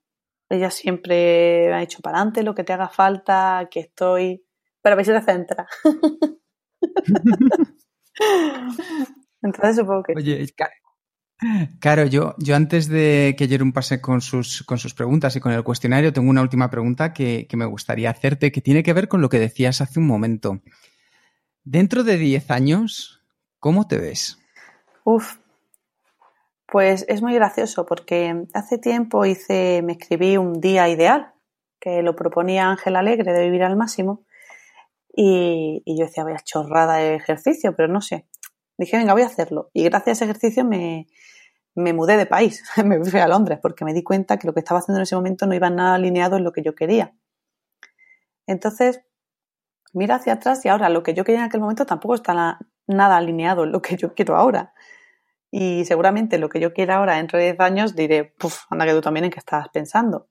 Ella 0.48 0.70
siempre 0.70 1.74
ha 1.74 1.82
hecho 1.82 2.00
para 2.00 2.18
adelante 2.18 2.44
lo 2.44 2.54
que 2.54 2.62
te 2.62 2.72
haga 2.72 2.88
falta, 2.88 3.68
que 3.70 3.80
estoy. 3.80 4.44
Pero 4.80 4.94
a 4.94 4.96
ver 4.96 5.04
si 5.04 5.12
te 5.12 5.20
centra. 5.20 5.66
Entonces 9.42 9.76
supongo 9.76 10.04
que. 10.04 10.14
Oye, 10.16 10.46
Claro, 11.80 12.06
yo, 12.06 12.34
yo 12.38 12.56
antes 12.56 12.88
de 12.88 13.34
que 13.36 13.46
Jerón 13.46 13.72
pase 13.72 14.00
con 14.00 14.22
sus, 14.22 14.62
con 14.62 14.78
sus 14.78 14.94
preguntas 14.94 15.36
y 15.36 15.40
con 15.40 15.52
el 15.52 15.62
cuestionario, 15.62 16.12
tengo 16.12 16.30
una 16.30 16.40
última 16.40 16.70
pregunta 16.70 17.12
que, 17.12 17.46
que 17.46 17.56
me 17.56 17.66
gustaría 17.66 18.10
hacerte, 18.10 18.50
que 18.50 18.62
tiene 18.62 18.82
que 18.82 18.94
ver 18.94 19.08
con 19.08 19.20
lo 19.20 19.28
que 19.28 19.38
decías 19.38 19.80
hace 19.80 20.00
un 20.00 20.06
momento. 20.06 20.62
Dentro 21.62 22.04
de 22.04 22.16
10 22.16 22.50
años, 22.50 23.22
¿cómo 23.58 23.86
te 23.86 23.98
ves? 23.98 24.38
Uf, 25.04 25.36
pues 26.66 27.04
es 27.08 27.22
muy 27.22 27.34
gracioso 27.34 27.86
porque 27.86 28.44
hace 28.54 28.78
tiempo 28.78 29.24
hice, 29.24 29.82
me 29.82 29.92
escribí 29.92 30.36
un 30.36 30.60
día 30.60 30.88
ideal, 30.88 31.32
que 31.78 32.02
lo 32.02 32.16
proponía 32.16 32.70
Ángel 32.70 32.96
Alegre 32.96 33.32
de 33.32 33.44
vivir 33.44 33.62
al 33.62 33.76
máximo, 33.76 34.24
y, 35.18 35.82
yo 35.86 36.04
decía, 36.04 36.24
vaya 36.24 36.40
chorrada 36.44 36.96
de 36.96 37.14
ejercicio, 37.14 37.74
pero 37.74 37.88
no 37.88 38.02
sé. 38.02 38.26
Dije, 38.78 38.96
venga, 38.96 39.12
voy 39.12 39.22
a 39.22 39.26
hacerlo. 39.26 39.70
Y 39.72 39.84
gracias 39.84 40.08
a 40.08 40.12
ese 40.12 40.24
ejercicio 40.24 40.64
me, 40.64 41.06
me 41.76 41.92
mudé 41.92 42.16
de 42.16 42.26
país, 42.26 42.64
me 42.84 43.02
fui 43.04 43.20
a 43.20 43.28
Londres, 43.28 43.58
porque 43.62 43.84
me 43.84 43.92
di 43.92 44.02
cuenta 44.02 44.38
que 44.38 44.46
lo 44.46 44.54
que 44.54 44.60
estaba 44.60 44.80
haciendo 44.80 44.98
en 44.98 45.02
ese 45.04 45.14
momento 45.14 45.46
no 45.46 45.54
iba 45.54 45.70
nada 45.70 45.94
alineado 45.94 46.36
en 46.36 46.44
lo 46.44 46.52
que 46.52 46.62
yo 46.62 46.74
quería. 46.74 47.14
Entonces, 48.46 49.02
mira 49.92 50.16
hacia 50.16 50.34
atrás 50.34 50.64
y 50.64 50.68
ahora 50.68 50.88
lo 50.88 51.02
que 51.02 51.14
yo 51.14 51.24
quería 51.24 51.40
en 51.40 51.46
aquel 51.46 51.60
momento 51.60 51.86
tampoco 51.86 52.14
está 52.14 52.58
nada 52.86 53.16
alineado 53.16 53.64
en 53.64 53.72
lo 53.72 53.82
que 53.82 53.96
yo 53.96 54.14
quiero 54.14 54.36
ahora. 54.36 54.72
Y 55.50 55.84
seguramente 55.84 56.38
lo 56.38 56.48
que 56.48 56.60
yo 56.60 56.72
quiera 56.72 56.96
ahora 56.96 57.16
dentro 57.16 57.38
de 57.38 57.46
10 57.46 57.60
años 57.60 57.94
diré, 57.94 58.24
puf, 58.24 58.64
anda 58.70 58.84
que 58.84 58.92
tú 58.92 59.00
también 59.00 59.24
en 59.24 59.30
qué 59.30 59.38
estabas 59.38 59.68
pensando. 59.68 60.28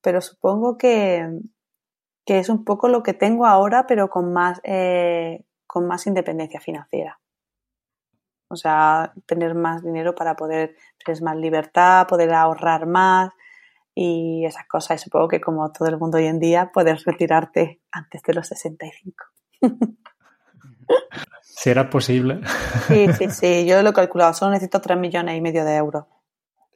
Pero 0.00 0.20
supongo 0.20 0.78
que, 0.78 1.28
que, 2.24 2.38
es 2.38 2.48
un 2.48 2.64
poco 2.64 2.88
lo 2.88 3.02
que 3.02 3.14
tengo 3.14 3.46
ahora, 3.46 3.86
pero 3.86 4.08
con 4.10 4.32
más, 4.32 4.60
eh, 4.64 5.44
con 5.66 5.86
más 5.86 6.06
independencia 6.06 6.60
financiera. 6.60 7.20
O 8.48 8.56
sea, 8.56 9.12
tener 9.26 9.54
más 9.54 9.82
dinero 9.82 10.14
para 10.14 10.36
poder 10.36 10.76
tener 11.04 11.22
más 11.22 11.36
libertad, 11.36 12.06
poder 12.06 12.32
ahorrar 12.32 12.86
más 12.86 13.30
y 13.94 14.44
esas 14.46 14.66
cosas. 14.66 15.00
Y 15.00 15.04
supongo 15.04 15.28
que 15.28 15.40
como 15.40 15.70
todo 15.72 15.88
el 15.88 15.98
mundo 15.98 16.18
hoy 16.18 16.26
en 16.26 16.38
día, 16.38 16.70
puedes 16.72 17.04
retirarte 17.04 17.80
antes 17.90 18.22
de 18.22 18.34
los 18.34 18.46
65. 18.48 19.24
Si 21.42 21.70
era 21.70 21.90
posible. 21.90 22.40
Sí, 22.86 23.12
sí, 23.14 23.30
sí, 23.30 23.66
yo 23.66 23.82
lo 23.82 23.90
he 23.90 23.92
calculado, 23.92 24.32
solo 24.32 24.52
necesito 24.52 24.80
3 24.80 24.96
millones 24.96 25.36
y 25.36 25.40
medio 25.40 25.64
de 25.64 25.74
euros. 25.74 26.04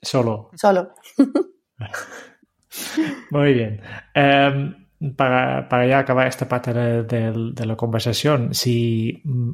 Solo. 0.02 0.50
Solo. 0.54 0.92
Muy 3.30 3.54
bien. 3.54 3.80
Em, 4.12 4.88
para, 5.16 5.68
para, 5.68 5.86
ya 5.86 6.00
acabar 6.00 6.26
esta 6.26 6.48
parte 6.48 6.72
de, 6.72 7.04
de, 7.04 7.66
la 7.66 7.76
conversación, 7.76 8.54
si 8.54 9.22
mm, 9.24 9.52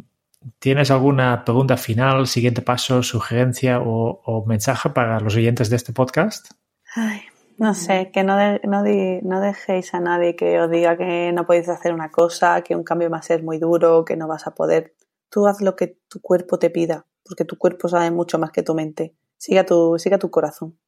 tienes 0.59 0.91
alguna 0.91 1.45
pregunta 1.45 1.76
final, 1.76 2.26
siguiente 2.26 2.62
paso, 2.62 3.03
sugerencia 3.03 3.80
o, 3.80 4.45
mensaje 4.47 4.91
para 4.91 5.20
los 5.20 5.36
oyentes 5.36 5.70
de 5.70 5.76
este 5.76 5.93
podcast. 5.93 6.51
Ay, 6.95 7.20
no 7.59 7.74
sé, 7.74 8.11
que 8.12 8.24
no, 8.24 8.36
no, 8.64 9.41
dejéis 9.41 9.95
a 9.95 10.01
nadie 10.01 10.36
que 10.36 10.61
os 10.61 10.70
diga 10.70 10.97
que 10.97 11.32
no 11.32 11.47
podéis 11.47 11.68
hacer 11.68 11.93
una 11.93 12.11
cosa, 12.11 12.62
que 12.62 12.76
un 12.76 12.84
cambio 12.84 13.11
va 13.11 13.18
a 13.18 13.22
ser 13.22 13.43
muy 13.43 13.59
duro, 13.59 14.05
que 14.05 14.16
no 14.16 14.28
vas 14.28 14.47
a 14.47 14.55
poder. 14.55 14.95
Tú 15.30 15.47
haz 15.47 15.61
lo 15.61 15.76
que 15.76 15.99
tu 16.09 16.20
cuerpo 16.20 16.59
te 16.59 16.70
pida, 16.70 17.07
porque 17.24 17.45
tu 17.45 17.59
cuerpo 17.59 17.89
sabe 17.89 18.11
mucho 18.11 18.39
más 18.39 18.51
que 18.51 18.62
tu 18.62 18.74
mente. 18.74 19.14
Siga 19.36 19.64
tu, 19.64 19.99
siga 19.99 20.18
tu 20.18 20.30
corazón. 20.30 20.78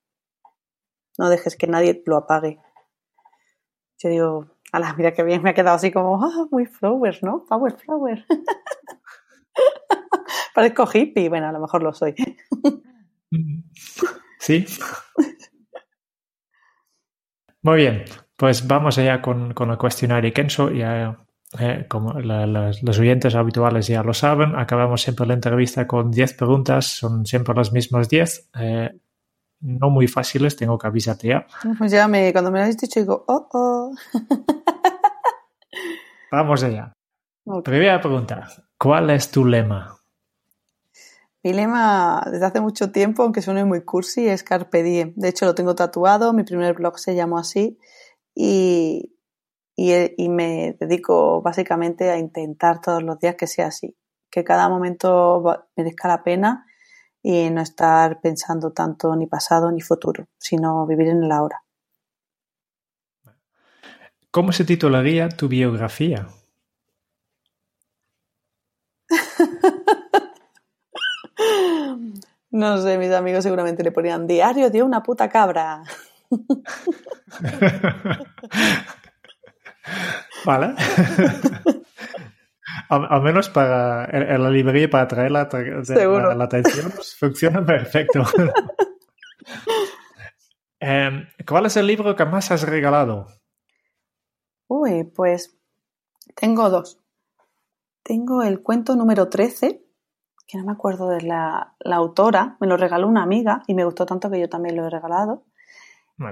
No 1.18 1.28
dejes 1.28 1.57
que 1.57 1.66
nadie 1.66 2.03
lo 2.07 2.16
apague. 2.16 2.59
Yo 3.98 4.09
digo, 4.09 4.46
la 4.72 4.94
mira 4.94 5.12
que 5.12 5.22
bien 5.22 5.42
me 5.42 5.51
ha 5.51 5.55
quedado 5.55 5.76
así 5.76 5.90
como, 5.90 6.24
ah, 6.24 6.46
muy 6.51 6.64
flowers, 6.66 7.22
¿no? 7.22 7.44
Power 7.46 7.76
flower. 7.76 8.24
Parezco 10.54 10.88
hippie. 10.92 11.28
Bueno, 11.28 11.48
a 11.48 11.52
lo 11.52 11.61
mejor 11.61 11.82
lo 11.82 11.92
soy. 11.92 12.14
Sí. 14.40 14.64
Muy 17.62 17.76
bien, 17.76 18.04
pues 18.36 18.66
vamos 18.66 18.96
allá 18.96 19.20
con, 19.20 19.52
con 19.52 19.70
el 19.70 19.76
cuestionario 19.76 20.32
Kenso. 20.32 20.70
Ya, 20.70 21.18
eh, 21.58 21.84
como 21.88 22.14
los 22.14 22.98
oyentes 22.98 23.34
habituales 23.34 23.86
ya 23.86 24.02
lo 24.02 24.14
saben, 24.14 24.56
acabamos 24.56 25.02
siempre 25.02 25.26
la 25.26 25.34
entrevista 25.34 25.86
con 25.86 26.11
10 26.11 26.34
preguntas, 26.34 26.86
son 26.86 27.26
siempre 27.26 27.54
las 27.54 27.72
mismas 27.72 28.08
10. 28.08 28.50
Eh, 28.61 28.90
no 29.61 29.90
muy 29.90 30.08
fáciles, 30.08 30.56
tengo 30.56 30.78
que 30.78 30.86
avisarte 30.86 31.28
ya. 31.28 31.46
Pues 31.76 31.92
ya 31.92 32.08
me, 32.08 32.32
cuando 32.32 32.50
me 32.50 32.61
lo 32.61 32.64
has 32.64 32.78
dicho 32.78 33.00
digo, 33.00 33.24
oh, 33.28 33.48
oh. 33.52 33.94
Vamos 36.32 36.62
allá. 36.62 36.94
Primera 37.64 38.00
pregunta, 38.00 38.46
¿cuál 38.78 39.11
es 39.11 39.30
tu 39.30 39.44
lema? 39.44 39.99
Mi 41.43 41.55
lema 41.55 42.22
desde 42.30 42.45
hace 42.47 42.61
mucho 42.61 42.93
tiempo, 42.93 43.22
aunque 43.22 43.41
suene 43.41 43.64
muy 43.64 43.82
cursi, 43.82 44.28
es 44.28 44.43
Carpe 44.43 44.82
Diem. 44.82 45.14
De 45.16 45.28
hecho, 45.28 45.47
lo 45.47 45.55
tengo 45.55 45.74
tatuado, 45.74 46.34
mi 46.34 46.45
primer 46.45 46.74
blog 46.74 46.99
se 46.99 47.14
llamó 47.14 47.38
así 47.38 47.78
y, 48.34 49.14
y, 49.74 50.28
me 50.28 50.76
dedico 50.78 51.41
básicamente 51.41 52.11
a 52.11 52.18
intentar 52.18 52.82
todos 52.82 53.03
los 53.03 53.18
días 53.18 53.36
que 53.36 53.47
sea 53.47 53.68
así, 53.68 53.97
que 54.30 54.45
cada 54.45 54.68
momento 54.68 55.43
merezca 55.76 56.09
la 56.09 56.22
pena 56.22 56.66
y 57.22 57.49
no 57.51 57.62
estar 57.62 58.20
pensando 58.20 58.72
tanto 58.72 59.16
ni 59.16 59.26
pasado 59.26 59.72
ni 59.72 59.80
futuro, 59.80 60.26
sino 60.38 60.86
vivir 60.86 61.09
en 61.09 61.24
el 61.24 61.32
ahora. 61.32 61.64
¿Cómo 64.30 64.53
se 64.53 64.64
titularía 64.64 65.28
tu 65.28 65.49
biografía? 65.49 66.28
No 72.51 72.78
sé, 72.78 72.98
mis 72.98 73.12
amigos 73.12 73.44
seguramente 73.44 73.84
le 73.84 73.92
ponían 73.92 74.26
diario 74.26 74.70
de 74.70 74.82
una 74.82 75.03
puta 75.03 75.28
cabra. 75.28 75.82
vale. 80.44 80.74
al, 82.88 83.22
menos 83.22 83.48
para 83.48 84.05
en, 84.07 84.42
la 84.42 84.51
librería 84.51 84.90
para 84.90 85.09
traer 85.09 85.30
la, 85.30 85.48
la, 85.53 86.44
atención 86.44 86.92
pues, 86.94 87.14
funciona 87.18 87.64
perfecto. 87.64 88.24
Em, 90.80 91.26
¿Cuál 91.46 91.66
es 91.66 91.76
el 91.76 91.86
libro 91.86 92.16
que 92.16 92.24
más 92.24 92.51
has 92.51 92.62
regalado? 92.62 93.26
Uy, 94.66 95.05
pues 95.05 95.57
tengo 96.34 96.70
dos. 96.70 96.98
Tengo 98.03 98.42
el 98.42 98.62
cuento 98.62 98.96
número 98.96 99.28
13, 99.28 99.84
que 100.51 100.59
no 100.59 100.64
me 100.64 100.72
acuerdo 100.72 101.09
de 101.09 101.22
la, 101.22 101.74
autora, 101.84 102.57
me 102.61 102.66
lo 102.66 102.76
regaló 102.76 103.07
una 103.07 103.22
amiga 103.22 103.62
y 103.66 103.74
me 103.74 103.84
gustó 103.84 104.07
tanto 104.07 104.30
que 104.30 104.40
yo 104.40 104.48
también 104.48 104.76
lo 104.76 104.86
he 104.86 104.90
regalado. 104.90 105.44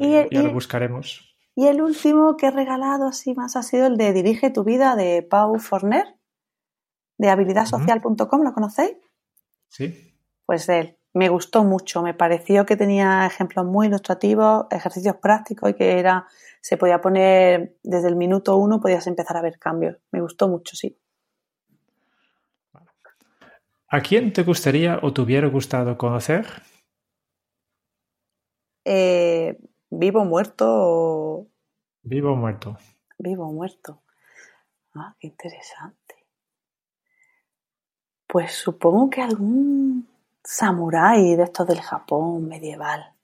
y 0.00 0.12
ya 0.30 0.42
lo 0.42 0.52
buscaremos. 0.52 1.36
Y 1.54 1.66
el 1.66 1.80
último 1.80 2.36
que 2.36 2.46
he 2.46 2.50
regalado 2.50 3.08
así 3.08 3.34
más 3.34 3.56
ha 3.56 3.62
sido 3.62 3.86
el 3.86 3.96
de 3.96 4.12
Dirige 4.12 4.50
tu 4.50 4.64
vida 4.64 4.96
de 4.96 5.22
Pau 5.22 5.58
Forner, 5.58 6.16
de 7.16 7.30
habilidadsocial.com, 7.30 8.42
¿lo 8.42 8.52
conocéis? 8.52 8.96
Sí. 9.68 10.14
Pues 10.46 10.68
él. 10.68 10.96
Me 11.14 11.28
gustó 11.30 11.64
mucho, 11.64 12.02
me 12.02 12.14
pareció 12.14 12.64
que 12.66 12.76
tenía 12.76 13.26
ejemplos 13.26 13.64
muy 13.64 13.88
ilustrativos, 13.88 14.66
ejercicios 14.70 15.16
prácticos 15.16 15.70
y 15.70 15.74
que 15.74 15.98
era, 15.98 16.26
se 16.60 16.76
podía 16.76 17.00
poner 17.00 17.76
desde 17.82 18.08
el 18.08 18.14
minuto 18.14 18.56
uno, 18.56 18.80
podías 18.80 19.06
empezar 19.06 19.36
a 19.36 19.42
ver 19.42 19.58
cambios. 19.58 19.96
Me 20.12 20.20
gustó 20.20 20.48
mucho, 20.48 20.76
sí. 20.76 20.96
¿A 23.90 24.00
quién 24.00 24.34
te 24.34 24.42
gustaría 24.42 24.98
o 25.02 25.14
te 25.14 25.22
hubiera 25.22 25.48
gustado 25.48 25.96
conocer? 25.96 26.46
Eh, 28.84 29.58
¿Vivo 29.88 30.26
muerto? 30.26 31.46
Vivo 32.02 32.32
o 32.32 32.36
muerto. 32.36 32.76
Vivo 33.18 33.48
o 33.48 33.52
muerto. 33.52 34.02
Ah, 34.94 35.16
qué 35.18 35.28
interesante. 35.28 36.26
Pues 38.26 38.52
supongo 38.52 39.08
que 39.08 39.22
algún 39.22 40.06
samurái 40.44 41.36
de 41.36 41.44
estos 41.44 41.66
del 41.66 41.80
Japón 41.80 42.46
medieval. 42.46 43.14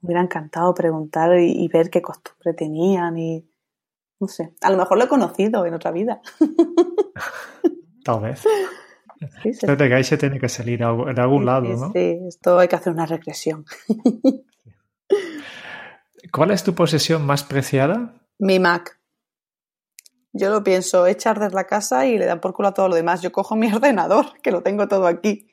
Me 0.00 0.06
hubiera 0.06 0.22
encantado 0.22 0.72
preguntar 0.72 1.38
y, 1.38 1.68
ver 1.68 1.90
qué 1.90 2.00
costumbre 2.00 2.54
tenían 2.54 3.18
y 3.18 3.46
no 4.20 4.26
sé. 4.26 4.54
A 4.62 4.70
lo 4.70 4.78
mejor 4.78 4.96
lo 4.96 5.04
he 5.04 5.08
conocido 5.08 5.66
en 5.66 5.74
otra 5.74 5.90
vida. 5.90 6.22
Tal 8.04 8.20
vez. 8.20 8.42
Sí, 9.42 9.52
que 9.76 9.94
ahí 9.94 10.04
se 10.04 10.18
tiene 10.18 10.38
que 10.38 10.48
salir 10.48 10.80
de 10.80 11.20
algún 11.20 11.46
lado, 11.46 11.68
¿no? 11.68 11.92
Sí, 11.92 12.18
esto 12.28 12.58
hay 12.58 12.68
que 12.68 12.76
hacer 12.76 12.92
una 12.92 13.06
regresión. 13.06 13.64
¿Cuál 16.32 16.50
es 16.50 16.64
tu 16.64 16.74
posesión 16.74 17.24
más 17.24 17.44
preciada? 17.44 18.14
Mi 18.38 18.58
Mac. 18.58 18.98
Yo 20.32 20.50
lo 20.50 20.62
pienso, 20.62 21.06
echar 21.06 21.40
de 21.40 21.48
la 21.50 21.64
casa 21.64 22.04
y 22.06 22.18
le 22.18 22.26
dan 22.26 22.40
por 22.40 22.52
culo 22.52 22.68
a 22.68 22.74
todo 22.74 22.88
lo 22.88 22.96
demás. 22.96 23.22
Yo 23.22 23.32
cojo 23.32 23.56
mi 23.56 23.72
ordenador, 23.72 24.38
que 24.42 24.50
lo 24.50 24.62
tengo 24.62 24.86
todo 24.88 25.06
aquí. 25.06 25.48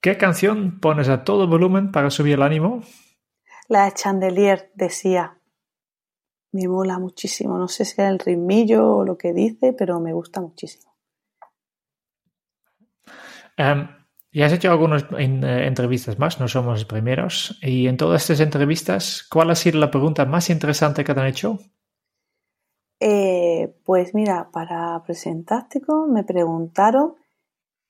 ¿Qué 0.00 0.16
canción 0.16 0.80
pones 0.80 1.08
a 1.08 1.24
todo 1.24 1.46
volumen 1.46 1.92
para 1.92 2.10
subir 2.10 2.34
el 2.34 2.42
ánimo? 2.42 2.82
La 3.68 3.84
de 3.84 3.92
Chandelier 3.92 4.70
decía 4.74 5.38
me 6.52 6.68
mola 6.68 6.98
muchísimo. 6.98 7.58
No 7.58 7.68
sé 7.68 7.84
si 7.84 8.00
el 8.00 8.18
ritmillo 8.18 8.96
o 8.96 9.04
lo 9.04 9.16
que 9.16 9.32
dice, 9.32 9.72
pero 9.72 10.00
me 10.00 10.12
gusta 10.12 10.40
muchísimo. 10.40 10.92
Um, 13.58 13.88
y 14.30 14.42
has 14.42 14.52
hecho 14.52 14.70
algunas 14.70 15.04
eh, 15.18 15.66
entrevistas 15.66 16.18
más, 16.18 16.40
no 16.40 16.48
somos 16.48 16.74
los 16.74 16.84
primeros. 16.84 17.58
Y 17.62 17.86
en 17.86 17.96
todas 17.96 18.22
estas 18.22 18.40
entrevistas, 18.40 19.26
¿cuál 19.30 19.50
ha 19.50 19.54
sido 19.54 19.78
la 19.78 19.90
pregunta 19.90 20.24
más 20.24 20.48
interesante 20.50 21.04
que 21.04 21.14
te 21.14 21.20
han 21.20 21.26
hecho? 21.26 21.58
Eh, 23.00 23.74
pues 23.84 24.14
mira, 24.14 24.50
para 24.52 25.02
Presentástico 25.04 26.06
me 26.06 26.24
preguntaron 26.24 27.16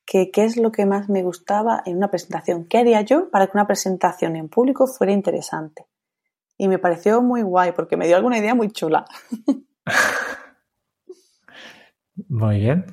qué 0.05 0.31
es 0.35 0.57
lo 0.57 0.73
que 0.73 0.85
más 0.85 1.09
me 1.09 1.23
gustaba 1.23 1.83
en 1.87 1.97
una 1.99 2.11
presentación. 2.11 2.65
¿Qué 2.65 2.79
haría 2.79 3.03
yo 3.03 3.31
para 3.31 3.47
que 3.47 3.57
una 3.57 3.67
presentación 3.67 4.37
en 4.37 4.49
público 4.49 4.87
fuera 4.87 5.13
interesante? 5.13 5.87
Y 6.63 6.69
me 6.69 6.79
pareció 6.79 7.21
muy 7.21 7.43
guay 7.43 7.73
porque 7.73 7.97
me 7.97 8.07
dio 8.07 8.15
alguna 8.15 8.39
idea 8.39 8.55
muy 8.55 8.71
chula. 8.71 9.05
Muy 12.29 12.61
bien. 12.61 12.87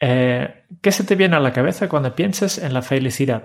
Eh, 0.00 0.66
¿Qué 0.82 0.92
se 0.92 1.04
te 1.04 1.14
viene 1.14 1.36
a 1.36 1.40
la 1.40 1.54
cabeza 1.54 1.88
cuando 1.88 2.14
piensas 2.14 2.58
en 2.58 2.74
la 2.74 2.82
felicidad? 2.82 3.42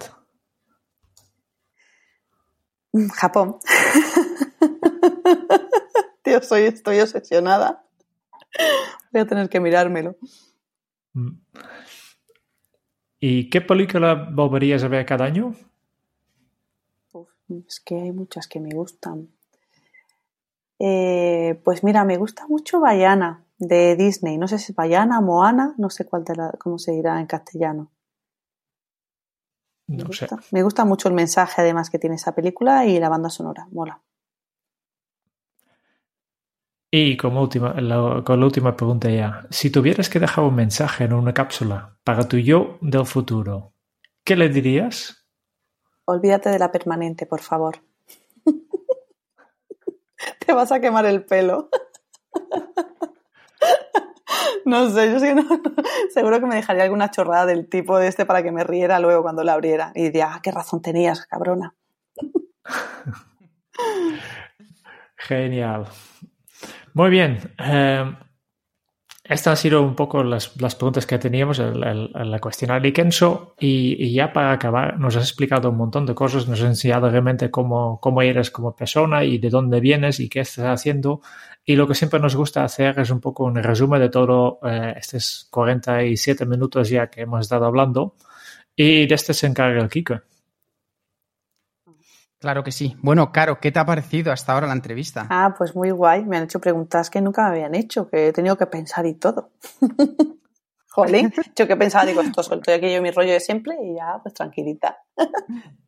Japón. 3.16 3.60
Tío, 6.24 6.42
soy, 6.42 6.64
estoy 6.64 7.00
obsesionada. 7.00 7.86
Voy 9.14 9.22
a 9.22 9.26
tener 9.26 9.48
que 9.48 9.62
mirármelo. 9.62 10.18
Mm. 11.14 11.38
¿Y 13.22 13.50
qué 13.50 13.62
película 13.62 14.16
volverías 14.16 14.84
a 14.84 14.90
ver 14.90 15.06
cada 15.06 15.24
año? 15.24 15.56
Es 17.68 17.80
que 17.80 17.96
hay 17.96 18.12
muchas 18.12 18.48
que 18.48 18.60
me 18.60 18.70
gustan. 18.70 19.30
Eh, 20.80 21.60
pues 21.64 21.84
mira, 21.84 22.06
me 22.06 22.18
gusta 22.18 22.48
mucho 22.48 22.80
Bayana 22.80 23.46
de 23.58 23.96
Disney. 23.96 24.38
No 24.38 24.48
sé 24.48 24.58
si 24.58 24.72
es 24.72 24.76
Bayana, 24.76 25.20
Moana, 25.22 25.74
no 25.78 25.90
sé 25.90 26.06
cuál 26.06 26.24
cómo 26.58 26.80
se 26.80 26.94
dirá 26.94 27.20
en 27.20 27.28
castellano. 27.28 27.92
Me, 29.88 30.04
gusta. 30.04 30.38
me 30.52 30.62
gusta 30.62 30.86
mucho 30.86 31.10
el 31.10 31.16
mensaje 31.16 31.62
además 31.62 31.90
que 31.90 31.98
tiene 31.98 32.16
esa 32.16 32.36
película 32.36 32.86
y 32.86 33.00
la 33.00 33.10
banda 33.10 33.30
sonora, 33.30 33.68
mola. 33.72 34.02
Y 36.92 37.18
como 37.18 37.42
última, 37.42 37.74
con 38.24 38.40
la 38.40 38.46
última 38.46 38.76
pregunta 38.76 39.10
ya, 39.10 39.48
si 39.52 39.70
tuvieras 39.70 40.10
que 40.10 40.20
dejar 40.20 40.44
un 40.44 40.56
mensaje 40.56 41.04
en 41.04 41.14
una 41.14 41.34
cápsula 41.34 41.98
para 42.04 42.28
tu 42.28 42.38
yo 42.38 42.80
del 42.82 43.06
futuro, 43.06 43.74
¿qué 44.24 44.36
le 44.36 44.50
dirías? 44.50 45.19
Olvídate 46.10 46.50
de 46.50 46.58
la 46.58 46.72
permanente, 46.72 47.26
por 47.26 47.42
favor. 47.42 47.82
Te 50.46 50.54
vas 50.54 50.72
a 50.72 50.80
quemar 50.80 51.06
el 51.06 51.24
pelo. 51.24 51.70
No 54.66 54.90
sé, 54.92 55.12
yo 55.12 55.20
seguro 56.14 56.40
que 56.40 56.46
me 56.46 56.56
dejaría 56.56 56.84
alguna 56.84 57.10
chorrada 57.10 57.48
del 57.48 57.68
tipo 57.68 57.98
de 57.98 58.08
este 58.08 58.28
para 58.28 58.44
que 58.44 58.52
me 58.52 58.64
riera 58.64 59.00
luego 59.00 59.24
cuando 59.24 59.44
la 59.44 59.54
abriera 59.54 59.92
y 59.96 60.04
diría, 60.04 60.32
ah, 60.32 60.40
qué 60.44 60.52
razón 60.52 60.84
tenías, 60.84 61.26
cabrona. 61.26 61.74
Genial. 65.16 65.88
Muy 66.94 67.10
bien. 67.10 67.40
Eh, 67.58 68.16
estas 69.30 69.52
han 69.52 69.58
sido 69.58 69.84
un 69.84 69.96
poco 69.96 70.24
las, 70.24 70.50
preguntas 70.50 71.06
que 71.06 71.20
teníamos 71.20 71.60
en, 71.60 71.80
la 71.80 72.40
cuestionario 72.40 72.92
Kenso. 72.92 73.54
Y, 73.60 74.12
ya 74.12 74.34
para 74.34 74.52
acabar 74.52 75.00
nos 75.00 75.16
has 75.16 75.24
explicado 75.24 75.70
un 75.70 75.78
montón 75.78 76.08
de 76.08 76.16
cosas, 76.16 76.48
nos 76.48 76.60
has 76.62 76.68
enseñado 76.68 77.10
realmente 77.12 77.52
cómo, 77.52 78.00
cómo 78.02 78.24
eres 78.24 78.50
como 78.50 78.76
persona 78.76 79.24
y 79.24 79.38
de 79.38 79.50
dónde 79.50 79.80
vienes 79.80 80.20
y 80.20 80.30
qué 80.30 80.40
estás 80.40 80.66
haciendo. 80.66 81.22
Y 81.64 81.76
lo 81.76 81.88
que 81.88 81.94
siempre 81.94 82.20
nos 82.20 82.36
gusta 82.36 82.64
hacer 82.64 82.98
es 83.00 83.12
un 83.12 83.20
poco 83.20 83.44
un 83.44 83.56
resumen 83.56 84.02
de 84.02 84.10
todo 84.10 84.60
eh, 84.64 84.96
estos 84.98 85.48
47 85.52 86.48
minutos 86.48 86.90
ya 86.90 87.08
que 87.08 87.22
hemos 87.22 87.42
estado 87.42 87.66
hablando. 87.66 88.16
Y 88.76 89.06
de 89.06 89.14
este 89.14 89.36
se 89.36 89.46
encarga 89.46 89.80
el 89.80 89.90
Kiko. 89.90 90.22
Claro 92.40 92.64
que 92.64 92.72
sí. 92.72 92.96
Bueno, 93.02 93.34
Caro, 93.34 93.60
¿qué 93.60 93.72
te 93.72 93.80
ha 93.80 93.86
parecido 93.86 94.32
hasta 94.32 94.54
ahora 94.54 94.68
la 94.68 94.74
entrevista? 94.74 95.28
Ah, 95.30 95.54
pues 95.58 95.76
muy 95.76 95.92
guay. 95.92 96.24
Me 96.24 96.38
han 96.38 96.44
hecho 96.44 96.62
preguntas 96.62 97.10
que 97.10 97.20
nunca 97.20 97.44
me 97.44 97.50
habían 97.50 97.76
hecho, 97.76 98.08
que 98.08 98.30
he 98.30 98.34
tenido 98.34 98.58
que 98.58 98.66
pensar 98.66 99.06
y 99.06 99.16
todo. 99.16 99.52
Jolín, 100.90 101.34
yo 101.56 101.68
que 101.68 101.76
pensaba, 101.76 102.06
digo, 102.06 102.22
esto 102.22 102.42
suelto 102.42 102.74
aquí 102.74 102.94
yo 102.94 103.02
mi 103.02 103.12
rollo 103.12 103.34
de 103.34 103.42
siempre 103.42 103.76
y 103.84 103.96
ya, 103.96 104.20
pues 104.22 104.34
tranquilita. 104.34 104.98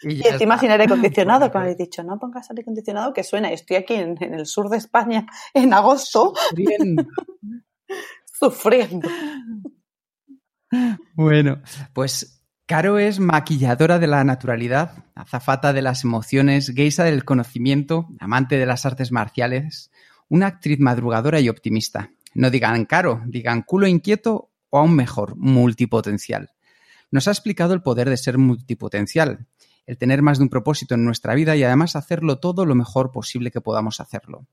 Y, 0.00 0.24
encima 0.24 0.56
sin 0.60 0.70
aire 0.70 0.84
acondicionado, 0.84 1.50
que 1.50 1.58
me 1.58 1.64
habéis 1.64 1.78
dicho, 1.78 2.04
no 2.04 2.20
pongas 2.20 2.48
aire 2.50 2.62
acondicionado 2.62 3.12
que 3.12 3.24
suena. 3.24 3.50
Estoy 3.50 3.78
aquí 3.78 3.94
en, 3.94 4.16
en 4.22 4.32
el 4.32 4.46
sur 4.46 4.68
de 4.68 4.76
España 4.76 5.26
en 5.52 5.72
agosto. 5.74 6.34
Sufriendo. 6.50 7.04
Sufriendo. 8.32 9.08
Bueno, 11.14 11.62
pues 11.92 12.37
Caro 12.68 12.98
es 12.98 13.18
maquilladora 13.18 13.98
de 13.98 14.06
la 14.06 14.22
naturalidad, 14.24 15.02
azafata 15.14 15.72
de 15.72 15.80
las 15.80 16.04
emociones, 16.04 16.70
geisa 16.76 17.02
del 17.02 17.24
conocimiento, 17.24 18.08
amante 18.20 18.58
de 18.58 18.66
las 18.66 18.84
artes 18.84 19.10
marciales, 19.10 19.90
una 20.28 20.48
actriz 20.48 20.78
madrugadora 20.78 21.40
y 21.40 21.48
optimista. 21.48 22.10
No 22.34 22.50
digan 22.50 22.84
Caro, 22.84 23.22
digan 23.24 23.62
culo 23.62 23.86
inquieto 23.86 24.50
o 24.68 24.78
aún 24.80 24.94
mejor, 24.94 25.34
multipotencial. 25.36 26.50
Nos 27.10 27.26
ha 27.26 27.30
explicado 27.30 27.72
el 27.72 27.80
poder 27.80 28.10
de 28.10 28.18
ser 28.18 28.36
multipotencial, 28.36 29.46
el 29.86 29.96
tener 29.96 30.20
más 30.20 30.36
de 30.36 30.44
un 30.44 30.50
propósito 30.50 30.94
en 30.94 31.06
nuestra 31.06 31.34
vida 31.34 31.56
y 31.56 31.64
además 31.64 31.96
hacerlo 31.96 32.38
todo 32.38 32.66
lo 32.66 32.74
mejor 32.74 33.12
posible 33.12 33.50
que 33.50 33.62
podamos 33.62 33.98
hacerlo. 33.98 34.46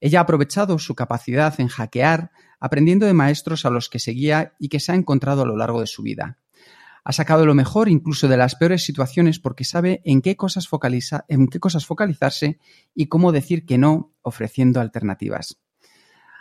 Ella 0.00 0.20
ha 0.20 0.22
aprovechado 0.22 0.78
su 0.78 0.94
capacidad 0.94 1.58
en 1.58 1.66
hackear, 1.66 2.30
aprendiendo 2.60 3.06
de 3.06 3.14
maestros 3.14 3.66
a 3.66 3.70
los 3.70 3.88
que 3.88 3.98
seguía 3.98 4.54
y 4.60 4.68
que 4.68 4.78
se 4.78 4.92
ha 4.92 4.94
encontrado 4.94 5.42
a 5.42 5.46
lo 5.46 5.56
largo 5.56 5.80
de 5.80 5.88
su 5.88 6.04
vida 6.04 6.38
Ha 7.08 7.12
sacado 7.14 7.46
lo 7.46 7.54
mejor 7.54 7.88
incluso 7.88 8.28
de 8.28 8.36
las 8.36 8.54
peores 8.54 8.84
situaciones 8.84 9.40
porque 9.40 9.64
sabe 9.64 10.02
en 10.04 10.20
qué 10.20 10.36
cosas, 10.36 10.68
focaliza, 10.68 11.24
en 11.28 11.48
qué 11.48 11.58
cosas 11.58 11.86
focalizarse 11.86 12.58
y 12.94 13.06
cómo 13.06 13.32
decir 13.32 13.64
que 13.64 13.78
no 13.78 14.12
ofreciendo 14.20 14.78
alternativas. 14.78 15.58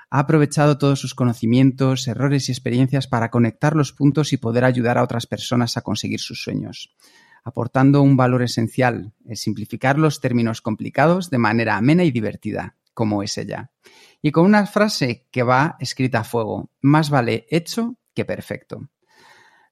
Ha 0.09 0.19
aprovechado 0.19 0.77
todos 0.77 0.99
sus 0.99 1.15
conocimientos, 1.15 2.05
errores 2.09 2.49
y 2.49 2.51
experiencias 2.51 3.07
para 3.07 3.31
conectar 3.31 3.77
los 3.77 3.93
puntos 3.93 4.33
y 4.33 4.37
poder 4.37 4.65
ayudar 4.65 4.97
a 4.97 5.03
otras 5.03 5.25
personas 5.25 5.77
a 5.77 5.83
conseguir 5.83 6.19
sus 6.19 6.43
sueños, 6.43 6.93
aportando 7.45 8.01
un 8.01 8.17
valor 8.17 8.43
esencial, 8.43 9.13
el 9.25 9.37
simplificar 9.37 9.97
los 9.97 10.19
términos 10.19 10.59
complicados 10.59 11.29
de 11.29 11.37
manera 11.37 11.77
amena 11.77 12.03
y 12.03 12.11
divertida, 12.11 12.75
como 12.93 13.23
es 13.23 13.37
ella. 13.37 13.71
Y 14.21 14.31
con 14.31 14.43
una 14.43 14.65
frase 14.65 15.27
que 15.31 15.43
va 15.43 15.77
escrita 15.79 16.19
a 16.19 16.23
fuego, 16.25 16.71
más 16.81 17.09
vale 17.09 17.47
hecho 17.49 17.95
que 18.13 18.25
perfecto. 18.25 18.89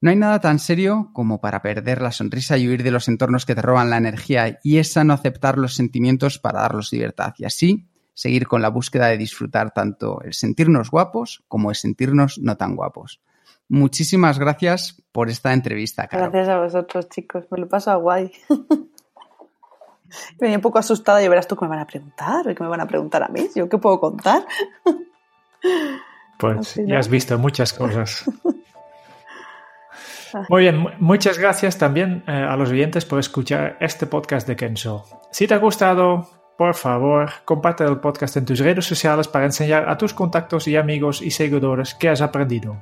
No 0.05 0.11
hay 0.11 0.17
nada 0.17 0.39
tan 0.39 0.59
serio 0.59 1.09
como 1.13 1.41
para 1.41 1.63
perder 1.63 1.99
la 1.99 2.11
sonrisa 2.11 2.59
y 2.59 2.67
huir 2.67 2.83
de 2.83 2.91
los 2.91 3.07
entornos 3.07 3.43
que 3.43 3.55
te 3.55 3.63
roban 3.63 3.89
la 3.89 3.97
energía 3.97 4.59
y 4.61 4.77
esa 4.77 5.03
no 5.03 5.15
aceptar 5.15 5.57
los 5.57 5.73
sentimientos 5.73 6.37
para 6.37 6.61
darlos 6.61 6.93
libertad 6.93 7.33
y 7.39 7.45
así 7.45 7.87
seguir 8.13 8.47
con 8.47 8.61
la 8.61 8.69
búsqueda 8.69 9.07
de 9.07 9.17
disfrutar 9.17 9.71
tanto 9.71 10.21
el 10.21 10.35
sentirnos 10.35 10.91
guapos 10.91 11.43
como 11.47 11.71
el 11.71 11.75
sentirnos 11.75 12.37
no 12.37 12.55
tan 12.55 12.75
guapos. 12.75 13.19
Muchísimas 13.67 14.37
gracias 14.37 15.01
por 15.11 15.27
esta 15.27 15.53
entrevista, 15.53 16.05
Caro. 16.07 16.29
Gracias 16.29 16.49
a 16.49 16.59
vosotros, 16.59 17.09
chicos. 17.09 17.45
Me 17.49 17.57
lo 17.57 17.67
paso 17.67 17.89
a 17.89 17.95
guay. 17.95 18.31
Venía 20.39 20.57
un 20.57 20.61
poco 20.61 20.77
asustada 20.77 21.23
y 21.23 21.27
verás 21.27 21.47
tú 21.47 21.55
que 21.55 21.65
me 21.65 21.69
van 21.69 21.79
a 21.79 21.87
preguntar, 21.87 22.55
que 22.55 22.63
me 22.63 22.69
van 22.69 22.81
a 22.81 22.87
preguntar 22.87 23.23
a 23.23 23.27
mí. 23.27 23.49
¿Yo 23.55 23.67
qué 23.67 23.79
puedo 23.79 23.99
contar? 23.99 24.45
Pues 26.37 26.75
ya 26.75 26.99
has 26.99 27.09
visto 27.09 27.39
muchas 27.39 27.73
cosas. 27.73 28.23
Muy 30.49 30.63
bien, 30.63 30.87
muchas 30.99 31.37
gracias 31.37 31.77
también 31.77 32.23
eh, 32.27 32.31
a 32.31 32.55
los 32.55 32.69
oyentes 32.69 33.05
por 33.05 33.19
escuchar 33.19 33.77
este 33.79 34.05
podcast 34.05 34.47
de 34.47 34.55
Kenzo. 34.55 35.05
Si 35.31 35.47
te 35.47 35.53
ha 35.53 35.57
gustado, 35.57 36.27
por 36.57 36.73
favor, 36.75 37.29
comparte 37.43 37.83
el 37.83 37.97
podcast 37.97 38.37
en 38.37 38.45
tus 38.45 38.59
redes 38.59 38.85
sociales 38.85 39.27
para 39.27 39.45
enseñar 39.45 39.89
a 39.89 39.97
tus 39.97 40.13
contactos 40.13 40.67
y 40.67 40.75
amigos 40.75 41.21
y 41.21 41.31
seguidores 41.31 41.93
que 41.95 42.09
has 42.09 42.21
aprendido. 42.21 42.77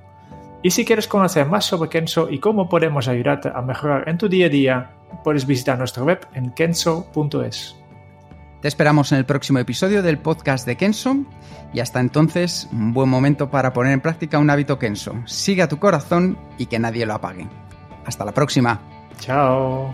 Y 0.62 0.72
si 0.72 0.86
quieres 0.86 1.08
conocer 1.08 1.46
más 1.46 1.66
sobre 1.66 1.90
Kenso 1.90 2.30
y 2.30 2.40
cómo 2.40 2.70
podemos 2.70 3.08
ayudarte 3.08 3.50
a 3.54 3.62
mejorar 3.62 4.08
en 4.08 4.18
tu 4.18 4.30
día 4.30 4.46
a 4.46 4.50
día, 4.50 4.92
puedes 5.24 5.46
visitar 5.46 5.78
nuestra 5.78 6.04
web 6.04 6.26
en 6.34 6.52
kenso.es. 6.52 7.83
Te 8.64 8.70
esperamos 8.70 9.12
en 9.12 9.18
el 9.18 9.26
próximo 9.26 9.60
episodio 9.60 10.02
del 10.02 10.20
podcast 10.20 10.66
de 10.66 10.78
Kenso 10.78 11.18
y 11.74 11.82
hasta 11.82 12.00
entonces, 12.00 12.70
un 12.72 12.94
buen 12.94 13.10
momento 13.10 13.52
para 13.52 13.74
poner 13.74 13.92
en 13.92 14.00
práctica 14.00 14.40
un 14.40 14.50
hábito 14.50 14.80
Kenso. 14.80 15.22
Siga 15.26 15.68
tu 15.68 15.80
corazón 15.80 16.38
y 16.58 16.68
que 16.68 16.80
nadie 16.80 17.06
lo 17.06 17.14
apague. 17.14 17.46
Hasta 18.06 18.24
la 18.24 18.32
próxima. 18.32 18.80
Chao. 19.20 19.94